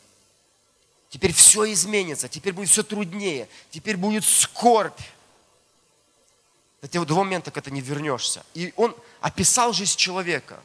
Теперь 1.10 1.34
все 1.34 1.72
изменится, 1.72 2.28
теперь 2.28 2.54
будет 2.54 2.70
все 2.70 2.84
труднее, 2.84 3.48
теперь 3.72 3.98
будет 3.98 4.26
скорбь. 4.26 5.00
До 6.82 7.06
того 7.06 7.24
момента, 7.24 7.50
как 7.52 7.64
ты 7.64 7.72
не 7.72 7.82
вернешься. 7.82 8.46
И 8.54 8.74
он 8.76 8.96
описал 9.22 9.74
жизнь 9.74 9.98
человека. 9.98 10.62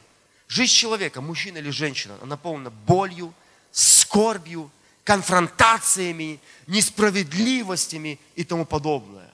Жизнь 0.47 0.73
человека, 0.73 1.21
мужчина 1.21 1.57
или 1.57 1.69
женщина, 1.69 2.15
она 2.15 2.27
наполнена 2.27 2.69
болью, 2.69 3.33
скорбью, 3.71 4.69
конфронтациями, 5.03 6.39
несправедливостями 6.67 8.19
и 8.35 8.43
тому 8.43 8.65
подобное. 8.65 9.29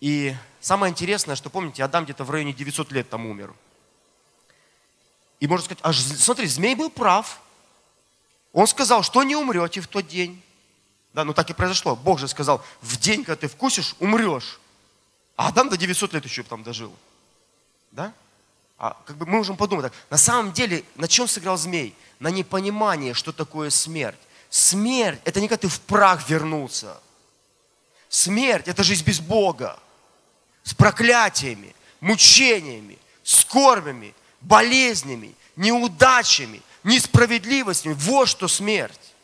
И 0.00 0.34
самое 0.60 0.90
интересное, 0.90 1.36
что 1.36 1.50
помните, 1.50 1.84
Адам 1.84 2.04
где-то 2.04 2.24
в 2.24 2.30
районе 2.30 2.52
900 2.52 2.90
лет 2.92 3.10
там 3.10 3.26
умер. 3.26 3.52
И 5.40 5.46
можно 5.46 5.64
сказать, 5.64 5.80
аж, 5.82 6.00
смотри, 6.00 6.46
змей 6.46 6.74
был 6.74 6.90
прав. 6.90 7.40
Он 8.52 8.66
сказал, 8.66 9.02
что 9.02 9.22
не 9.22 9.36
умрете 9.36 9.80
в 9.80 9.86
тот 9.86 10.06
день. 10.06 10.42
Да, 11.12 11.24
ну 11.24 11.34
так 11.34 11.50
и 11.50 11.54
произошло. 11.54 11.96
Бог 11.96 12.18
же 12.18 12.28
сказал, 12.28 12.64
в 12.80 12.96
день, 12.96 13.24
когда 13.24 13.36
ты 13.36 13.48
вкусишь, 13.48 13.96
умрешь. 13.98 14.60
А 15.36 15.48
Адам 15.48 15.68
до 15.68 15.76
900 15.76 16.12
лет 16.14 16.24
еще 16.24 16.42
там 16.42 16.62
дожил. 16.62 16.92
Да? 17.90 18.12
А 18.78 18.96
как 19.06 19.16
бы 19.16 19.26
мы 19.26 19.38
можем 19.38 19.56
подумать 19.56 19.84
так, 19.84 19.92
на 20.08 20.16
самом 20.16 20.52
деле, 20.52 20.84
на 20.96 21.06
чем 21.06 21.28
сыграл 21.28 21.56
змей? 21.56 21.94
На 22.18 22.28
непонимание, 22.28 23.14
что 23.14 23.32
такое 23.32 23.70
смерть. 23.70 24.18
Смерть– 24.48 25.20
это 25.24 25.40
не 25.40 25.48
когда 25.48 25.62
ты 25.62 25.68
в 25.68 25.80
прах 25.80 26.28
вернулся. 26.28 26.98
Смерть– 28.08 28.64
это 28.68 28.82
жизнь 28.82 29.04
без 29.04 29.20
Бога. 29.20 29.78
С 30.64 30.74
проклятиями, 30.74 31.74
мучениями, 32.00 32.98
скорбями, 33.22 34.14
болезнями, 34.40 35.34
неудачами, 35.56 36.62
несправедливостями. 36.84 37.94
Вот 37.94 38.28
что 38.28 38.48
смерть. 38.48 39.14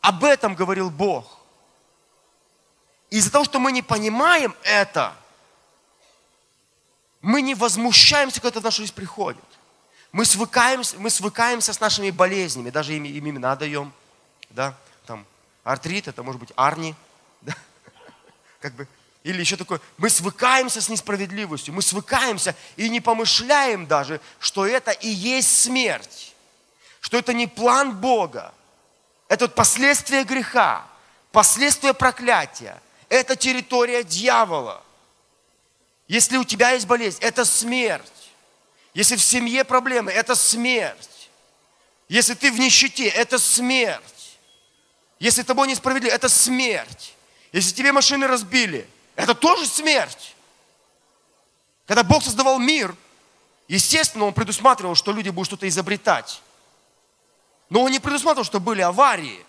Об 0.00 0.24
этом 0.24 0.54
говорил 0.54 0.90
Бог. 0.90 1.38
Из-за 3.10 3.30
того, 3.30 3.44
что 3.44 3.60
мы 3.60 3.72
не 3.72 3.82
понимаем 3.82 4.54
это, 4.62 5.14
мы 7.20 7.42
не 7.42 7.54
возмущаемся, 7.54 8.40
когда 8.40 8.48
это 8.48 8.60
в 8.60 8.64
нашу 8.64 8.82
жизнь 8.82 8.94
приходит. 8.94 9.44
Мы 10.10 10.24
свыкаемся, 10.24 10.98
мы 10.98 11.08
свыкаемся 11.08 11.72
с 11.72 11.80
нашими 11.80 12.10
болезнями, 12.10 12.70
даже 12.70 12.94
им, 12.94 13.04
им 13.04 13.30
имена 13.30 13.54
даем. 13.56 13.92
Да? 14.50 14.76
Там, 15.06 15.24
артрит, 15.64 16.08
это 16.08 16.22
может 16.22 16.40
быть 16.40 16.52
арни. 16.56 16.94
Да? 17.42 17.54
Как 18.60 18.74
бы, 18.74 18.86
или 19.24 19.40
еще 19.40 19.56
такое, 19.56 19.80
мы 19.98 20.10
свыкаемся 20.10 20.80
с 20.80 20.88
несправедливостью, 20.88 21.74
мы 21.74 21.82
свыкаемся 21.82 22.54
и 22.76 22.88
не 22.88 23.00
помышляем 23.00 23.86
даже, 23.86 24.20
что 24.38 24.66
это 24.66 24.92
и 24.92 25.08
есть 25.08 25.62
смерть, 25.62 26.31
что 27.02 27.18
это 27.18 27.34
не 27.34 27.48
план 27.48 27.96
Бога, 28.00 28.54
это 29.28 29.48
последствия 29.48 30.22
греха, 30.22 30.86
последствия 31.32 31.92
проклятия, 31.92 32.80
это 33.08 33.34
территория 33.34 34.04
дьявола. 34.04 34.82
Если 36.06 36.36
у 36.36 36.44
тебя 36.44 36.70
есть 36.70 36.86
болезнь, 36.86 37.18
это 37.20 37.44
смерть. 37.44 38.30
Если 38.94 39.16
в 39.16 39.22
семье 39.22 39.64
проблемы, 39.64 40.12
это 40.12 40.36
смерть. 40.36 41.28
Если 42.08 42.34
ты 42.34 42.52
в 42.52 42.58
нищете, 42.60 43.08
это 43.08 43.38
смерть. 43.38 44.38
Если 45.18 45.42
тобой 45.42 45.66
несправедливо, 45.66 46.12
это 46.12 46.28
смерть. 46.28 47.14
Если 47.52 47.74
тебе 47.74 47.90
машины 47.90 48.28
разбили, 48.28 48.88
это 49.16 49.34
тоже 49.34 49.66
смерть. 49.66 50.36
Когда 51.86 52.04
Бог 52.04 52.22
создавал 52.22 52.60
мир, 52.60 52.94
естественно, 53.66 54.26
Он 54.26 54.34
предусматривал, 54.34 54.94
что 54.94 55.12
люди 55.12 55.30
будут 55.30 55.48
что-то 55.48 55.68
изобретать. 55.68 56.40
Но 57.72 57.84
Он 57.84 57.90
не 57.90 58.00
предусматривал, 58.00 58.44
что 58.44 58.60
были 58.60 58.82
аварии. 58.82 59.46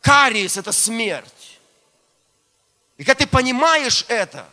Кариес– 0.00 0.56
это 0.56 0.72
смерть. 0.72 1.60
И 2.96 3.04
когда 3.04 3.24
ты 3.24 3.30
понимаешь 3.30 4.04
это, 4.08 4.48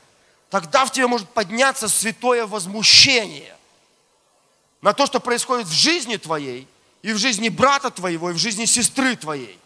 тогда 0.51 0.85
в 0.85 0.91
тебе 0.91 1.07
может 1.07 1.27
подняться 1.29 1.89
святое 1.89 2.45
возмущение 2.45 3.57
на 4.81 4.93
то, 4.93 5.07
что 5.07 5.19
происходит 5.19 5.65
в 5.65 5.71
жизни 5.71 6.17
твоей, 6.17 6.67
и 7.01 7.13
в 7.13 7.17
жизни 7.17 7.49
брата 7.49 7.89
твоего, 7.89 8.29
и 8.29 8.33
в 8.33 8.37
жизни 8.37 8.65
сестры 8.65 9.15
твоей. 9.15 9.59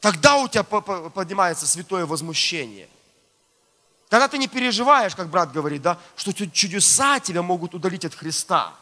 Тогда 0.00 0.38
у 0.38 0.48
тебя 0.48 0.64
поднимается 0.64 1.64
святое 1.64 2.06
возмущение. 2.06 2.88
Тогда 4.08 4.26
ты 4.26 4.38
не 4.38 4.48
переживаешь, 4.48 5.14
как 5.14 5.28
брат 5.28 5.52
говорит, 5.52 5.82
да, 5.82 5.96
что 6.16 6.32
чудеса 6.32 7.20
тебя 7.20 7.42
могут 7.42 7.72
удалить 7.72 8.04
от 8.04 8.16
Христа. 8.16 8.74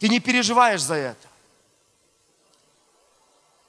Ты 0.00 0.08
не 0.08 0.18
переживаешь 0.18 0.80
за 0.80 0.94
это. 0.94 1.28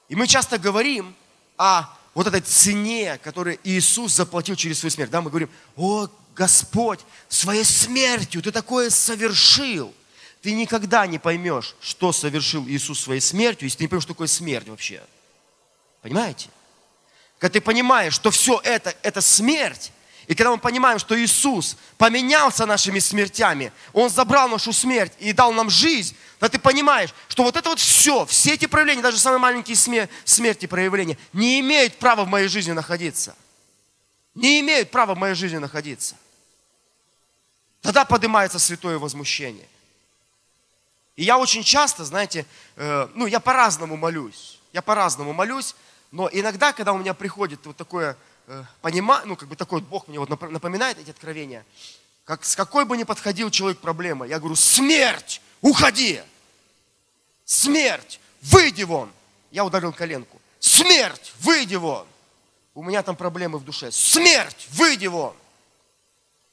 И 0.08 0.16
мы 0.16 0.28
часто 0.28 0.58
говорим 0.58 1.14
о 1.58 1.86
вот 2.14 2.26
этой 2.26 2.42
цене, 2.42 3.18
которую 3.18 3.60
Иисус 3.64 4.14
заплатил 4.14 4.56
через 4.56 4.80
свою 4.80 4.92
смерть. 4.92 5.12
Да, 5.12 5.22
мы 5.22 5.30
говорим, 5.30 5.50
о, 5.76 6.08
Господь, 6.34 7.02
своей 7.28 7.66
смертью 7.66 8.42
ты 8.42 8.52
такое 8.52 8.90
совершил. 8.90 9.94
Ты 10.42 10.54
никогда 10.54 11.06
не 11.06 11.20
поймешь, 11.20 11.76
что 11.82 12.14
совершил 12.14 12.66
Иисус 12.68 13.02
своей 13.02 13.22
смертью, 13.22 13.66
если 13.66 13.80
ты 13.80 13.84
не 13.84 13.88
поймешь, 13.90 14.04
что 14.04 14.14
такое 14.14 14.28
смерть 14.28 14.70
вообще. 14.70 15.04
Понимаете? 16.02 16.50
Когда 17.40 17.54
ты 17.54 17.62
понимаешь, 17.62 18.14
что 18.14 18.32
все 18.32 18.60
это, 18.64 18.96
это 19.04 19.20
смерть, 19.20 19.92
и 20.32 20.34
когда 20.34 20.52
мы 20.52 20.60
понимаем, 20.60 20.98
что 20.98 21.22
Иисус 21.22 21.76
поменялся 21.98 22.66
нашими 22.66 23.00
смертями, 23.00 23.74
Он 23.92 24.10
забрал 24.10 24.48
нашу 24.48 24.72
смерть 24.72 25.12
и 25.20 25.34
дал 25.34 25.52
нам 25.52 25.70
жизнь, 25.70 26.16
то 26.40 26.48
ты 26.48 26.58
понимаешь, 26.58 27.14
что 27.28 27.44
вот 27.44 27.58
это 27.58 27.68
вот 27.68 27.82
все, 27.82 28.26
все 28.26 28.54
эти 28.54 28.66
проявления, 28.66 29.02
даже 29.02 29.18
самые 29.18 29.40
маленькие 29.40 29.76
смерти 30.24 30.68
проявления, 30.68 31.18
не 31.34 31.60
имеют 31.60 31.98
права 31.98 32.24
в 32.24 32.30
моей 32.30 32.48
жизни 32.48 32.72
находиться. 32.72 33.36
Не 34.34 34.62
имеют 34.62 34.90
права 34.90 35.16
в 35.16 35.18
моей 35.18 35.36
жизни 35.36 35.58
находиться. 35.58 36.16
Тогда 37.82 38.06
поднимается 38.06 38.58
святое 38.58 38.98
возмущение. 39.00 39.68
И 41.18 41.26
я 41.26 41.38
очень 41.40 41.62
часто, 41.62 42.06
знаете, 42.06 42.46
э, 42.78 43.10
ну, 43.16 43.26
я 43.26 43.42
по-разному 43.42 43.98
молюсь. 43.98 44.62
Я 44.72 44.82
по-разному 44.82 45.34
молюсь, 45.34 45.76
но 46.10 46.30
иногда, 46.32 46.72
когда 46.72 46.94
у 46.94 46.98
меня 46.98 47.14
приходит 47.14 47.66
вот 47.66 47.76
такое 47.76 48.16
э, 48.52 48.64
понимание, 48.82 49.26
ну, 49.26 49.36
как 49.36 49.48
бы 49.48 49.56
такой 49.56 49.82
Бог 49.82 50.08
мне 50.08 50.20
вот 50.20 50.30
напоминает 50.30 51.00
эти 51.00 51.10
откровения, 51.10 51.66
как, 52.26 52.46
с 52.46 52.56
какой 52.56 52.86
бы 52.86 52.98
ни 52.98 53.04
подходил 53.04 53.50
человек 53.50 53.80
проблема, 53.80 54.28
я 54.28 54.40
говорю, 54.40 54.56
смерть, 54.56 55.42
уходи! 55.62 56.22
Смерть, 57.46 58.20
выйди 58.42 58.84
вон! 58.84 59.12
Я 59.52 59.66
ударил 59.66 59.92
коленку. 59.94 60.40
Смерть, 60.60 61.34
выйди 61.40 61.76
вон! 61.76 62.08
У 62.74 62.84
меня 62.84 63.04
там 63.04 63.16
проблемы 63.16 63.58
в 63.58 63.66
душе. 63.66 63.92
Смерть, 63.92 64.68
выйди 64.72 65.08
вон! 65.08 65.36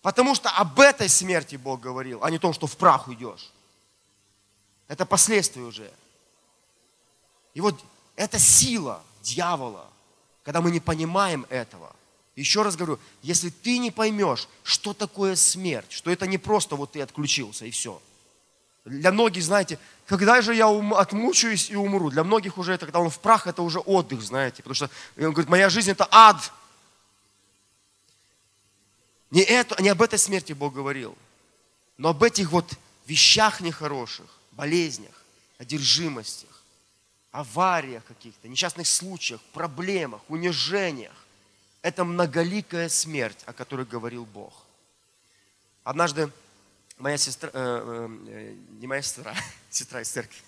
Потому 0.03 0.35
что 0.35 0.51
об 0.51 0.79
этой 0.81 1.09
смерти 1.09 1.57
Бог 1.57 1.81
говорил, 1.81 2.23
а 2.23 2.31
не 2.31 2.39
том, 2.39 2.53
что 2.53 2.67
в 2.67 2.77
прах 2.77 3.09
уйдешь. 3.09 3.51
Это 4.87 5.05
последствия 5.05 5.63
уже. 5.63 5.93
И 7.55 7.61
вот 7.61 7.75
это 8.17 8.39
сила 8.39 9.03
дьявола, 9.23 9.87
когда 10.49 10.63
мы 10.63 10.71
не 10.71 10.81
понимаем 10.81 11.45
этого. 11.51 11.95
Еще 12.35 12.63
раз 12.63 12.75
говорю, 12.75 12.99
если 13.21 13.51
ты 13.51 13.77
не 13.77 13.91
поймешь, 13.91 14.49
что 14.63 14.95
такое 14.95 15.37
смерть, 15.37 15.93
что 15.93 16.11
это 16.11 16.27
не 16.27 16.39
просто 16.39 16.75
вот 16.75 16.93
ты 16.93 17.03
отключился 17.03 17.67
и 17.67 17.71
все. 17.71 18.01
Для 18.87 19.13
многих, 19.13 19.43
знаете, 19.43 19.79
когда 20.07 20.41
же 20.41 20.55
я 20.55 20.69
ум, 20.69 20.95
отмучаюсь 20.95 21.69
и 21.69 21.77
умру? 21.77 22.09
Для 22.09 22.25
многих 22.25 22.57
уже 22.57 22.73
это, 22.73 22.87
когда 22.87 22.99
он 22.99 23.11
в 23.11 23.19
прах, 23.19 23.47
это 23.47 23.61
уже 23.61 23.81
отдых, 23.81 24.23
знаете. 24.23 24.63
Потому 24.63 24.75
что 24.75 24.91
он 25.19 25.33
говорит, 25.33 25.51
моя 25.51 25.69
жизнь 25.69 25.91
это 25.91 26.09
ад. 26.11 26.51
Не, 29.31 29.43
это, 29.43 29.83
не 29.83 29.91
об 29.91 30.01
этой 30.01 30.19
смерти 30.19 30.55
Бог 30.55 30.73
говорил, 30.73 31.15
но 31.99 32.09
об 32.09 32.23
этих 32.23 32.53
вот 32.53 32.73
вещах 33.05 33.61
нехороших, 33.61 34.31
болезнях, 34.53 35.13
одержимостях, 35.59 36.58
авариях 37.31 38.05
каких-то, 38.05 38.49
несчастных 38.49 38.87
случаях, 38.87 39.41
проблемах, 39.53 40.23
унижениях. 40.29 41.15
Это 41.83 42.05
многоликая 42.05 42.89
смерть, 42.89 43.39
о 43.47 43.53
которой 43.53 43.87
говорил 43.87 44.25
Бог. 44.25 44.65
Однажды 45.85 46.31
моя 46.99 47.17
сестра, 47.17 47.51
э, 47.53 48.09
э, 48.29 48.55
не 48.81 48.87
моя 48.87 49.03
сестра, 49.03 49.35
сестра 49.71 50.03
из 50.03 50.09
церкви, 50.09 50.39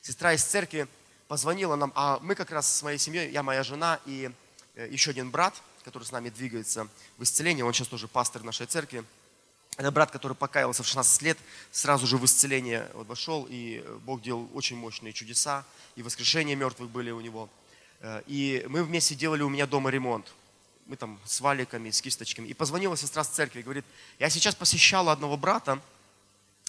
сестра 0.00 0.32
из 0.32 0.42
церкви 0.42 0.88
позвонила 1.28 1.76
нам, 1.76 1.92
а 1.94 2.18
мы 2.20 2.34
как 2.34 2.50
раз 2.50 2.70
с 2.70 2.82
моей 2.82 2.98
семьей, 2.98 3.30
я, 3.30 3.42
моя 3.42 3.62
жена 3.62 4.00
и 4.04 4.30
э, 4.74 4.88
еще 4.90 5.10
один 5.12 5.30
брат, 5.30 5.54
который 5.84 6.04
с 6.04 6.12
нами 6.12 6.28
двигается 6.28 6.88
в 7.16 7.22
исцелении, 7.22 7.62
он 7.62 7.72
сейчас 7.72 7.88
тоже 7.88 8.08
пастор 8.08 8.42
нашей 8.42 8.66
церкви. 8.66 9.04
Это 9.78 9.90
брат, 9.90 10.10
который 10.10 10.34
покаялся 10.34 10.82
в 10.82 10.86
16 10.86 11.22
лет, 11.22 11.38
сразу 11.70 12.06
же 12.06 12.18
в 12.18 12.24
исцеление 12.26 12.90
вот 12.92 13.06
вошел, 13.06 13.46
и 13.48 13.82
Бог 14.04 14.20
делал 14.20 14.48
очень 14.52 14.76
мощные 14.76 15.14
чудеса, 15.14 15.64
и 15.96 16.02
воскрешения 16.02 16.54
мертвых 16.54 16.90
были 16.90 17.10
у 17.10 17.22
него. 17.22 17.48
Э, 18.00 18.22
и 18.26 18.66
мы 18.68 18.84
вместе 18.84 19.14
делали 19.14 19.42
у 19.42 19.48
меня 19.48 19.66
дома 19.66 19.90
ремонт. 19.90 20.26
Мы 20.86 20.96
там 20.96 21.18
с 21.24 21.40
валиками, 21.40 21.90
с 21.90 22.02
кисточками. 22.02 22.48
И 22.48 22.54
позвонила 22.54 22.98
сестра 22.98 23.24
с 23.24 23.28
церкви, 23.28 23.62
говорит, 23.62 23.86
я 24.18 24.28
сейчас 24.28 24.54
посещала 24.54 25.10
одного 25.12 25.38
брата, 25.38 25.80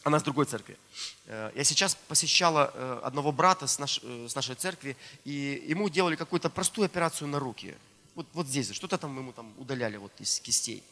она 0.04 0.20
с 0.20 0.24
другой 0.24 0.46
церкви. 0.46 0.78
Э, 1.26 1.52
я 1.56 1.64
сейчас 1.66 1.96
посещала 2.08 2.72
э, 2.74 3.02
одного 3.04 3.34
брата 3.34 3.68
с, 3.68 3.80
наш, 3.80 4.00
с 4.02 4.34
нашей 4.34 4.56
церкви, 4.56 4.96
и 5.26 5.62
ему 5.68 5.90
делали 5.90 6.16
какую-то 6.16 6.50
простую 6.50 6.86
операцию 6.86 7.28
на 7.28 7.40
руки. 7.40 7.76
Вот, 8.16 8.28
вот 8.32 8.48
здесь, 8.48 8.72
что-то 8.72 8.98
там 8.98 9.18
ему 9.18 9.34
там 9.34 9.54
удаляли 9.58 9.98
вот 9.98 10.14
из 10.20 10.40
кистей. 10.40 10.84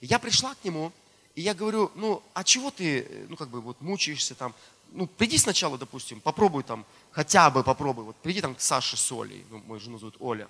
Я 0.00 0.18
пришла 0.18 0.54
к 0.54 0.64
нему, 0.64 0.92
и 1.38 1.40
я 1.40 1.54
говорю, 1.54 1.92
ну, 1.94 2.20
а 2.34 2.42
чего 2.42 2.72
ты, 2.72 3.06
ну, 3.28 3.36
как 3.36 3.48
бы 3.48 3.60
вот 3.60 3.80
мучаешься 3.80 4.34
там, 4.34 4.52
ну, 4.90 5.06
приди 5.06 5.38
сначала, 5.38 5.78
допустим, 5.78 6.20
попробуй 6.20 6.64
там, 6.64 6.84
хотя 7.12 7.48
бы 7.48 7.62
попробуй, 7.62 8.02
вот 8.02 8.16
приди 8.16 8.40
там 8.40 8.56
к 8.56 8.60
Саше 8.60 8.96
с 8.96 9.12
Олей, 9.12 9.46
ну, 9.48 9.62
мою 9.68 9.78
жену 9.80 10.00
зовут 10.00 10.16
Оля, 10.18 10.48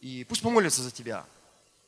и 0.00 0.26
пусть 0.28 0.42
помолится 0.42 0.82
за 0.82 0.90
тебя. 0.90 1.24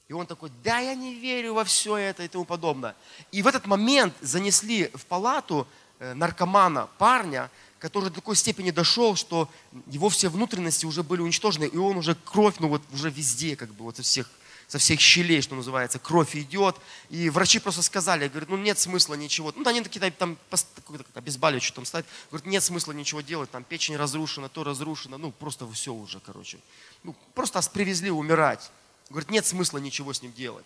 И 0.06 0.12
он 0.12 0.28
такой, 0.28 0.52
да, 0.62 0.78
я 0.78 0.94
не 0.94 1.16
верю 1.16 1.54
во 1.54 1.64
все 1.64 1.96
это 1.96 2.22
и 2.22 2.28
тому 2.28 2.44
подобное. 2.44 2.94
И 3.32 3.42
в 3.42 3.48
этот 3.48 3.66
момент 3.66 4.14
занесли 4.20 4.88
в 4.94 5.04
палату 5.06 5.66
э, 5.98 6.14
наркомана, 6.14 6.88
парня, 6.98 7.50
который 7.80 8.10
до 8.10 8.14
такой 8.14 8.36
степени 8.36 8.70
дошел, 8.70 9.16
что 9.16 9.48
его 9.88 10.08
все 10.08 10.28
внутренности 10.28 10.86
уже 10.86 11.02
были 11.02 11.22
уничтожены, 11.22 11.64
и 11.64 11.76
он 11.76 11.96
уже 11.96 12.14
кровь, 12.14 12.54
ну 12.60 12.68
вот 12.68 12.82
уже 12.92 13.10
везде, 13.10 13.56
как 13.56 13.74
бы 13.74 13.82
вот 13.82 13.96
со 13.96 14.02
всех, 14.02 14.30
со 14.72 14.78
всех 14.78 15.00
щелей, 15.00 15.42
что 15.42 15.54
называется, 15.54 15.98
кровь 15.98 16.34
идет. 16.34 16.76
И 17.10 17.28
врачи 17.28 17.58
просто 17.58 17.82
сказали, 17.82 18.26
говорят, 18.28 18.48
ну 18.48 18.56
нет 18.56 18.78
смысла 18.78 19.12
ничего. 19.12 19.52
Ну, 19.54 19.68
они 19.68 19.82
такие 19.82 20.10
там 20.12 20.38
обезболивающие 21.12 21.74
там 21.74 21.84
ставят. 21.84 22.06
Говорят, 22.30 22.46
нет 22.46 22.62
смысла 22.64 22.92
ничего 22.92 23.20
делать, 23.20 23.50
там 23.50 23.64
печень 23.64 23.96
разрушена, 23.96 24.48
то 24.48 24.64
разрушена, 24.64 25.18
ну 25.18 25.30
просто 25.30 25.70
все 25.72 25.92
уже, 25.92 26.20
короче. 26.20 26.58
Ну, 27.02 27.14
просто 27.34 27.60
привезли 27.70 28.10
умирать. 28.10 28.70
Говорит, 29.10 29.28
нет 29.30 29.44
смысла 29.44 29.76
ничего 29.76 30.14
с 30.14 30.22
ним 30.22 30.32
делать. 30.32 30.64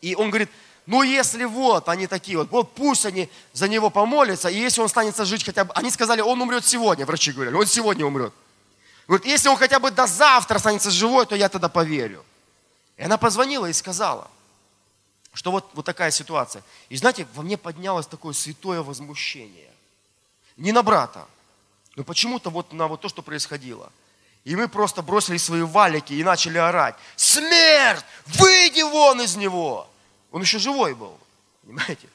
И 0.00 0.14
он 0.14 0.30
говорит, 0.30 0.48
ну 0.86 1.02
если 1.02 1.44
вот 1.44 1.90
они 1.90 2.06
такие 2.06 2.38
вот, 2.38 2.50
вот 2.50 2.74
пусть 2.74 3.04
они 3.04 3.28
за 3.52 3.68
него 3.68 3.90
помолятся, 3.90 4.48
и 4.48 4.56
если 4.56 4.80
он 4.80 4.88
станет 4.88 5.14
жить 5.18 5.44
хотя 5.44 5.66
бы, 5.66 5.74
они 5.74 5.90
сказали, 5.90 6.22
он 6.22 6.40
умрет 6.40 6.64
сегодня, 6.64 7.04
врачи 7.04 7.32
говорили, 7.32 7.54
он 7.54 7.66
сегодня 7.66 8.06
умрет. 8.06 8.32
Говорит, 9.06 9.26
если 9.26 9.50
он 9.50 9.58
хотя 9.58 9.78
бы 9.78 9.90
до 9.90 10.06
завтра 10.06 10.56
останется 10.56 10.90
живой, 10.90 11.26
то 11.26 11.36
я 11.36 11.50
тогда 11.50 11.68
поверю. 11.68 12.24
И 13.00 13.02
она 13.02 13.16
позвонила 13.16 13.64
и 13.64 13.72
сказала, 13.72 14.30
что 15.32 15.50
вот, 15.50 15.70
вот 15.72 15.86
такая 15.86 16.10
ситуация. 16.10 16.62
И 16.90 16.96
знаете, 16.96 17.26
во 17.34 17.42
мне 17.42 17.56
поднялось 17.56 18.06
такое 18.06 18.34
святое 18.34 18.82
возмущение. 18.82 19.70
Не 20.58 20.72
на 20.72 20.82
брата, 20.82 21.26
но 21.96 22.04
почему-то 22.04 22.50
вот 22.50 22.74
на 22.74 22.88
вот 22.88 23.00
то, 23.00 23.08
что 23.08 23.22
происходило. 23.22 23.90
И 24.44 24.54
мы 24.54 24.68
просто 24.68 25.00
бросили 25.00 25.38
свои 25.38 25.62
валики 25.62 26.12
и 26.12 26.22
начали 26.22 26.58
орать. 26.58 26.94
Смерть! 27.16 28.04
Выйди 28.26 28.82
вон 28.82 29.22
из 29.22 29.34
него! 29.34 29.88
Он 30.30 30.42
еще 30.42 30.58
живой 30.58 30.94
был, 30.94 31.16
понимаете? 31.62 32.06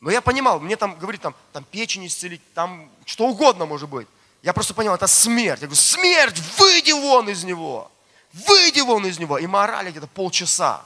Но 0.00 0.10
я 0.10 0.20
понимал, 0.20 0.58
мне 0.58 0.74
там 0.74 0.98
говорит, 0.98 1.20
там, 1.20 1.36
там 1.52 1.62
печень 1.62 2.08
исцелить, 2.08 2.42
там 2.54 2.90
что 3.04 3.28
угодно 3.28 3.66
может 3.66 3.88
быть. 3.88 4.08
Я 4.42 4.52
просто 4.52 4.74
понял, 4.74 4.94
это 4.94 5.06
смерть. 5.06 5.60
Я 5.60 5.68
говорю, 5.68 5.80
смерть, 5.80 6.42
выйди 6.58 6.90
вон 6.90 7.28
из 7.28 7.44
него! 7.44 7.88
Выйди 8.32 8.80
вон 8.80 9.06
из 9.06 9.18
него! 9.18 9.38
И 9.38 9.46
мы 9.46 9.62
орали 9.62 9.90
где-то 9.90 10.06
полчаса. 10.06 10.84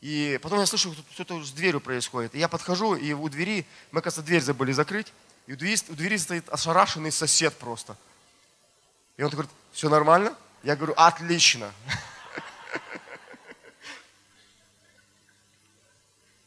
И 0.00 0.38
потом 0.42 0.60
я 0.60 0.66
слышу, 0.66 0.94
что-то 1.12 1.42
с 1.42 1.50
дверью 1.50 1.80
происходит. 1.80 2.34
И 2.34 2.38
я 2.38 2.48
подхожу, 2.48 2.94
и 2.94 3.12
у 3.12 3.28
двери, 3.28 3.66
мы, 3.90 4.00
кажется, 4.00 4.22
дверь 4.22 4.42
забыли 4.42 4.72
закрыть. 4.72 5.12
И 5.46 5.54
у 5.54 5.56
двери, 5.56 5.78
у 5.88 5.94
двери 5.94 6.16
стоит 6.16 6.48
ошарашенный 6.48 7.10
сосед 7.10 7.56
просто. 7.56 7.96
И 9.16 9.22
он 9.22 9.30
говорит, 9.30 9.50
все 9.72 9.88
нормально? 9.88 10.34
Я 10.62 10.76
говорю, 10.76 10.94
отлично. 10.96 11.72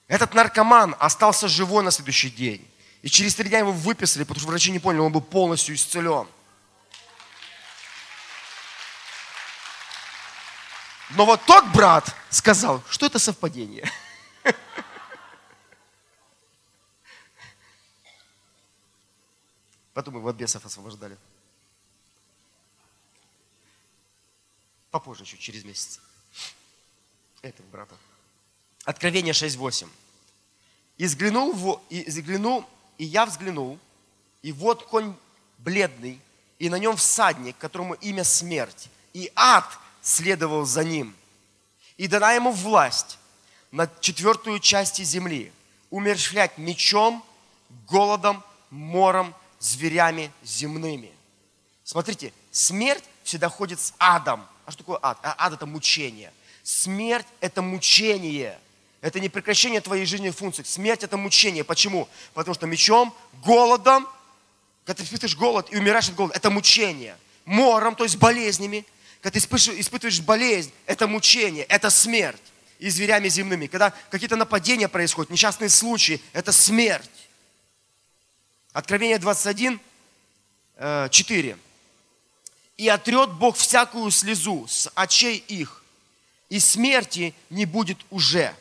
Этот 0.07 0.33
наркоман 0.33 0.95
остался 0.99 1.47
живой 1.47 1.83
на 1.83 1.91
следующий 1.91 2.29
день. 2.29 2.67
И 3.01 3.09
через 3.09 3.33
три 3.33 3.49
дня 3.49 3.59
его 3.59 3.71
выписали, 3.71 4.23
потому 4.23 4.39
что 4.39 4.49
врачи 4.49 4.69
не 4.71 4.79
поняли, 4.79 5.01
он 5.01 5.11
был 5.11 5.21
полностью 5.21 5.73
исцелен. 5.73 6.27
Но 11.15 11.25
вот 11.25 11.41
тот 11.45 11.65
брат 11.73 12.15
сказал, 12.29 12.81
что 12.89 13.05
это 13.05 13.19
совпадение. 13.19 13.89
Потом 19.93 20.15
его 20.15 20.29
от 20.29 20.35
бесов 20.37 20.65
освобождали. 20.65 21.17
Попозже, 24.89 25.25
чуть 25.25 25.39
через 25.39 25.63
месяц. 25.65 25.99
Этого 27.41 27.67
брата. 27.67 27.95
Откровение 28.85 29.33
6.8. 29.33 29.89
И 30.97 31.05
взглянул, 31.05 31.81
и 31.89 32.03
взглянул, 32.05 32.65
и 32.97 33.05
я 33.05 33.25
взглянул, 33.25 33.79
и 34.41 34.51
вот 34.51 34.85
конь 34.85 35.15
бледный, 35.57 36.21
и 36.59 36.69
на 36.69 36.75
нем 36.75 36.95
всадник, 36.95 37.57
которому 37.57 37.95
имя 37.95 38.23
смерть, 38.23 38.89
и 39.13 39.31
ад 39.35 39.65
следовал 40.01 40.65
за 40.65 40.83
ним. 40.83 41.15
И 41.97 42.07
дана 42.07 42.33
ему 42.33 42.51
власть 42.51 43.17
над 43.71 44.01
четвертую 44.01 44.59
части 44.59 45.03
земли, 45.03 45.51
умерщвлять 45.89 46.57
мечом, 46.57 47.23
голодом, 47.87 48.43
мором, 48.69 49.33
зверями 49.59 50.31
земными. 50.43 51.11
Смотрите, 51.83 52.33
смерть 52.51 53.03
всегда 53.23 53.49
ходит 53.49 53.79
с 53.79 53.93
адом. 53.99 54.45
А 54.65 54.71
что 54.71 54.79
такое 54.79 54.99
ад? 55.01 55.17
А 55.23 55.35
ад 55.37 55.53
это 55.53 55.65
мучение. 55.65 56.33
Смерть 56.63 57.27
это 57.39 57.61
мучение. 57.61 58.59
Это 59.01 59.19
не 59.19 59.29
прекращение 59.29 59.81
твоей 59.81 60.05
жизненной 60.05 60.31
функции. 60.31 60.63
Смерть 60.63 61.03
это 61.03 61.17
мучение. 61.17 61.63
Почему? 61.63 62.07
Потому 62.33 62.53
что 62.53 62.67
мечом, 62.67 63.13
голодом, 63.43 64.07
когда 64.85 64.99
ты 64.99 65.03
испытываешь 65.03 65.35
голод 65.35 65.67
и 65.71 65.77
умираешь 65.77 66.09
от 66.09 66.15
голода, 66.15 66.35
это 66.35 66.49
мучение. 66.49 67.17
Мором, 67.45 67.95
то 67.95 68.03
есть 68.03 68.17
болезнями. 68.17 68.85
Когда 69.21 69.39
ты 69.39 69.39
испытываешь, 69.39 70.19
болезнь, 70.21 70.71
это 70.85 71.07
мучение, 71.07 71.63
это 71.65 71.89
смерть. 71.89 72.41
И 72.79 72.89
зверями 72.89 73.29
земными. 73.29 73.67
Когда 73.67 73.93
какие-то 74.09 74.35
нападения 74.35 74.87
происходят, 74.87 75.29
несчастные 75.29 75.69
случаи, 75.69 76.19
это 76.33 76.51
смерть. 76.51 77.09
Откровение 78.73 79.19
21, 79.19 79.79
4 81.09 81.57
и 82.77 82.89
отрет 82.89 83.33
Бог 83.33 83.57
всякую 83.57 84.09
слезу 84.09 84.65
с 84.67 84.89
очей 84.95 85.37
их, 85.47 85.83
и 86.49 86.59
смерти 86.59 87.35
не 87.51 87.65
будет 87.65 87.99
уже. 88.09 88.55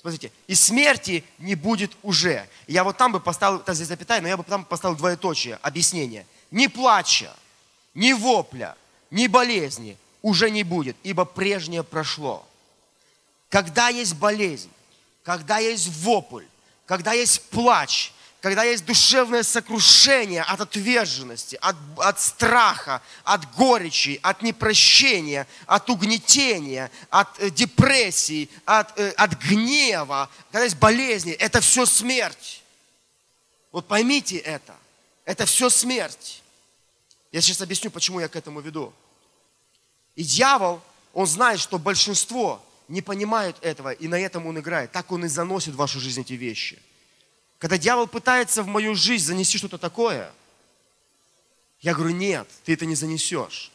Смотрите, 0.00 0.32
и 0.46 0.54
смерти 0.54 1.24
не 1.36 1.54
будет 1.56 1.92
уже. 2.02 2.48
Я 2.66 2.84
вот 2.84 2.96
там 2.96 3.12
бы 3.12 3.20
поставил, 3.20 3.58
это 3.58 3.74
здесь 3.74 3.88
запятая, 3.88 4.22
но 4.22 4.28
я 4.28 4.38
бы 4.38 4.44
там 4.44 4.64
поставил 4.64 4.96
двоеточие, 4.96 5.56
объяснение. 5.56 6.26
Ни 6.50 6.68
плача, 6.68 7.36
ни 7.92 8.14
вопля, 8.14 8.76
ни 9.10 9.26
болезни 9.26 9.98
уже 10.26 10.50
не 10.50 10.64
будет, 10.64 10.96
ибо 11.04 11.24
прежнее 11.24 11.84
прошло. 11.84 12.44
Когда 13.48 13.90
есть 13.90 14.16
болезнь, 14.16 14.72
когда 15.22 15.58
есть 15.58 15.86
вопль, 15.86 16.46
когда 16.84 17.12
есть 17.12 17.48
плач, 17.50 18.12
когда 18.40 18.64
есть 18.64 18.84
душевное 18.84 19.44
сокрушение 19.44 20.42
от 20.42 20.60
отверженности, 20.60 21.56
от, 21.60 21.76
от 21.98 22.20
страха, 22.20 23.02
от 23.22 23.54
горечи, 23.54 24.18
от 24.20 24.42
непрощения, 24.42 25.46
от 25.66 25.88
угнетения, 25.90 26.90
от 27.08 27.28
э, 27.38 27.50
депрессии, 27.50 28.48
от, 28.64 28.98
э, 28.98 29.10
от 29.10 29.32
гнева, 29.34 30.28
когда 30.50 30.64
есть 30.64 30.76
болезни, 30.76 31.34
это 31.34 31.60
все 31.60 31.86
смерть. 31.86 32.64
Вот 33.70 33.86
поймите 33.86 34.38
это. 34.38 34.74
Это 35.24 35.46
все 35.46 35.70
смерть. 35.70 36.42
Я 37.30 37.40
сейчас 37.40 37.60
объясню, 37.60 37.92
почему 37.92 38.18
я 38.18 38.26
к 38.26 38.34
этому 38.34 38.58
веду. 38.58 38.92
И 40.16 40.24
дьявол, 40.24 40.82
он 41.14 41.26
знает, 41.26 41.60
что 41.60 41.78
большинство 41.78 42.64
не 42.88 43.02
понимают 43.02 43.56
этого, 43.62 43.92
и 43.92 44.08
на 44.08 44.18
этом 44.18 44.46
он 44.46 44.58
играет. 44.58 44.90
Так 44.92 45.12
он 45.12 45.24
и 45.24 45.28
заносит 45.28 45.74
в 45.74 45.78
вашу 45.78 46.00
жизнь 46.00 46.20
эти 46.20 46.32
вещи– 46.32 46.82
Когда 47.58 47.78
дьявол 47.78 48.06
пытается 48.06 48.62
в 48.62 48.66
мою 48.66 48.94
жизнь 48.94 49.24
занести 49.24 49.58
что-то 49.58 49.78
такое, 49.78 50.30
я 51.80 51.94
говорю, 51.94 52.14
нет, 52.14 52.48
ты 52.64 52.74
это 52.74 52.84
не 52.84 52.94
занесешь. 52.94 53.72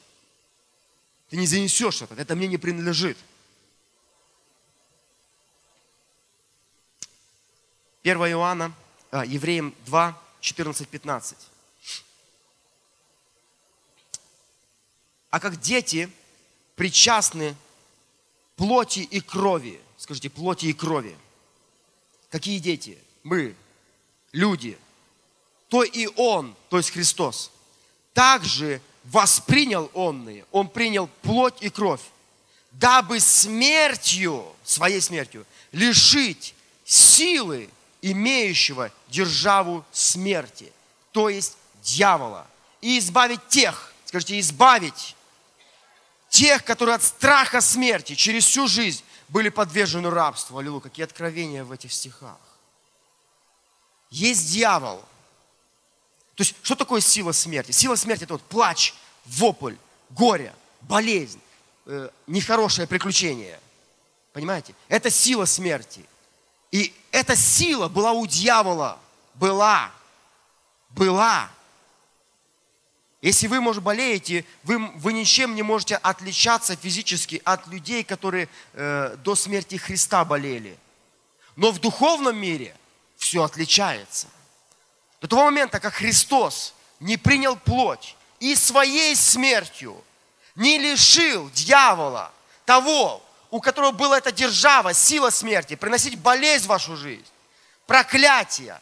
Ты 1.30 1.38
не 1.38 1.48
занесешь 1.48 2.02
это, 2.02 2.14
это 2.16 2.36
мне 2.36 2.48
не 2.48 2.58
принадлежит. 2.58 3.18
1 8.04 8.18
Иоанна, 8.18 8.74
а, 9.12 9.26
Евреям 9.26 9.74
2, 9.86 10.22
14, 10.42 10.88
15. 10.88 11.38
А 15.30 15.40
как 15.40 15.60
дети 15.60 16.12
причастны 16.82 17.56
плоти 18.56 19.02
и 19.02 19.22
крови, 19.22 19.80
скажите, 20.00 20.32
плоти 20.32 20.65
и 20.65 20.74
крови. 20.74 21.15
Какие 22.32 22.58
дети? 22.58 22.98
Мы, 23.22 23.56
люди. 24.32 24.80
То 25.67 25.84
и 25.84 26.08
Он, 26.15 26.56
то 26.70 26.78
есть 26.78 26.89
Христос, 26.89 27.52
также 28.15 28.82
воспринял 29.04 29.91
онные, 29.94 30.44
Он 30.52 30.67
принял 30.67 31.08
плоть 31.22 31.62
и 31.62 31.70
кровь, 31.70 32.02
дабы 32.72 33.20
смертью, 33.20 34.44
своей 34.63 35.02
смертью, 35.02 35.46
лишить 35.72 36.56
силы 36.84 37.70
имеющего 38.02 38.91
державу 39.08 39.86
смерти, 39.91 40.74
то 41.12 41.30
есть 41.30 41.58
дьявола, 41.84 42.48
и 42.82 42.98
избавить 42.98 43.48
тех, 43.50 43.94
скажите, 44.06 44.39
избавить 44.39 45.15
тех, 46.32 46.63
которые 46.63 46.96
от 46.96 47.04
страха 47.04 47.60
смерти 47.60 48.15
через 48.15 48.46
всю 48.46 48.65
жизнь 48.67 49.04
были 49.28 49.50
подвержены 49.50 50.10
рабству. 50.10 50.58
Аллилуйя, 50.58 50.82
какие 50.82 51.04
откровения 51.04 51.63
в 51.65 51.72
этих 51.72 51.91
стихах. 51.91 52.39
Есть 54.10 54.50
дьявол. 54.50 55.00
То 56.36 56.44
есть, 56.44 56.56
что 56.63 56.76
такое 56.76 57.02
сила 57.02 57.34
смерти? 57.34 57.72
Сила 57.72 57.96
смерти– 57.96 58.24
это 58.24 58.34
вот 58.34 58.44
плач, 58.44 58.94
вопль, 59.26 59.76
горе, 60.10 60.56
болезнь, 60.80 61.39
э, 61.86 62.10
нехорошее 62.28 62.88
приключение. 62.88 63.60
Понимаете? 64.32 64.74
Это 64.88 65.10
сила 65.10 65.44
смерти. 65.44 66.06
И 66.72 66.94
эта 67.12 67.36
сила 67.36 67.89
была 67.89 68.13
у 68.13 68.26
дьявола. 68.26 68.98
Была. 69.36 69.91
Была. 70.91 71.50
Если 73.22 73.46
вы, 73.46 73.62
может, 73.62 73.84
болеете, 73.84 74.46
вы, 74.64 74.80
вы 74.96 75.14
ничем 75.14 75.54
не 75.54 75.62
можете 75.62 75.96
отличаться 75.96 76.76
физически 76.76 77.40
от 77.46 77.68
людей, 77.68 78.04
которые 78.04 78.50
э, 78.74 79.16
до 79.24 79.36
смерти 79.36 79.76
Христа 79.76 80.26
болели. 80.26 80.76
Но 81.56 81.72
в 81.72 81.80
духовном 81.80 82.36
мире 82.36 82.76
все 83.18 83.44
отличается. 83.44 84.28
До 85.22 85.28
того 85.28 85.44
момента, 85.44 85.80
как 85.80 85.94
Христос 85.94 86.74
не 87.00 87.18
принял 87.18 87.56
плоть 87.56 88.16
и 88.40 88.56
своей 88.56 89.16
смертью 89.16 90.04
не 90.56 90.80
лишил 90.80 91.50
дьявола 91.52 92.32
того, 92.66 93.24
у 93.52 93.60
которого 93.62 93.92
была 93.92 94.18
эта 94.18 94.32
держава, 94.32 94.94
сила 94.94 95.30
смерти, 95.30 95.76
приносить 95.76 96.18
болезнь 96.18 96.66
в 96.66 96.70
вашу 96.70 96.98
жизнь, 96.98 97.26
проклятие, 97.86 98.82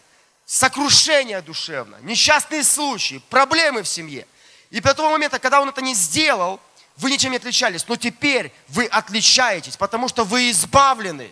сокрушение 0.50 1.44
душевное, 1.44 2.00
несчастные 2.02 2.64
случаи, 2.64 3.22
проблемы 3.30 3.84
в 3.84 3.88
семье. 3.88 4.26
И 4.72 4.80
до 4.80 4.96
того 4.96 5.12
момента, 5.12 5.38
когда 5.38 5.62
он 5.62 5.70
это 5.70 5.80
не 5.80 5.94
сделал, 5.94 6.60
вы 6.98 7.12
ничем 7.12 7.30
не 7.30 7.38
отличались. 7.38 7.88
Но 7.88 7.96
теперь 7.98 8.52
вы 8.70 8.88
отличаетесь, 8.88 9.78
потому 9.78 10.08
что 10.08 10.24
вы 10.24 10.50
избавлены 10.50 11.32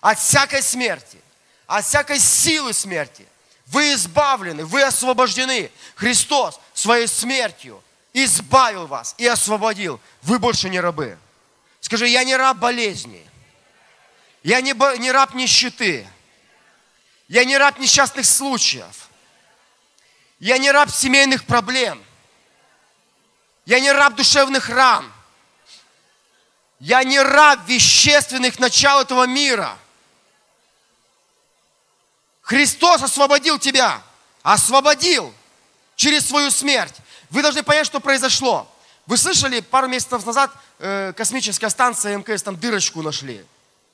от 0.00 0.18
всякой 0.18 0.60
смерти, 0.60 1.18
от 1.68 1.84
всякой 1.84 2.18
силы 2.18 2.72
смерти. 2.72 3.28
Вы 3.66 3.92
избавлены, 3.92 4.64
вы 4.64 4.82
освобождены. 4.82 5.70
Христос 5.94 6.58
своей 6.74 7.06
смертью 7.06 7.80
избавил 8.12 8.88
вас 8.88 9.14
и 9.18 9.26
освободил. 9.28 10.00
Вы 10.22 10.40
больше 10.40 10.68
не 10.68 10.80
рабы. 10.80 11.16
Скажи, 11.80 12.08
я 12.08 12.24
не 12.24 12.34
раб 12.34 12.56
болезни. 12.56 13.24
Я 14.42 14.60
не, 14.60 14.74
не 14.98 15.12
раб 15.12 15.34
нищеты. 15.34 16.08
Я 17.32 17.46
не 17.46 17.56
раб 17.56 17.78
несчастных 17.78 18.26
случаев. 18.26 19.08
Я 20.38 20.58
не 20.58 20.70
раб 20.70 20.90
семейных 20.90 21.46
проблем. 21.46 22.04
Я 23.64 23.80
не 23.80 23.90
раб 23.90 24.16
душевных 24.16 24.68
ран. 24.68 25.10
Я 26.78 27.02
не 27.04 27.18
раб 27.18 27.60
вещественных 27.66 28.58
начал 28.58 29.00
этого 29.00 29.26
мира. 29.26 29.78
Христос 32.42 33.02
освободил 33.02 33.58
тебя. 33.58 34.02
Освободил 34.42 35.32
через 35.96 36.28
свою 36.28 36.50
смерть. 36.50 36.96
Вы 37.30 37.40
должны 37.40 37.62
понять, 37.62 37.86
что 37.86 37.98
произошло. 37.98 38.70
Вы 39.06 39.16
слышали, 39.16 39.60
пару 39.60 39.88
месяцев 39.88 40.26
назад 40.26 40.52
э, 40.80 41.14
космическая 41.16 41.70
станция 41.70 42.18
МКС 42.18 42.42
там 42.42 42.56
дырочку 42.56 43.00
нашли. 43.00 43.42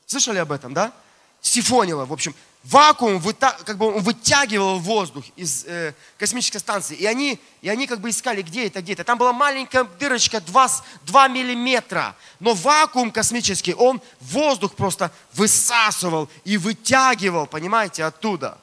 Слышали 0.07 0.39
об 0.39 0.51
этом, 0.51 0.75
да? 0.75 0.93
Сифонила, 1.41 2.05
в 2.05 2.13
общем, 2.13 2.35
вакуум 2.71 3.23
как 3.65 3.79
бы 3.79 3.95
он 3.95 4.03
вытягивал 4.03 4.79
воздух 4.79 5.25
из 5.37 5.65
э, 5.65 5.95
космической 6.19 6.59
станции. 6.59 6.97
И 6.97 7.07
они, 7.07 7.41
и 7.63 7.69
они 7.69 7.87
как 7.87 8.01
бы 8.01 8.11
искали, 8.11 8.43
где 8.43 8.67
это, 8.67 8.83
где 8.83 8.93
это. 8.93 9.05
Там 9.05 9.19
была 9.19 9.33
маленькая 9.33 9.85
дырочка 9.85 10.41
2, 10.41 10.69
2 11.03 11.29
миллиметра. 11.29 12.15
Но 12.41 12.55
вакуум 12.55 13.11
космический, 13.11 13.75
он 13.75 14.03
воздух 14.21 14.75
просто 14.75 15.11
высасывал 15.33 16.29
и 16.45 16.59
вытягивал, 16.59 17.47
понимаете, 17.47 18.05
оттуда. 18.05 18.59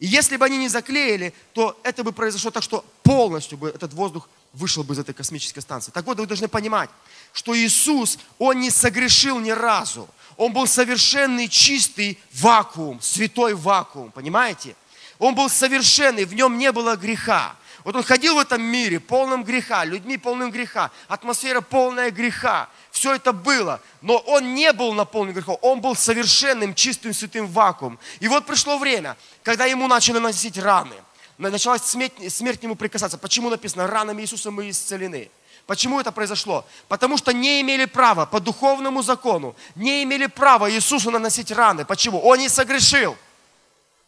И 0.00 0.06
если 0.06 0.36
бы 0.36 0.44
они 0.44 0.58
не 0.58 0.68
заклеили, 0.68 1.32
то 1.54 1.78
это 1.82 2.04
бы 2.04 2.12
произошло 2.12 2.50
так, 2.50 2.62
что 2.62 2.84
полностью 3.02 3.56
бы 3.56 3.68
этот 3.68 3.94
воздух 3.94 4.28
вышел 4.52 4.84
бы 4.84 4.94
из 4.94 4.98
этой 4.98 5.14
космической 5.14 5.60
станции. 5.60 5.90
Так 5.92 6.04
вот, 6.04 6.18
вы 6.18 6.26
должны 6.26 6.48
понимать, 6.48 6.90
что 7.32 7.56
Иисус, 7.56 8.18
Он 8.38 8.60
не 8.60 8.70
согрешил 8.70 9.40
ни 9.40 9.50
разу. 9.50 10.08
Он 10.36 10.52
был 10.52 10.66
совершенный, 10.66 11.48
чистый 11.48 12.18
вакуум, 12.32 13.00
святой 13.00 13.54
вакуум, 13.54 14.10
понимаете? 14.10 14.74
Он 15.18 15.34
был 15.34 15.48
совершенный, 15.48 16.24
в 16.24 16.34
нем 16.34 16.58
не 16.58 16.72
было 16.72 16.96
греха. 16.96 17.56
Вот 17.84 17.94
он 17.96 18.02
ходил 18.02 18.36
в 18.36 18.38
этом 18.38 18.62
мире 18.62 18.98
полным 18.98 19.44
греха, 19.44 19.84
людьми 19.84 20.16
полным 20.16 20.50
греха, 20.50 20.90
атмосфера 21.06 21.60
полная 21.60 22.10
греха. 22.10 22.68
Все 22.90 23.14
это 23.14 23.32
было, 23.32 23.80
но 24.00 24.16
он 24.16 24.54
не 24.54 24.72
был 24.72 24.94
наполнен 24.94 25.34
грехом, 25.34 25.58
он 25.60 25.80
был 25.82 25.94
совершенным, 25.94 26.74
чистым, 26.74 27.12
святым 27.12 27.46
вакуум. 27.46 27.98
И 28.20 28.28
вот 28.28 28.46
пришло 28.46 28.78
время, 28.78 29.16
когда 29.42 29.66
ему 29.66 29.86
начали 29.86 30.14
наносить 30.14 30.56
раны. 30.56 30.96
Началась 31.36 31.82
смерть, 31.82 32.14
смерть 32.32 32.62
ему 32.62 32.74
прикасаться. 32.74 33.18
Почему 33.18 33.50
написано, 33.50 33.86
ранами 33.86 34.22
Иисуса 34.22 34.50
мы 34.50 34.70
исцелены? 34.70 35.30
Почему 35.66 35.98
это 35.98 36.12
произошло? 36.12 36.66
Потому 36.88 37.16
что 37.16 37.32
не 37.32 37.60
имели 37.62 37.86
права 37.86 38.26
по 38.26 38.38
духовному 38.38 39.02
закону, 39.02 39.56
не 39.74 40.02
имели 40.02 40.26
права 40.26 40.70
Иисусу 40.70 41.10
наносить 41.10 41.50
раны. 41.50 41.84
Почему? 41.86 42.20
Он 42.20 42.38
не 42.38 42.50
согрешил. 42.50 43.16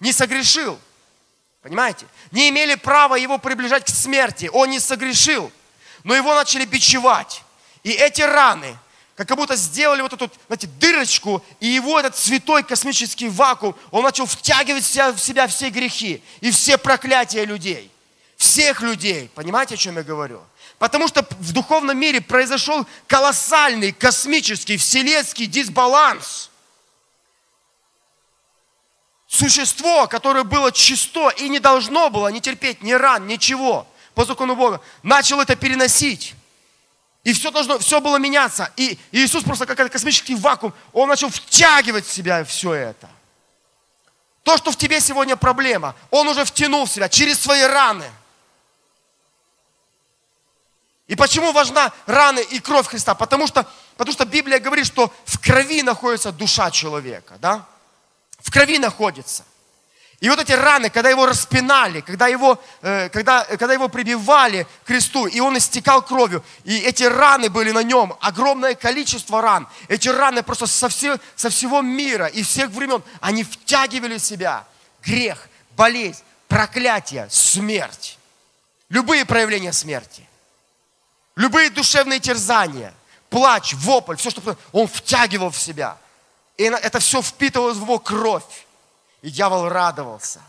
Не 0.00 0.12
согрешил. 0.12 0.78
Понимаете? 1.62 2.06
Не 2.30 2.50
имели 2.50 2.74
права 2.74 3.14
его 3.14 3.38
приближать 3.38 3.84
к 3.84 3.88
смерти. 3.88 4.50
Он 4.52 4.68
не 4.68 4.78
согрешил. 4.78 5.50
Но 6.04 6.14
его 6.14 6.34
начали 6.34 6.66
бичевать. 6.66 7.42
И 7.82 7.90
эти 7.90 8.20
раны, 8.20 8.76
как 9.14 9.34
будто 9.34 9.56
сделали 9.56 10.02
вот 10.02 10.12
эту, 10.12 10.30
знаете, 10.48 10.66
дырочку, 10.78 11.42
и 11.58 11.66
его 11.66 11.98
этот 11.98 12.16
святой 12.16 12.64
космический 12.64 13.28
вакуум, 13.28 13.74
он 13.90 14.02
начал 14.04 14.26
втягивать 14.26 14.84
в 14.84 14.86
себя, 14.86 15.10
в 15.10 15.18
себя 15.18 15.46
все 15.46 15.70
грехи 15.70 16.22
и 16.40 16.50
все 16.50 16.76
проклятия 16.76 17.46
людей. 17.46 17.90
Всех 18.36 18.82
людей. 18.82 19.30
Понимаете, 19.34 19.74
о 19.74 19.78
чем 19.78 19.96
я 19.96 20.02
говорю? 20.02 20.42
Потому 20.78 21.08
что 21.08 21.26
в 21.40 21.52
духовном 21.52 21.98
мире 21.98 22.20
произошел 22.20 22.86
колоссальный 23.06 23.92
космический 23.92 24.76
вселенский 24.76 25.46
дисбаланс. 25.46 26.50
Существо, 29.26 30.06
которое 30.06 30.44
было 30.44 30.70
чисто 30.70 31.30
и 31.30 31.48
не 31.48 31.58
должно 31.58 32.10
было 32.10 32.28
не 32.28 32.40
терпеть 32.40 32.82
ни 32.82 32.92
ран, 32.92 33.26
ничего, 33.26 33.86
по 34.14 34.24
закону 34.24 34.54
Бога, 34.54 34.80
начало 35.02 35.42
это 35.42 35.56
переносить. 35.56 36.34
И 37.24 37.32
все, 37.32 37.50
должно, 37.50 37.78
все 37.78 38.00
было 38.00 38.18
меняться. 38.18 38.70
И 38.76 38.98
Иисус 39.12 39.42
просто 39.42 39.66
как 39.66 39.90
космический 39.90 40.34
вакуум, 40.36 40.74
Он 40.92 41.08
начал 41.08 41.28
втягивать 41.28 42.06
в 42.06 42.12
себя 42.12 42.44
все 42.44 42.72
это. 42.72 43.08
То, 44.42 44.56
что 44.58 44.70
в 44.70 44.76
тебе 44.76 45.00
сегодня 45.00 45.36
проблема, 45.36 45.96
Он 46.10 46.28
уже 46.28 46.44
втянул 46.44 46.84
в 46.84 46.90
себя 46.90 47.08
через 47.08 47.40
свои 47.40 47.62
раны– 47.62 48.10
и 51.06 51.14
почему 51.14 51.52
важна 51.52 51.92
раны 52.06 52.40
и 52.40 52.58
кровь 52.58 52.88
Христа? 52.88 53.14
Потому 53.14 53.46
что, 53.46 53.64
потому 53.96 54.12
что 54.12 54.24
Библия 54.24 54.58
говорит, 54.58 54.86
что 54.86 55.12
в 55.24 55.38
крови 55.38 55.82
находится 55.82 56.32
душа 56.32 56.70
человека. 56.70 57.36
Да? 57.40 57.66
В 58.40 58.50
крови 58.50 58.78
находится. 58.78 59.44
И 60.20 60.30
вот 60.30 60.40
эти 60.40 60.52
раны, 60.52 60.88
когда 60.88 61.10
его 61.10 61.26
распинали, 61.26 62.00
когда 62.00 62.26
его, 62.26 62.60
э, 62.80 63.10
когда, 63.10 63.44
когда 63.44 63.74
его 63.74 63.88
прибивали 63.88 64.66
к 64.82 64.86
кресту, 64.86 65.26
и 65.26 65.40
он 65.40 65.58
истекал 65.58 66.02
кровью, 66.02 66.42
и 66.64 66.78
эти 66.78 67.04
раны 67.04 67.50
были 67.50 67.70
на 67.70 67.82
нем, 67.82 68.16
огромное 68.20 68.74
количество 68.74 69.42
ран, 69.42 69.68
эти 69.88 70.08
раны 70.08 70.42
просто 70.42 70.66
со, 70.66 70.88
все, 70.88 71.18
со 71.36 71.50
всего 71.50 71.82
мира 71.82 72.26
и 72.26 72.42
всех 72.42 72.70
времен, 72.70 73.02
они 73.20 73.44
втягивали 73.44 74.16
в 74.16 74.22
себя 74.22 74.64
грех, 75.02 75.48
болезнь, 75.76 76.22
проклятие, 76.48 77.28
смерть. 77.30 78.18
Любые 78.88 79.26
проявления 79.26 79.72
смерти. 79.72 80.25
Любые 81.36 81.68
душевные 81.68 82.18
терзания, 82.18 82.94
плач, 83.28 83.74
вопль, 83.74 84.16
все, 84.16 84.30
что 84.30 84.56
он 84.72 84.88
втягивал 84.88 85.50
в 85.50 85.58
себя. 85.58 85.98
И 86.56 86.64
это 86.64 86.98
все 86.98 87.20
впитывалось 87.20 87.76
в 87.76 87.82
его 87.82 87.98
кровь. 87.98 88.66
И 89.20 89.30
дьявол 89.30 89.68
радовался. 89.68 90.40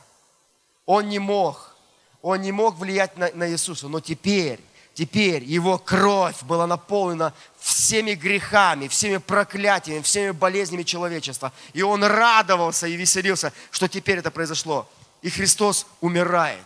Он 0.85 1.09
не 1.09 1.19
мог, 1.19 1.75
он 2.21 2.41
не 2.41 2.53
мог 2.53 2.75
влиять 2.75 3.17
на, 3.17 3.29
на 3.33 3.49
Иисуса. 3.49 3.89
Но 3.89 3.99
теперь, 3.99 4.61
теперь 4.93 5.43
его 5.43 5.77
кровь 5.77 6.41
была 6.43 6.65
наполнена 6.65 7.33
всеми 7.59 8.13
грехами, 8.13 8.87
всеми 8.87 9.17
проклятиями, 9.17 10.01
всеми 10.01 10.31
болезнями 10.31 10.83
человечества. 10.83 11.51
И 11.73 11.81
он 11.81 12.05
радовался 12.05 12.87
и 12.87 12.95
веселился, 12.95 13.51
что 13.71 13.89
теперь 13.89 14.19
это 14.19 14.31
произошло. 14.31 14.89
И 15.21 15.29
Христос 15.29 15.85
умирает. 15.99 16.63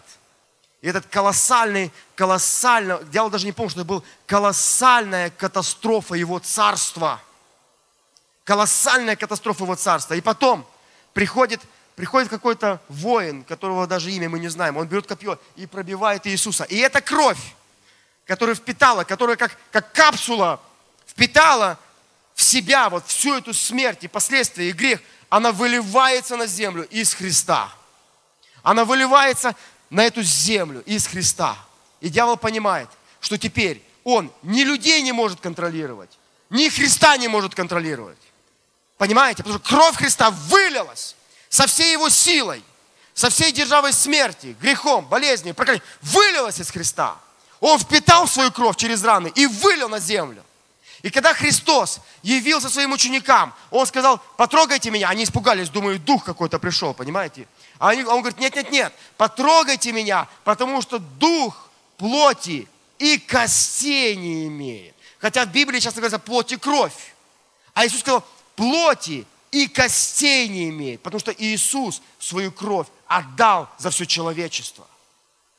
И 0.82 0.88
этот 0.88 1.06
колоссальный, 1.06 1.92
колоссально, 2.16 3.04
дьявол 3.04 3.30
даже 3.30 3.46
не 3.46 3.52
помнил, 3.52 3.70
что 3.70 3.82
это 3.82 3.88
была 3.88 4.02
колоссальная 4.26 5.30
катастрофа 5.30 6.16
его 6.16 6.40
царства. 6.40 7.22
Колоссальная 8.44 9.16
катастрофа 9.16 9.64
его 9.64 9.76
царства. 9.76 10.16
И 10.16 10.22
потом 10.22 10.68
приходит, 11.14 11.62
приходит 11.96 12.30
какой-то 12.30 12.82
воин, 12.90 13.44
которого 13.44 13.86
даже 13.86 14.12
имя 14.12 14.28
мы 14.28 14.40
не 14.40 14.48
знаем. 14.48 14.76
Он 14.78 14.88
берет 14.88 15.06
копье 15.06 15.38
и 15.56 15.68
пробивает 15.68 16.26
Иисуса. 16.26 16.64
И 16.64 16.78
эта 16.78 17.00
кровь, 17.00 17.56
которая 18.26 18.56
впитала, 18.56 19.04
которая 19.04 19.36
как, 19.36 19.56
как 19.72 19.92
капсула 19.94 20.60
впитала 21.06 21.78
в 22.34 22.42
себя 22.42 22.90
вот 22.90 23.06
всю 23.06 23.36
эту 23.36 23.54
смерть 23.54 24.04
и 24.04 24.08
последствия 24.08 24.70
и 24.70 24.72
грех, 24.72 25.00
она 25.30 25.52
выливается 25.52 26.38
на 26.38 26.48
землю 26.48 26.88
из 26.90 27.14
Христа. 27.14 27.72
Она 28.64 28.84
выливается 28.84 29.56
на 29.92 30.04
эту 30.06 30.24
землю 30.24 30.82
из 30.88 31.06
Христа. 31.06 31.56
И 32.00 32.10
дьявол 32.10 32.38
понимает, 32.38 32.90
что 33.20 33.38
теперь 33.38 33.84
он 34.04 34.32
ни 34.42 34.64
людей 34.64 35.04
не 35.04 35.12
может 35.12 35.40
контролировать, 35.40 36.18
ни 36.50 36.68
Христа 36.70 37.16
не 37.18 37.28
может 37.28 37.54
контролировать. 37.54 38.18
Понимаете? 38.98 39.44
Потому 39.44 39.60
что 39.60 39.68
кровь 39.68 39.96
Христа 39.96 40.32
вылилась 40.32 41.16
со 41.50 41.68
всей 41.68 41.92
его 41.92 42.10
силой, 42.10 42.64
со 43.14 43.30
всей 43.30 43.52
державой 43.52 43.94
смерти, 43.94 44.56
грехом, 44.60 45.06
болезнью, 45.06 45.54
проклятием, 45.54 45.86
вылилась 46.02 46.60
из 46.60 46.72
Христа. 46.72 47.18
Он 47.60 47.78
впитал 47.78 48.28
свою 48.28 48.52
кровь 48.52 48.78
через 48.78 49.04
раны 49.04 49.32
и 49.36 49.46
вылил 49.46 49.90
на 49.90 50.00
землю. 50.00 50.44
И 51.04 51.10
когда 51.10 51.34
Христос 51.34 52.00
явился 52.22 52.70
своим 52.70 52.92
ученикам, 52.92 53.54
Он 53.72 53.86
сказал, 53.86 54.20
потрогайте 54.38 54.92
меня. 54.92 55.10
Они 55.10 55.24
испугались, 55.24 55.70
думают, 55.70 56.06
дух 56.06 56.24
какой-то 56.24 56.60
пришел, 56.60 56.94
понимаете? 56.94 57.48
А 57.82 57.90
они, 57.90 58.04
он 58.04 58.20
говорит, 58.20 58.40
нет, 58.40 58.56
нет, 58.56 58.70
нет, 58.70 58.94
потрогайте 59.18 59.92
меня, 59.92 60.28
потому 60.44 60.84
что 60.84 61.00
дух 61.00 61.72
плоти 61.98 62.68
и 63.00 63.18
костей 63.18 64.16
не 64.16 64.46
имеет. 64.46 64.94
Хотя 65.18 65.46
в 65.46 65.52
Библии 65.52 65.80
часто 65.80 66.00
говорится 66.00 66.20
плоть 66.20 66.52
и 66.52 66.58
кровь. 66.58 67.16
А 67.74 67.84
Иисус 67.84 68.02
сказал, 68.02 68.24
плоти 68.56 69.26
и 69.50 69.68
костей 69.68 70.48
не 70.48 70.70
имеет, 70.70 71.02
потому 71.02 71.20
что 71.20 71.34
Иисус 71.36 72.04
свою 72.20 72.52
кровь 72.52 72.86
отдал 73.08 73.68
за 73.80 73.90
все 73.90 74.06
человечество. 74.06 74.86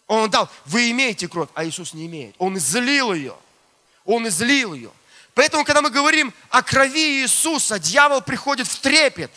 Он 0.07 0.27
отдал, 0.27 0.49
вы 0.67 0.93
имеете 0.93 1.27
кровь, 1.27 1.49
а 1.55 1.65
Иисус 1.65 1.93
не 1.93 2.07
имеет. 2.07 2.37
Он 2.39 2.57
излил 2.57 3.13
ее. 3.15 3.35
Он 4.05 4.29
излил 4.29 4.75
ее. 4.75 4.93
Поэтому, 5.35 5.65
когда 5.65 5.83
мы 5.83 5.91
говорим 5.91 6.33
о 6.51 6.63
крови 6.63 7.23
Иисуса, 7.23 7.81
дьявол 7.81 8.21
приходит 8.21 8.69
в 8.69 8.79
трепет. 8.79 9.33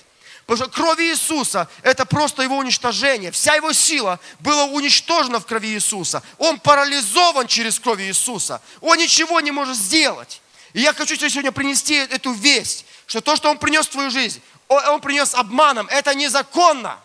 Потому 0.46 0.70
что 0.70 0.76
кровь 0.76 1.00
Иисуса– 1.00 1.68
это 1.82 2.06
просто 2.06 2.43
его 2.43 2.58
уничтожение. 2.58 3.32
Вся 3.32 3.56
его 3.56 3.74
сила 3.74 4.20
была 4.39 4.66
уничтожена 4.66 5.39
в 5.39 5.46
крови 5.46 5.70
Иисуса. 5.70 6.22
Он 6.38 6.60
парализован 6.60 7.48
через 7.48 7.80
кровь 7.80 8.02
Иисуса. 8.02 8.62
Он 8.82 8.98
ничего 8.98 9.39
не 9.39 9.52
может 9.52 9.76
сделать. 9.76 10.41
И 10.74 10.82
я 10.82 10.93
хочу 10.93 11.16
тебе 11.16 11.30
сегодня 11.30 11.52
принести 11.52 11.96
эту 11.96 12.32
весть, 12.34 12.86
что 13.08 13.22
то, 13.22 13.36
что 13.36 13.50
Он 13.50 13.58
принес 13.58 13.88
в 13.88 13.91
твою 13.91 14.12
жизнь, 14.12 14.41
Он 14.68 15.02
принес 15.02 15.34
обманом. 15.34 15.88
Это 15.88 16.14
незаконно. 16.14 17.00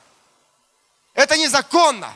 Это 1.15 1.37
незаконно. 1.37 2.13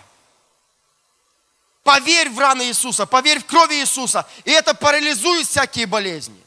Поверь 1.83 2.29
в 2.31 2.39
раны 2.39 2.65
Иисуса, 2.65 3.07
поверь 3.07 3.41
в 3.41 3.47
кровь 3.47 3.73
Иисуса, 3.73 4.27
и 4.45 4.51
это 4.51 4.75
парализует 4.75 5.47
всякие 5.47 5.87
болезни 5.87 6.45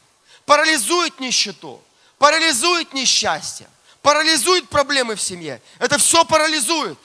парализует 0.48 1.20
нищету, 1.20 1.80
парализует 2.18 2.94
несчастье, 2.94 3.68
парализует 4.08 4.70
проблемы 4.70 5.16
в 5.16 5.20
семье. 5.20 5.60
Это 5.78 5.98
все 5.98 6.24
парализует. 6.24 6.98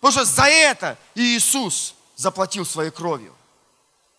Потому 0.00 0.12
что 0.12 0.24
за 0.24 0.44
это 0.44 0.98
Иисус 1.14 1.94
заплатил 2.16 2.64
своей 2.64 2.90
кровью. 2.90 3.36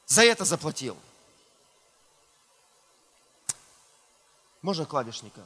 За 0.06 0.24
это 0.24 0.46
заплатил. 0.46 0.96
Можно 4.62 4.86
клавишника? 4.86 5.42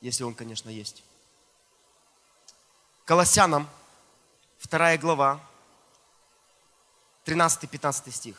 Если 0.00 0.24
он, 0.24 0.34
конечно, 0.34 0.68
есть. 0.68 1.04
Колоссянам, 3.04 3.70
вторая 4.58 4.98
глава, 4.98 5.40
13-15 7.24 8.10
стих. 8.10 8.36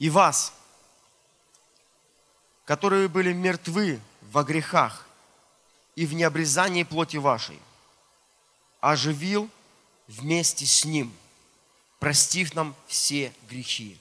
и 0.00 0.10
вас, 0.10 0.52
которые 2.72 3.08
были 3.08 3.34
мертвы 3.34 4.00
во 4.30 4.44
грехах 4.44 5.06
и 5.94 6.06
в 6.06 6.14
необрезании 6.14 6.84
плоти 6.84 7.18
вашей, 7.18 7.58
оживил 8.80 9.50
вместе 10.08 10.64
с 10.64 10.86
Ним, 10.86 11.14
простив 11.98 12.54
нам 12.54 12.74
все 12.86 13.30
грехи. 13.46 13.98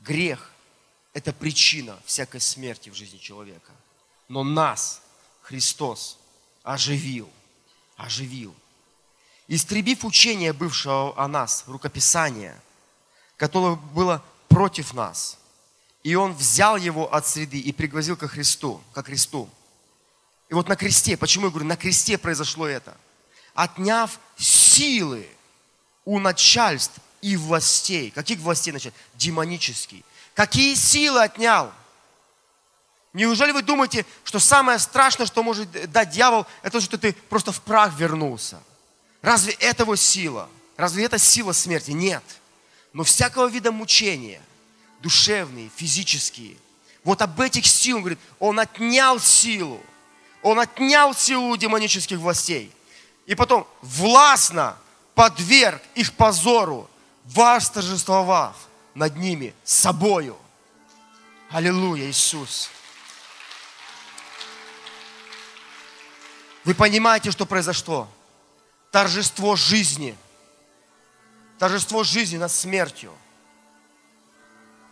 Грех– 0.00 0.50
это 1.12 1.32
причина 1.32 1.96
всякой 2.04 2.40
смерти 2.40 2.90
в 2.90 2.94
жизни 2.94 3.18
человека. 3.18 3.70
Но 4.26 4.42
нас 4.42 5.00
Христос 5.42 6.18
оживил, 6.64 7.30
оживил. 7.96 8.52
Истребив 9.46 10.04
учение 10.04 10.52
бывшего 10.52 11.16
о 11.16 11.28
нас, 11.28 11.62
рукописание, 11.68 12.60
которое 13.36 13.76
было 13.76 14.24
против 14.48 14.92
нас. 14.92 15.38
И 16.02 16.14
он 16.14 16.32
взял 16.32 16.76
его 16.76 17.12
от 17.12 17.26
среды 17.26 17.58
и 17.58 17.72
пригвозил 17.72 18.16
ко 18.16 18.26
Христу, 18.26 18.82
ко 18.92 19.02
Христу. 19.02 19.48
И 20.48 20.54
вот 20.54 20.68
на 20.68 20.76
кресте, 20.76 21.16
почему 21.16 21.46
я 21.46 21.50
говорю, 21.50 21.66
на 21.66 21.76
кресте 21.76 22.18
произошло 22.18 22.66
это? 22.66 22.96
Отняв 23.54 24.18
силы 24.36 25.28
у 26.04 26.18
начальств 26.18 26.94
и 27.20 27.36
властей. 27.36 28.10
Каких 28.10 28.38
властей 28.38 28.72
начать? 28.72 28.94
Демонические. 29.14 30.02
Какие 30.34 30.74
силы 30.74 31.22
отнял? 31.22 31.72
Неужели 33.12 33.52
вы 33.52 33.62
думаете, 33.62 34.06
что 34.24 34.38
самое 34.38 34.78
страшное, 34.78 35.26
что 35.26 35.42
может 35.42 35.70
дать 35.90 36.10
дьявол, 36.10 36.46
это 36.62 36.72
то, 36.72 36.80
что 36.80 36.96
ты 36.96 37.12
просто 37.12 37.52
в 37.52 37.60
прах 37.60 37.92
вернулся? 37.98 38.62
Разве 39.20 39.52
это 39.54 39.82
его 39.82 39.96
сила? 39.96 40.48
Разве 40.76 41.04
это 41.04 41.18
сила 41.18 41.52
смерти? 41.52 41.90
Нет 41.90 42.22
но 42.92 43.04
всякого 43.04 43.48
вида 43.48 43.72
мучения, 43.72 44.42
душевные, 45.00 45.70
физические. 45.74 46.56
Вот 47.04 47.22
об 47.22 47.40
этих 47.40 47.66
силах, 47.66 47.96
он 47.96 48.02
говорит, 48.02 48.18
он 48.38 48.60
отнял 48.60 49.18
силу. 49.18 49.80
Он 50.42 50.58
отнял 50.58 51.14
силу 51.14 51.56
демонических 51.56 52.18
властей. 52.18 52.72
И 53.26 53.34
потом 53.34 53.66
властно 53.82 54.76
подверг 55.14 55.82
их 55.94 56.12
позору, 56.14 56.88
восторжествовав 57.24 58.56
над 58.94 59.16
ними 59.16 59.54
собою. 59.64 60.36
Аллилуйя, 61.50 62.08
Иисус. 62.08 62.70
Вы 66.64 66.74
понимаете, 66.74 67.30
что 67.30 67.46
произошло? 67.46 68.08
Торжество 68.90 69.56
жизни– 69.56 70.16
торжество 71.60 72.02
жизни 72.04 72.38
над 72.38 72.50
смертью. 72.50 73.12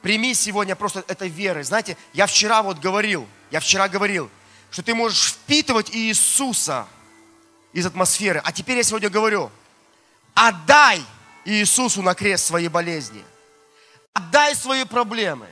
Прими 0.09 0.32
сегодня 0.32 0.74
просто 0.74 1.04
этой 1.06 1.28
верой. 1.28 1.64
Знаете, 1.64 1.94
я 2.14 2.26
вчера 2.26 2.62
вот 2.62 2.78
говорил, 2.78 3.28
я 3.50 3.61
вчера 3.61 3.90
говорил, 3.90 4.30
что 4.70 4.82
ты 4.82 4.94
можешь 4.94 5.32
впитывать 5.32 5.94
Иисуса 5.94 6.88
из 7.74 7.84
атмосферы. 7.84 8.40
А 8.42 8.50
теперь 8.50 8.78
я 8.78 8.84
сегодня 8.84 9.11
говорю, 9.11 9.50
отдай 10.32 11.04
Иисусу 11.44 12.00
на 12.00 12.14
крест 12.14 12.46
свои 12.46 12.68
болезни. 12.68 13.22
Отдай 14.14 14.54
свои 14.54 14.84
проблемы. 14.84 15.46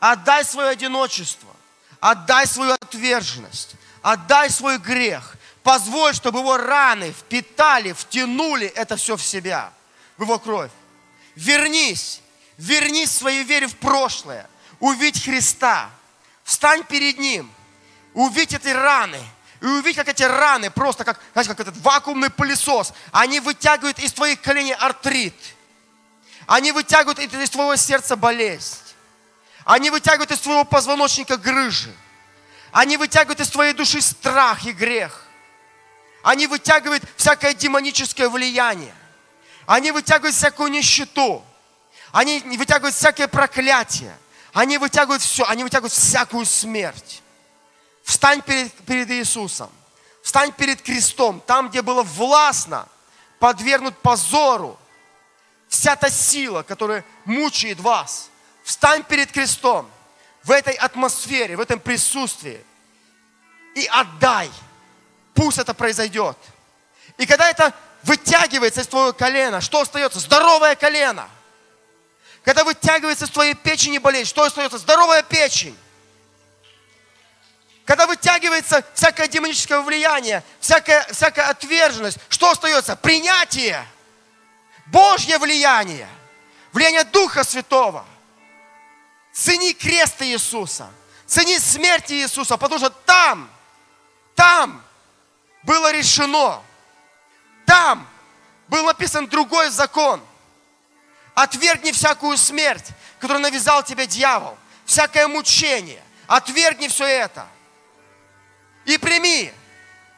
Отдай 0.00 0.42
свое 0.46 0.70
одиночество. 0.70 1.54
Отдай 2.00 2.46
свою 2.46 2.72
отверженность. 2.72 3.74
Отдай 4.00 4.48
свой 4.48 4.78
грех. 4.78 5.36
Позволь, 5.62 6.14
чтобы 6.14 6.38
его 6.38 6.56
раны 6.56 7.12
впитали, 7.12 7.92
втянули 7.92 8.68
это 8.68 8.96
все 8.96 9.18
в 9.18 9.22
себя 9.22 9.70
в 10.16 10.22
Его 10.22 10.38
кровь. 10.38 10.70
Вернись, 11.36 12.21
вернись 12.62 13.10
в 13.10 13.18
своей 13.18 13.44
вере 13.44 13.66
в 13.66 13.76
прошлое. 13.76 14.48
Увидь 14.78 15.22
Христа. 15.24 15.90
Встань 16.44 16.84
перед 16.84 17.18
Ним 17.18 17.50
увидеть 18.14 18.60
эти 18.60 18.68
раны, 18.68 19.20
и 19.60 19.64
увидеть, 19.64 19.96
как 19.96 20.08
эти 20.08 20.22
раны, 20.24 20.70
просто 20.70 21.04
как, 21.04 21.20
знаете, 21.32 21.50
как 21.50 21.60
этот 21.60 21.76
вакуумный 21.78 22.30
пылесос, 22.30 22.92
они 23.12 23.40
вытягивают 23.40 23.98
из 24.00 24.12
твоих 24.12 24.40
коленей 24.40 24.74
артрит. 24.74 25.34
Они 26.46 26.72
вытягивают 26.72 27.20
из 27.20 27.50
твоего 27.50 27.76
сердца 27.76 28.16
болезнь. 28.16 28.76
Они 29.64 29.90
вытягивают 29.90 30.32
из 30.32 30.40
твоего 30.40 30.64
позвоночника 30.64 31.36
грыжи. 31.36 31.94
Они 32.72 32.96
вытягивают 32.96 33.40
из 33.40 33.48
твоей 33.48 33.72
души 33.72 34.00
страх 34.00 34.66
и 34.66 34.72
грех. 34.72 35.24
Они 36.24 36.48
вытягивают 36.48 37.04
всякое 37.16 37.54
демоническое 37.54 38.28
влияние. 38.28 38.94
Они 39.66 39.92
вытягивают 39.92 40.34
всякую 40.34 40.70
нищету. 40.70 41.44
Они 42.12 42.40
вытягивают 42.40 42.94
всякое 42.94 43.26
проклятие. 43.26 44.16
Они 44.52 44.78
вытягивают 44.78 45.22
все. 45.22 45.44
Они 45.46 45.64
вытягивают 45.64 45.92
всякую 45.92 46.46
смерть. 46.46 47.22
Встань 48.04 48.42
перед, 48.42 48.72
перед 48.84 49.10
Иисусом. 49.10 49.70
Встань 50.22 50.52
перед 50.52 50.80
крестом, 50.82 51.40
там, 51.40 51.68
где 51.68 51.82
было 51.82 52.02
властно 52.02 52.86
подвергнуть 53.40 53.96
позору 53.98 54.78
вся 55.68 55.96
та 55.96 56.10
сила, 56.10 56.62
которая 56.62 57.04
мучает 57.24 57.80
вас. 57.80 58.28
Встань 58.62 59.02
перед 59.02 59.32
крестом 59.32 59.90
в 60.44 60.50
этой 60.50 60.74
атмосфере, 60.74 61.56
в 61.56 61.60
этом 61.60 61.80
присутствии 61.80 62.64
и 63.74 63.86
отдай. 63.90 64.50
Пусть 65.34 65.58
это 65.58 65.74
произойдет. 65.74 66.36
И 67.16 67.26
когда 67.26 67.48
это 67.48 67.74
вытягивается 68.02 68.82
из 68.82 68.86
твоего 68.86 69.12
колена, 69.12 69.60
что 69.60 69.80
остается? 69.80 70.20
Здоровое 70.20 70.76
колено. 70.76 71.28
Когда 72.44 72.64
вытягивается 72.64 73.26
из 73.26 73.30
твоей 73.30 73.54
печени 73.54 73.98
болезнь, 73.98 74.28
что 74.28 74.42
остается? 74.42 74.78
Здоровая 74.78 75.22
печень. 75.22 75.76
Когда 77.84 78.06
вытягивается 78.06 78.84
всякое 78.94 79.28
демоническое 79.28 79.80
влияние, 79.80 80.42
всякая, 80.60 81.04
всякая 81.12 81.48
отверженность, 81.48 82.18
что 82.28 82.50
остается? 82.50 82.96
Принятие. 82.96 83.86
Божье 84.86 85.38
влияние. 85.38 86.08
Влияние 86.72 87.04
Духа 87.04 87.44
Святого. 87.44 88.04
Цени 89.32 89.72
крест 89.72 90.22
Иисуса. 90.22 90.90
Цени 91.26 91.58
смерть 91.58 92.12
Иисуса, 92.12 92.56
потому 92.56 92.78
что 92.78 92.90
там, 92.90 93.50
там 94.34 94.82
было 95.62 95.92
решено. 95.92 96.62
Там 97.66 98.08
был 98.68 98.84
написан 98.84 99.28
другой 99.28 99.70
закон. 99.70 100.20
Отвергни 101.34 101.92
всякую 101.92 102.36
смерть, 102.36 102.86
которую 103.18 103.42
навязал 103.42 103.82
тебе 103.82 104.06
дьявол. 104.06 104.56
Всякое 104.84 105.28
мучение. 105.28 106.02
Отвергни 106.26 106.88
все 106.88 107.06
это. 107.06 107.46
И 108.84 108.98
прими 108.98 109.52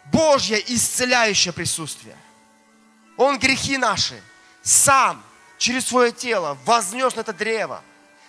Божье 0.07 0.62
исцеляющее 0.75 1.53
присутствие. 1.53 2.17
Он 3.17 3.39
грехи 3.39 3.79
наши 3.79 4.21
сам 4.62 5.23
через 5.59 5.87
свое 5.87 6.11
тело 6.12 6.59
вознес 6.65 7.15
на 7.15 7.21
это 7.21 7.33
древо, 7.33 7.83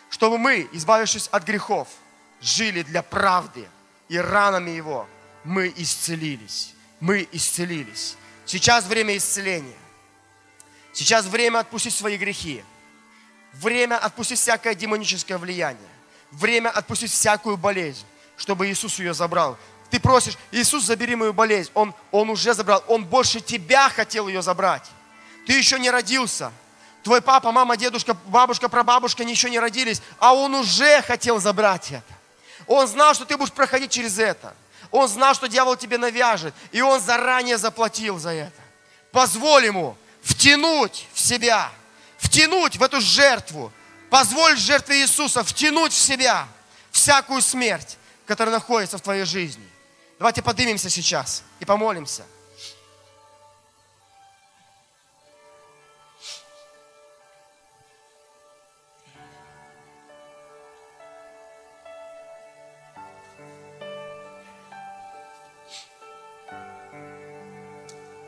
чтобы 0.10 0.38
мы, 0.38 0.70
избавившись 0.74 1.28
от 1.32 1.44
грехов, 1.44 1.88
жили 2.42 2.84
для 2.84 3.02
правды. 3.02 3.68
И 4.08 4.18
ранами 4.18 4.70
Его 4.70 5.08
мы 5.44 5.74
исцелились. 5.76 6.74
Мы 7.00 7.28
исцелились. 7.32 8.16
Сейчас 8.46 8.86
время 8.86 9.18
исцеления. 9.18 9.78
Сейчас 10.94 11.26
время 11.26 11.60
отпустить 11.60 11.94
свои 11.94 12.18
грехи. 12.18 12.64
Время 13.62 13.98
отпустить 13.98 14.40
всякое 14.40 14.76
демоническое 14.76 15.38
влияние. 15.38 15.90
Время 16.32 16.70
отпустить 16.70 17.12
всякую 17.12 17.58
болезнь, 17.58 18.06
чтобы 18.38 18.68
Иисус 18.68 19.00
ее 19.00 19.14
забрал. 19.14 19.58
Ты 19.90 20.00
просишь, 20.00 20.38
Иисус, 20.52 20.84
забери 20.84 21.16
мою 21.16 21.34
болезнь. 21.34 21.72
Он, 21.74 21.94
он 22.12 22.30
уже 22.30 22.54
забрал. 22.54 22.84
Он 22.88 23.06
больше 23.06 23.40
тебя 23.40 23.90
хотел 23.90 24.28
ее 24.28 24.42
забрать. 24.42 24.84
Ты 25.48 25.54
еще 25.54 25.80
не 25.80 25.90
родился. 25.90 26.52
Твой 27.04 27.22
папа, 27.22 27.52
мама, 27.52 27.78
дедушка, 27.78 28.16
бабушка, 28.26 28.68
прабабушка 28.68 29.24
еще 29.24 29.50
не 29.50 29.60
родились, 29.60 30.02
а 30.18 30.34
он 30.34 30.56
уже 30.56 31.02
хотел 31.04 31.40
забрать 31.40 31.92
это. 31.92 32.14
Он 32.68 32.88
знал, 32.88 33.14
что 33.14 33.26
ты 33.26 33.38
будешь 33.38 33.54
проходить 33.54 33.92
через 33.92 34.18
это. 34.18 34.56
Он 34.90 35.08
знал, 35.08 35.36
что 35.36 35.48
дьявол 35.48 35.76
тебе 35.76 35.98
навяжет, 35.98 36.54
и 36.72 36.82
он 36.82 37.00
заранее 37.00 37.58
заплатил 37.58 38.18
за 38.18 38.32
это. 38.32 38.62
Позволь 39.12 39.66
ему 39.66 39.96
втянуть 40.24 41.08
в 41.14 41.20
себя, 41.20 41.72
втянуть 42.18 42.78
в 42.78 42.84
эту 42.84 43.02
жертву. 43.02 43.72
Позволь 44.10 44.58
жертве 44.58 45.02
Иисуса 45.02 45.44
втянуть 45.44 45.94
в 45.94 45.98
себя 45.98 46.48
всякую 46.92 47.42
смерть, 47.42 47.98
которая 48.26 48.56
находится 48.56 48.98
в 48.98 49.02
твоей 49.02 49.26
жизни. 49.26 49.68
Давайте 50.18 50.42
поднимемся 50.42 50.90
сейчас 50.90 51.44
и 51.60 51.66
помолимся. 51.66 52.24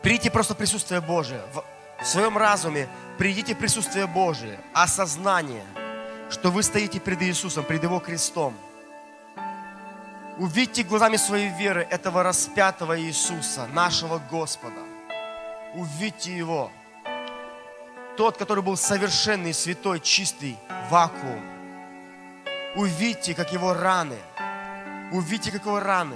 Придите 0.08 0.32
просто 0.32 0.54
в 0.54 0.58
присутствие 0.58 1.02
Божие. 1.02 1.42
Своем 2.06 2.38
разуме 2.38 2.88
придите 3.18 3.56
в 3.56 3.58
присутствие 3.58 4.08
Божие. 4.08 4.60
Осознание, 4.74 5.66
что 6.30 6.52
вы 6.52 6.64
стоите 6.64 7.00
перед 7.00 7.22
Иисусом, 7.24 7.64
перед 7.64 7.84
Его 7.84 8.00
крестом. 8.00 8.54
Увидьте 10.38 10.84
глазами 10.84 11.18
своей 11.18 11.50
веры 11.50 11.88
этого 11.90 12.22
распятого 12.22 13.00
Иисуса, 13.00 13.66
нашего 13.74 14.22
Господа. 14.30 14.82
Увидьте 15.74 16.36
Его. 16.36 16.72
Тот, 18.16 18.38
который 18.38 18.64
был 18.64 18.78
совершенный, 18.78 19.54
святой, 19.54 20.00
чистый, 20.00 20.58
вакуум. 20.90 21.42
Увидьте, 22.76 23.34
как 23.34 23.52
Его 23.52 23.74
раны, 23.74 24.18
увидьте, 25.12 25.52
как 25.52 25.66
Его 25.66 25.80
раны 25.80 26.16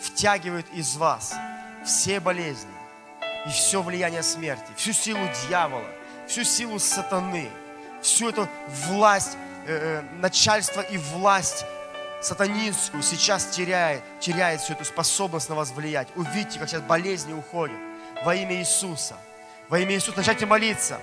втягивают 0.00 0.66
из 0.72 0.96
вас 0.96 1.34
все 1.84 2.20
болезни, 2.20 2.70
и 3.46 3.50
все 3.50 3.82
влияние 3.82 4.22
смерти, 4.22 4.70
всю 4.76 4.92
силу 4.92 5.20
дьявола, 5.46 5.86
всю 6.26 6.44
силу 6.44 6.78
сатаны, 6.78 7.50
всю 8.02 8.28
эту 8.28 8.48
власть, 8.86 9.36
э, 9.66 10.00
э, 10.00 10.02
начальство 10.18 10.80
и 10.80 10.98
власть 10.98 11.64
сатанинскую 12.20 13.02
сейчас 13.02 13.46
теряет, 13.46 14.02
теряет 14.20 14.60
всю 14.60 14.74
эту 14.74 14.84
способность 14.84 15.48
на 15.48 15.54
вас 15.54 15.70
влиять. 15.72 16.08
Увидите, 16.16 16.58
как 16.58 16.68
сейчас 16.68 16.82
болезни 16.82 17.32
уходят 17.32 17.76
во 18.24 18.34
имя 18.34 18.56
Иисуса. 18.56 19.16
Во 19.68 19.78
имя 19.78 19.94
Иисуса 19.94 20.18
начайте 20.18 20.46
молиться 20.46 21.00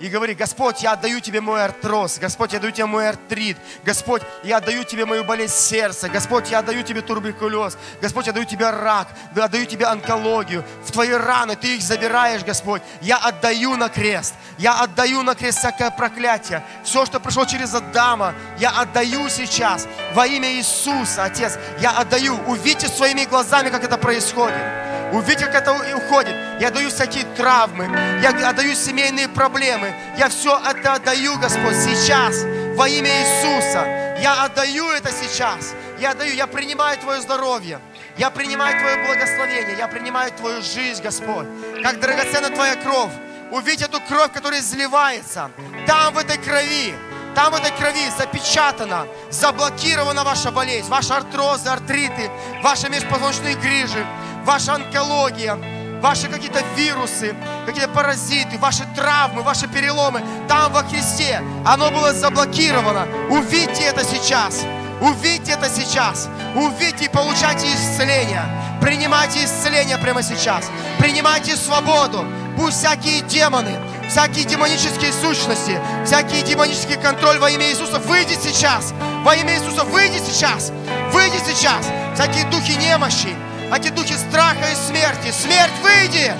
и 0.00 0.08
говори, 0.08 0.34
Господь, 0.34 0.82
я 0.82 0.92
отдаю 0.92 1.20
Тебе 1.20 1.40
мой 1.40 1.64
артроз, 1.64 2.18
Господь, 2.18 2.52
я 2.52 2.58
отдаю 2.58 2.72
Тебе 2.72 2.86
мой 2.86 3.08
артрит, 3.08 3.56
Господь, 3.84 4.22
я 4.44 4.58
отдаю 4.58 4.84
Тебе 4.84 5.04
мою 5.04 5.24
болезнь 5.24 5.54
сердца, 5.54 6.08
Господь, 6.08 6.50
я 6.50 6.60
отдаю 6.60 6.82
Тебе 6.82 7.00
туберкулез, 7.00 7.76
Господь, 8.00 8.26
я 8.26 8.30
отдаю 8.30 8.46
Тебе 8.46 8.70
рак, 8.70 9.08
я 9.34 9.44
отдаю 9.44 9.66
Тебе 9.66 9.86
онкологию, 9.86 10.64
в 10.84 10.92
Твои 10.92 11.10
раны 11.10 11.56
Ты 11.56 11.76
их 11.76 11.82
забираешь, 11.82 12.44
Господь, 12.44 12.82
я 13.00 13.16
отдаю 13.16 13.76
на 13.76 13.88
крест, 13.88 14.34
я 14.58 14.80
отдаю 14.80 15.22
на 15.22 15.34
крест 15.34 15.58
всякое 15.58 15.90
проклятие, 15.90 16.62
все, 16.84 17.04
что 17.04 17.18
пришло 17.18 17.44
через 17.44 17.74
Адама, 17.74 18.34
я 18.58 18.70
отдаю 18.70 19.28
сейчас 19.28 19.88
во 20.14 20.26
имя 20.26 20.52
Иисуса, 20.52 21.24
Отец, 21.24 21.58
я 21.80 21.90
отдаю, 21.90 22.38
увидьте 22.46 22.88
своими 22.88 23.24
глазами, 23.24 23.68
как 23.68 23.82
это 23.82 23.98
происходит. 23.98 24.87
Увидите, 25.12 25.46
как 25.46 25.54
это 25.54 25.72
уходит. 25.72 26.34
Я 26.60 26.70
даю 26.70 26.90
всякие 26.90 27.24
травмы, 27.36 27.86
я 28.22 28.30
отдаю 28.30 28.74
семейные 28.74 29.28
проблемы. 29.28 29.94
Я 30.18 30.28
все 30.28 30.58
это 30.58 30.94
отдаю, 30.94 31.38
Господь, 31.38 31.76
сейчас 31.76 32.44
во 32.76 32.88
имя 32.88 33.10
Иисуса. 33.10 34.16
Я 34.20 34.44
отдаю 34.44 34.90
это 34.90 35.10
сейчас. 35.12 35.74
Я 35.98 36.10
отдаю, 36.10 36.34
я 36.34 36.46
принимаю 36.46 36.98
Твое 36.98 37.20
здоровье. 37.20 37.80
Я 38.16 38.30
принимаю 38.30 38.78
Твое 38.78 39.06
благословение. 39.06 39.76
Я 39.78 39.88
принимаю 39.88 40.32
Твою 40.32 40.62
жизнь, 40.62 41.02
Господь. 41.02 41.46
Как 41.82 42.00
драгоценна 42.00 42.50
Твоя 42.50 42.76
кровь. 42.76 43.12
Увидь 43.50 43.80
эту 43.80 44.00
кровь, 44.00 44.32
которая 44.32 44.60
изливается. 44.60 45.50
Там, 45.86 46.14
в 46.14 46.18
этой 46.18 46.36
крови, 46.36 46.94
там 47.34 47.52
в 47.52 47.56
этой 47.56 47.70
крови 47.72 48.10
запечатана, 48.18 49.06
заблокирована 49.30 50.22
ваша 50.22 50.50
болезнь, 50.50 50.88
ваши 50.88 51.12
артрозы, 51.14 51.68
артриты, 51.68 52.30
ваши 52.62 52.88
межпозвоночные 52.90 53.54
грыжи, 53.56 54.04
ваша 54.48 54.76
онкология, 54.76 55.58
ваши 56.00 56.26
какие-то 56.26 56.62
вирусы, 56.74 57.34
какие-то 57.66 57.90
паразиты, 57.90 58.56
ваши 58.56 58.84
травмы, 58.96 59.42
ваши 59.42 59.68
переломы, 59.68 60.22
там 60.48 60.72
во 60.72 60.82
Христе 60.84 61.42
оно 61.66 61.90
было 61.90 62.14
заблокировано. 62.14 63.06
Увидьте 63.28 63.82
это 63.82 64.02
сейчас. 64.04 64.64
Увидьте 65.02 65.52
это 65.52 65.68
сейчас. 65.68 66.30
Увидьте 66.56 67.04
и 67.04 67.08
получайте 67.10 67.66
исцеление. 67.66 68.42
Принимайте 68.80 69.44
исцеление 69.44 69.98
прямо 69.98 70.22
сейчас. 70.22 70.70
Принимайте 70.98 71.54
свободу. 71.54 72.24
Пусть 72.56 72.78
всякие 72.78 73.20
демоны, 73.20 73.76
всякие 74.08 74.46
демонические 74.46 75.12
сущности, 75.12 75.78
всякий 76.06 76.40
демонический 76.40 76.96
контроль 76.96 77.38
во 77.38 77.50
имя 77.50 77.68
Иисуса 77.68 77.98
выйдет 77.98 78.42
сейчас 78.42 78.92
Во 79.22 79.36
имя 79.36 79.54
Иисуса 79.54 79.84
выйди 79.84 80.18
сейчас. 80.18 80.72
Выйди 81.12 81.36
сейчас. 81.46 81.86
Всякие 82.14 82.46
духи 82.46 82.72
немощи, 82.72 83.36
эти 83.74 83.90
духи 83.90 84.14
страха 84.14 84.66
и 84.70 84.74
смерти. 84.74 85.30
Смерть, 85.30 85.72
выйди. 85.82 86.32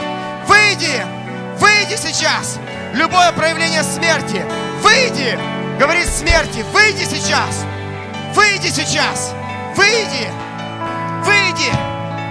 Выйди. 0.47 1.07
Выйди 1.59 1.97
сейчас. 1.97 2.59
Любое 2.95 3.33
проявление 3.33 3.83
смерти. 3.83 4.45
Выйди. 4.83 5.39
Говорит 5.79 6.09
смерти. 6.09 6.64
Выйди 6.72 7.05
сейчас. 7.05 7.64
Выйди 8.35 8.68
сейчас. 8.68 9.33
Выйди. 9.76 10.29
Выйди. 11.24 11.70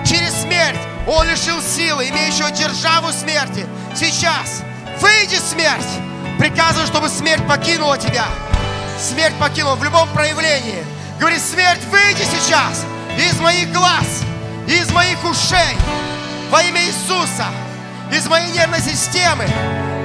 Через 0.07 0.41
смерть 0.41 0.79
он 1.07 1.27
лишил 1.27 1.61
силы, 1.61 2.09
имеющего 2.09 2.51
державу 2.51 3.11
смерти. 3.11 3.65
Сейчас. 3.95 4.63
Выйди, 4.99 5.35
смерть. 5.35 5.85
Приказываю, 6.39 6.87
чтобы 6.87 7.09
смерть 7.09 7.45
покинула 7.47 7.97
тебя. 7.97 8.25
Смерть 8.99 9.35
покинула 9.39 9.75
в 9.75 9.83
любом 9.83 10.09
проявлении. 10.09 10.83
Говорит, 11.19 11.41
смерть, 11.41 11.81
выйди 11.91 12.23
сейчас 12.23 12.85
из 13.17 13.39
моих 13.39 13.71
глаз, 13.71 14.23
из 14.67 14.91
моих 14.91 15.23
ушей, 15.23 15.77
во 16.51 16.61
имя 16.61 16.81
Иисуса, 16.81 17.45
из 18.11 18.27
моей 18.27 18.51
нервной 18.51 18.81
системы, 18.81 19.45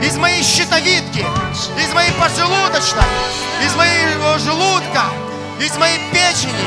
из 0.02 0.16
моей 0.16 0.42
щитовидки, 0.42 1.26
из 1.78 1.92
моей 1.92 2.12
поджелудочной, 2.12 3.02
из 3.64 3.74
моего 3.74 4.38
желудка, 4.38 5.04
из 5.60 5.76
моей 5.76 5.98
печени, 6.10 6.66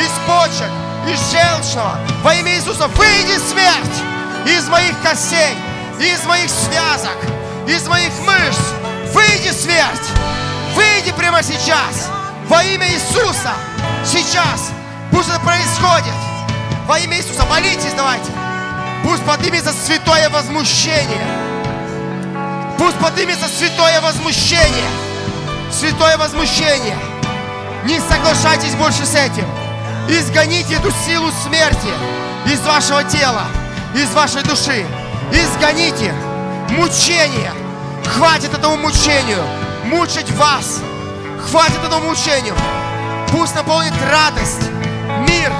из 0.00 0.10
почек, 0.26 0.70
из 1.06 1.20
желчного. 1.30 1.98
Во 2.22 2.34
имя 2.34 2.56
Иисуса 2.56 2.88
выйди 2.88 3.38
смерть 3.38 4.02
из 4.46 4.66
моих 4.68 4.98
костей, 5.02 5.54
из 6.00 6.24
моих 6.24 6.50
связок, 6.50 7.16
из 7.68 7.86
моих 7.86 8.12
мышц. 8.20 8.60
Выйди 9.12 9.52
смерть, 9.52 10.08
выйди 10.74 11.12
прямо 11.12 11.42
сейчас. 11.42 12.10
Во 12.48 12.62
имя 12.64 12.86
Иисуса. 12.88 13.52
Сейчас. 14.04 14.70
Пусть 15.10 15.28
это 15.28 15.40
происходит. 15.40 16.33
Во 16.86 16.98
имя 16.98 17.16
Иисуса. 17.16 17.44
Молитесь 17.46 17.94
давайте. 17.96 18.30
Пусть 19.02 19.24
поднимется 19.24 19.72
святое 19.72 20.28
возмущение. 20.30 21.26
Пусть 22.78 22.98
поднимется 22.98 23.48
святое 23.48 24.00
возмущение. 24.00 24.88
Святое 25.72 26.16
возмущение. 26.16 26.96
Не 27.84 28.00
соглашайтесь 28.00 28.74
больше 28.74 29.04
с 29.04 29.14
этим. 29.14 29.46
Изгоните 30.08 30.74
эту 30.74 30.90
силу 31.06 31.30
смерти 31.46 31.88
из 32.46 32.60
вашего 32.60 33.02
тела, 33.04 33.44
из 33.94 34.10
вашей 34.10 34.42
души. 34.42 34.86
Изгоните 35.32 36.12
мучение. 36.70 37.52
Хватит 38.06 38.52
этому 38.52 38.76
мучению 38.76 39.42
мучить 39.84 40.30
вас. 40.32 40.80
Хватит 41.50 41.82
этому 41.84 42.08
мучению. 42.08 42.54
Пусть 43.30 43.54
наполнит 43.54 43.92
радость, 44.10 44.62
мир, 45.28 45.52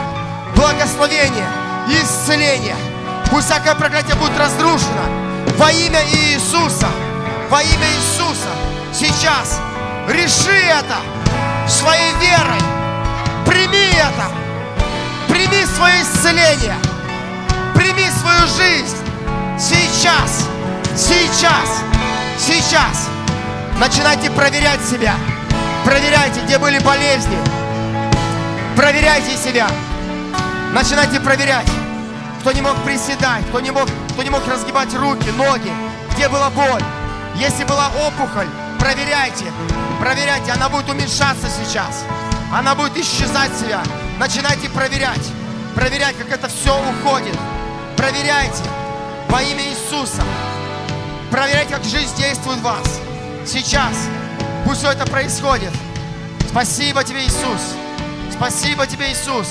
благословение 0.57 1.47
исцеление. 1.89 2.77
Пусть 3.31 3.47
всякое 3.47 3.75
проклятие 3.75 4.15
будет 4.17 4.39
разрушено 4.39 5.03
во 5.59 5.71
имя 5.71 6.01
Иисуса. 6.13 6.89
Во 7.51 7.63
имя 7.63 7.87
Иисуса. 7.97 8.51
Сейчас 8.93 9.61
реши 10.09 10.57
это 10.67 10.97
своей 11.69 12.13
верой. 12.15 12.61
Прими 13.47 13.91
это. 13.95 14.31
Прими 15.29 15.65
свое 15.67 16.03
исцеление. 16.03 16.77
Прими 17.75 18.09
свою 18.21 18.47
жизнь. 18.49 18.97
Сейчас. 19.59 20.47
Сейчас. 20.97 21.83
Сейчас. 22.39 23.09
Начинайте 23.79 24.31
проверять 24.31 24.85
себя. 24.85 25.15
Проверяйте, 25.85 26.41
где 26.45 26.59
были 26.59 26.79
болезни. 26.79 27.37
Проверяйте 28.77 29.37
себя. 29.37 29.69
Начинайте 30.75 31.21
проверять. 31.21 31.71
Кто 32.41 32.51
не 32.51 32.61
мог 32.61 32.77
приседать, 32.83 33.47
кто 33.49 33.61
не 33.61 33.71
мог, 33.71 33.89
кто 34.11 34.25
не 34.25 34.31
мог 34.31 34.45
разгибать 34.49 34.93
руки, 34.95 35.31
ноги. 35.37 35.71
Где 36.13 36.29
была 36.29 36.51
боль. 36.51 36.83
Если 37.37 37.63
была 37.63 37.91
опухоль, 38.05 38.49
проверяйте. 38.81 39.45
Проверяйте, 40.01 40.51
она 40.51 40.69
будет 40.69 40.91
уменьшаться 40.91 41.47
сейчас. 41.49 42.05
Она 42.53 42.75
будет 42.75 42.97
исчезать 42.97 43.57
себя. 43.57 43.85
Начинайте 44.19 44.69
проверять. 44.69 45.25
Проверять, 45.77 46.17
как 46.19 46.33
это 46.33 46.49
все 46.49 46.77
уходит. 46.91 47.39
Проверяйте 47.97 48.65
во 49.29 49.43
имя 49.43 49.63
Иисуса. 49.63 50.23
Проверяйте, 51.31 51.73
как 51.73 51.85
жизнь 51.85 52.17
действует 52.17 52.59
в 52.59 52.63
вас. 52.63 53.01
Сейчас. 53.47 53.95
Пусть 54.65 54.81
все 54.81 54.91
это 54.91 55.07
происходит. 55.07 55.73
Спасибо 56.49 57.05
тебе, 57.05 57.25
Иисус. 57.25 57.77
Спасибо 58.33 58.89
тебе, 58.89 59.13
Иисус. 59.13 59.47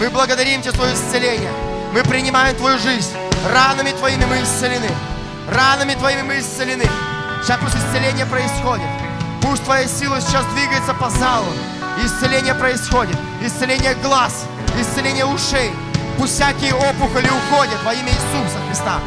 Мы 0.00 0.10
благодарим 0.10 0.62
Тебя 0.62 0.70
за 0.70 0.76
Твое 0.76 0.94
исцеление. 0.94 1.50
Мы 1.92 2.04
принимаем 2.04 2.54
Твою 2.54 2.78
жизнь. 2.78 3.10
Ранами 3.52 3.90
Твоими 3.90 4.24
мы 4.26 4.42
исцелены. 4.42 4.88
Ранами 5.50 5.94
Твоими 5.94 6.22
мы 6.22 6.38
исцелены. 6.38 6.84
Сейчас 7.42 7.58
пусть 7.60 7.74
исцеление 7.74 8.24
происходит. 8.26 8.86
Пусть 9.42 9.64
Твоя 9.64 9.88
сила 9.88 10.20
сейчас 10.20 10.44
двигается 10.54 10.94
по 10.94 11.10
залу. 11.10 11.48
Исцеление 12.04 12.54
происходит. 12.54 13.16
Исцеление 13.42 13.96
глаз. 13.96 14.44
Исцеление 14.80 15.24
ушей. 15.26 15.72
Пусть 16.16 16.34
всякие 16.34 16.74
опухоли 16.74 17.28
уходят 17.28 17.82
во 17.84 17.92
имя 17.92 18.10
Иисуса 18.10 18.58
Христа. 18.68 19.00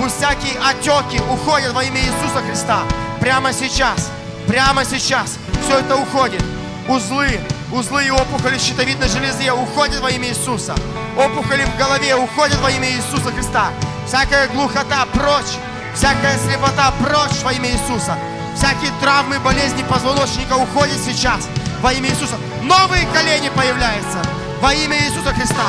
Пусть 0.00 0.16
всякие 0.16 0.58
отеки 0.58 1.22
уходят 1.22 1.72
во 1.72 1.84
имя 1.84 2.00
Иисуса 2.00 2.42
Христа. 2.44 2.82
Прямо 3.20 3.52
сейчас. 3.52 4.10
Прямо 4.48 4.84
сейчас. 4.84 5.38
Все 5.64 5.78
это 5.78 5.94
уходит. 5.94 6.42
Узлы, 6.88 7.38
узлы 7.72 8.04
и 8.06 8.10
опухоли 8.10 8.58
щитовидной 8.58 9.08
железы 9.08 9.50
уходят 9.50 10.00
во 10.00 10.10
имя 10.10 10.28
Иисуса. 10.28 10.74
Опухоли 11.16 11.64
в 11.64 11.76
голове 11.78 12.14
уходят 12.14 12.58
во 12.60 12.70
имя 12.70 12.90
Иисуса 12.90 13.32
Христа. 13.32 13.70
Всякая 14.06 14.48
глухота 14.48 15.06
прочь. 15.12 15.56
Всякая 15.94 16.38
слепота 16.38 16.92
прочь 17.00 17.42
во 17.42 17.52
имя 17.52 17.70
Иисуса. 17.70 18.16
Всякие 18.54 18.90
травмы, 19.00 19.38
болезни 19.40 19.82
позвоночника 19.82 20.54
уходят 20.54 20.98
сейчас 21.02 21.48
во 21.80 21.92
имя 21.92 22.10
Иисуса. 22.10 22.36
Новые 22.62 23.06
колени 23.06 23.50
появляются 23.56 24.22
во 24.60 24.72
имя 24.74 24.96
Иисуса 24.98 25.32
Христа. 25.34 25.66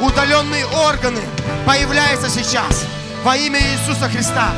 Удаленные 0.00 0.66
органы 0.66 1.20
появляются 1.66 2.28
сейчас 2.28 2.84
во 3.24 3.36
имя 3.36 3.60
Иисуса 3.60 4.08
Христа. 4.08 4.52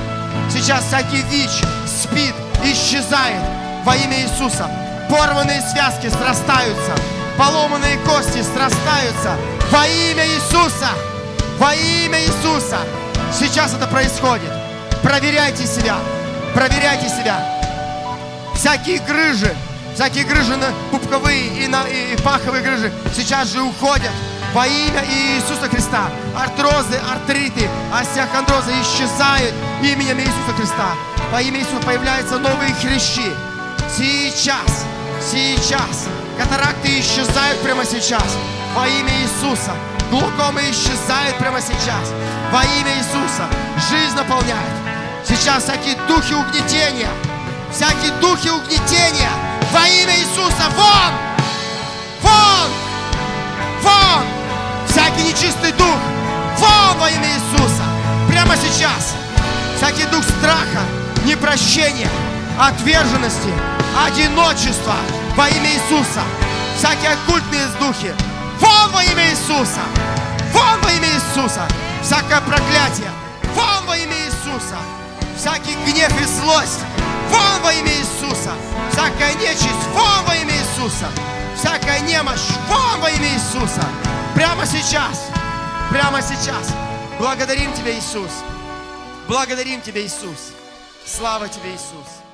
Сейчас 0.50 0.84
всякий 0.86 1.22
ВИЧ, 1.22 1.62
СПИД 1.86 2.34
исчезает 2.64 3.42
во 3.84 3.96
имя 3.96 4.22
Иисуса. 4.22 4.83
Порванные 5.16 5.62
связки 5.62 6.08
срастаются, 6.08 6.92
поломанные 7.38 7.98
кости 7.98 8.42
срастаются 8.42 9.36
во 9.70 9.86
имя 9.86 10.26
Иисуса. 10.26 10.88
Во 11.56 11.72
имя 11.72 12.20
Иисуса. 12.20 12.78
Сейчас 13.32 13.74
это 13.74 13.86
происходит. 13.86 14.50
Проверяйте 15.04 15.68
себя. 15.68 15.98
Проверяйте 16.52 17.08
себя. 17.08 17.38
Всякие 18.56 18.98
грыжи, 18.98 19.54
всякие 19.94 20.24
грыжи 20.24 20.56
на 20.56 20.66
пупковые 20.90 21.64
и, 21.64 21.68
на, 21.68 21.84
и, 21.84 22.14
и 22.14 22.16
паховые 22.16 22.64
грыжи 22.64 22.92
сейчас 23.14 23.52
же 23.52 23.62
уходят 23.62 24.10
во 24.52 24.66
имя 24.66 25.04
Иисуса 25.08 25.68
Христа. 25.70 26.10
Артрозы, 26.36 26.96
артриты, 27.08 27.68
остеохондрозы 27.92 28.72
исчезают 28.82 29.54
именем 29.80 30.18
Иисуса 30.18 30.56
Христа. 30.56 30.88
Во 31.30 31.40
имя 31.40 31.60
Иисуса 31.60 31.86
появляются 31.86 32.36
новые 32.38 32.74
хрящи. 32.74 33.32
Сейчас, 33.96 34.84
сейчас. 35.30 36.06
Катаракты 36.38 37.00
исчезают 37.00 37.60
прямо 37.62 37.84
сейчас. 37.84 38.24
Во 38.74 38.86
имя 38.86 39.12
Иисуса. 39.22 39.72
Глукомы 40.10 40.62
исчезают 40.70 41.36
прямо 41.38 41.60
сейчас. 41.60 42.12
Во 42.52 42.62
имя 42.62 42.94
Иисуса. 42.98 43.48
Жизнь 43.90 44.16
наполняет. 44.16 44.74
Сейчас 45.26 45.64
всякие 45.64 45.96
духи 46.06 46.34
угнетения. 46.34 47.08
Всякие 47.72 48.12
духи 48.20 48.50
угнетения. 48.50 49.30
Во 49.72 49.86
имя 49.86 50.14
Иисуса. 50.18 50.68
Вон! 50.76 51.12
Вон! 52.22 52.70
Вон! 53.82 54.24
Всякий 54.88 55.22
нечистый 55.22 55.72
дух. 55.72 55.98
Вон 56.58 56.98
во 56.98 57.10
имя 57.10 57.26
Иисуса. 57.26 57.82
Прямо 58.28 58.54
сейчас. 58.56 59.14
Всякий 59.76 60.04
дух 60.06 60.22
страха, 60.22 60.82
непрощения, 61.24 62.08
отверженности, 62.58 63.52
одиночества 64.06 64.94
во 65.36 65.48
имя 65.48 65.70
Иисуса. 65.72 66.22
Всякие 66.76 67.12
оккультные 67.12 67.66
духи. 67.80 68.14
Вон 68.60 68.90
во 68.92 69.02
имя 69.04 69.30
Иисуса. 69.30 69.80
Вон 70.52 70.80
во 70.82 70.90
имя 70.92 71.08
Иисуса. 71.08 71.66
Всякое 72.02 72.40
проклятие. 72.40 73.10
Вон 73.54 73.86
во 73.86 73.96
имя 73.96 74.16
Иисуса. 74.26 74.76
Всякий 75.36 75.74
гнев 75.86 76.12
и 76.20 76.24
злость. 76.24 76.80
Вон 77.30 77.62
во 77.62 77.72
имя 77.72 77.92
Иисуса. 77.92 78.52
Всякая 78.92 79.34
нечисть. 79.34 79.86
Вон 79.92 80.24
во 80.26 80.34
имя 80.36 80.52
Иисуса. 80.54 81.06
Всякая 81.56 82.00
немощь. 82.00 82.50
Вон 82.68 83.00
во 83.00 83.10
имя 83.10 83.28
Иисуса. 83.34 83.84
Прямо 84.34 84.66
сейчас. 84.66 85.30
Прямо 85.90 86.20
сейчас. 86.20 86.72
Благодарим 87.18 87.72
Тебя, 87.72 87.96
Иисус. 87.96 88.30
Благодарим 89.28 89.80
Тебя, 89.80 90.02
Иисус. 90.02 90.52
Слава 91.06 91.48
Тебе, 91.48 91.70
Иисус. 91.70 92.24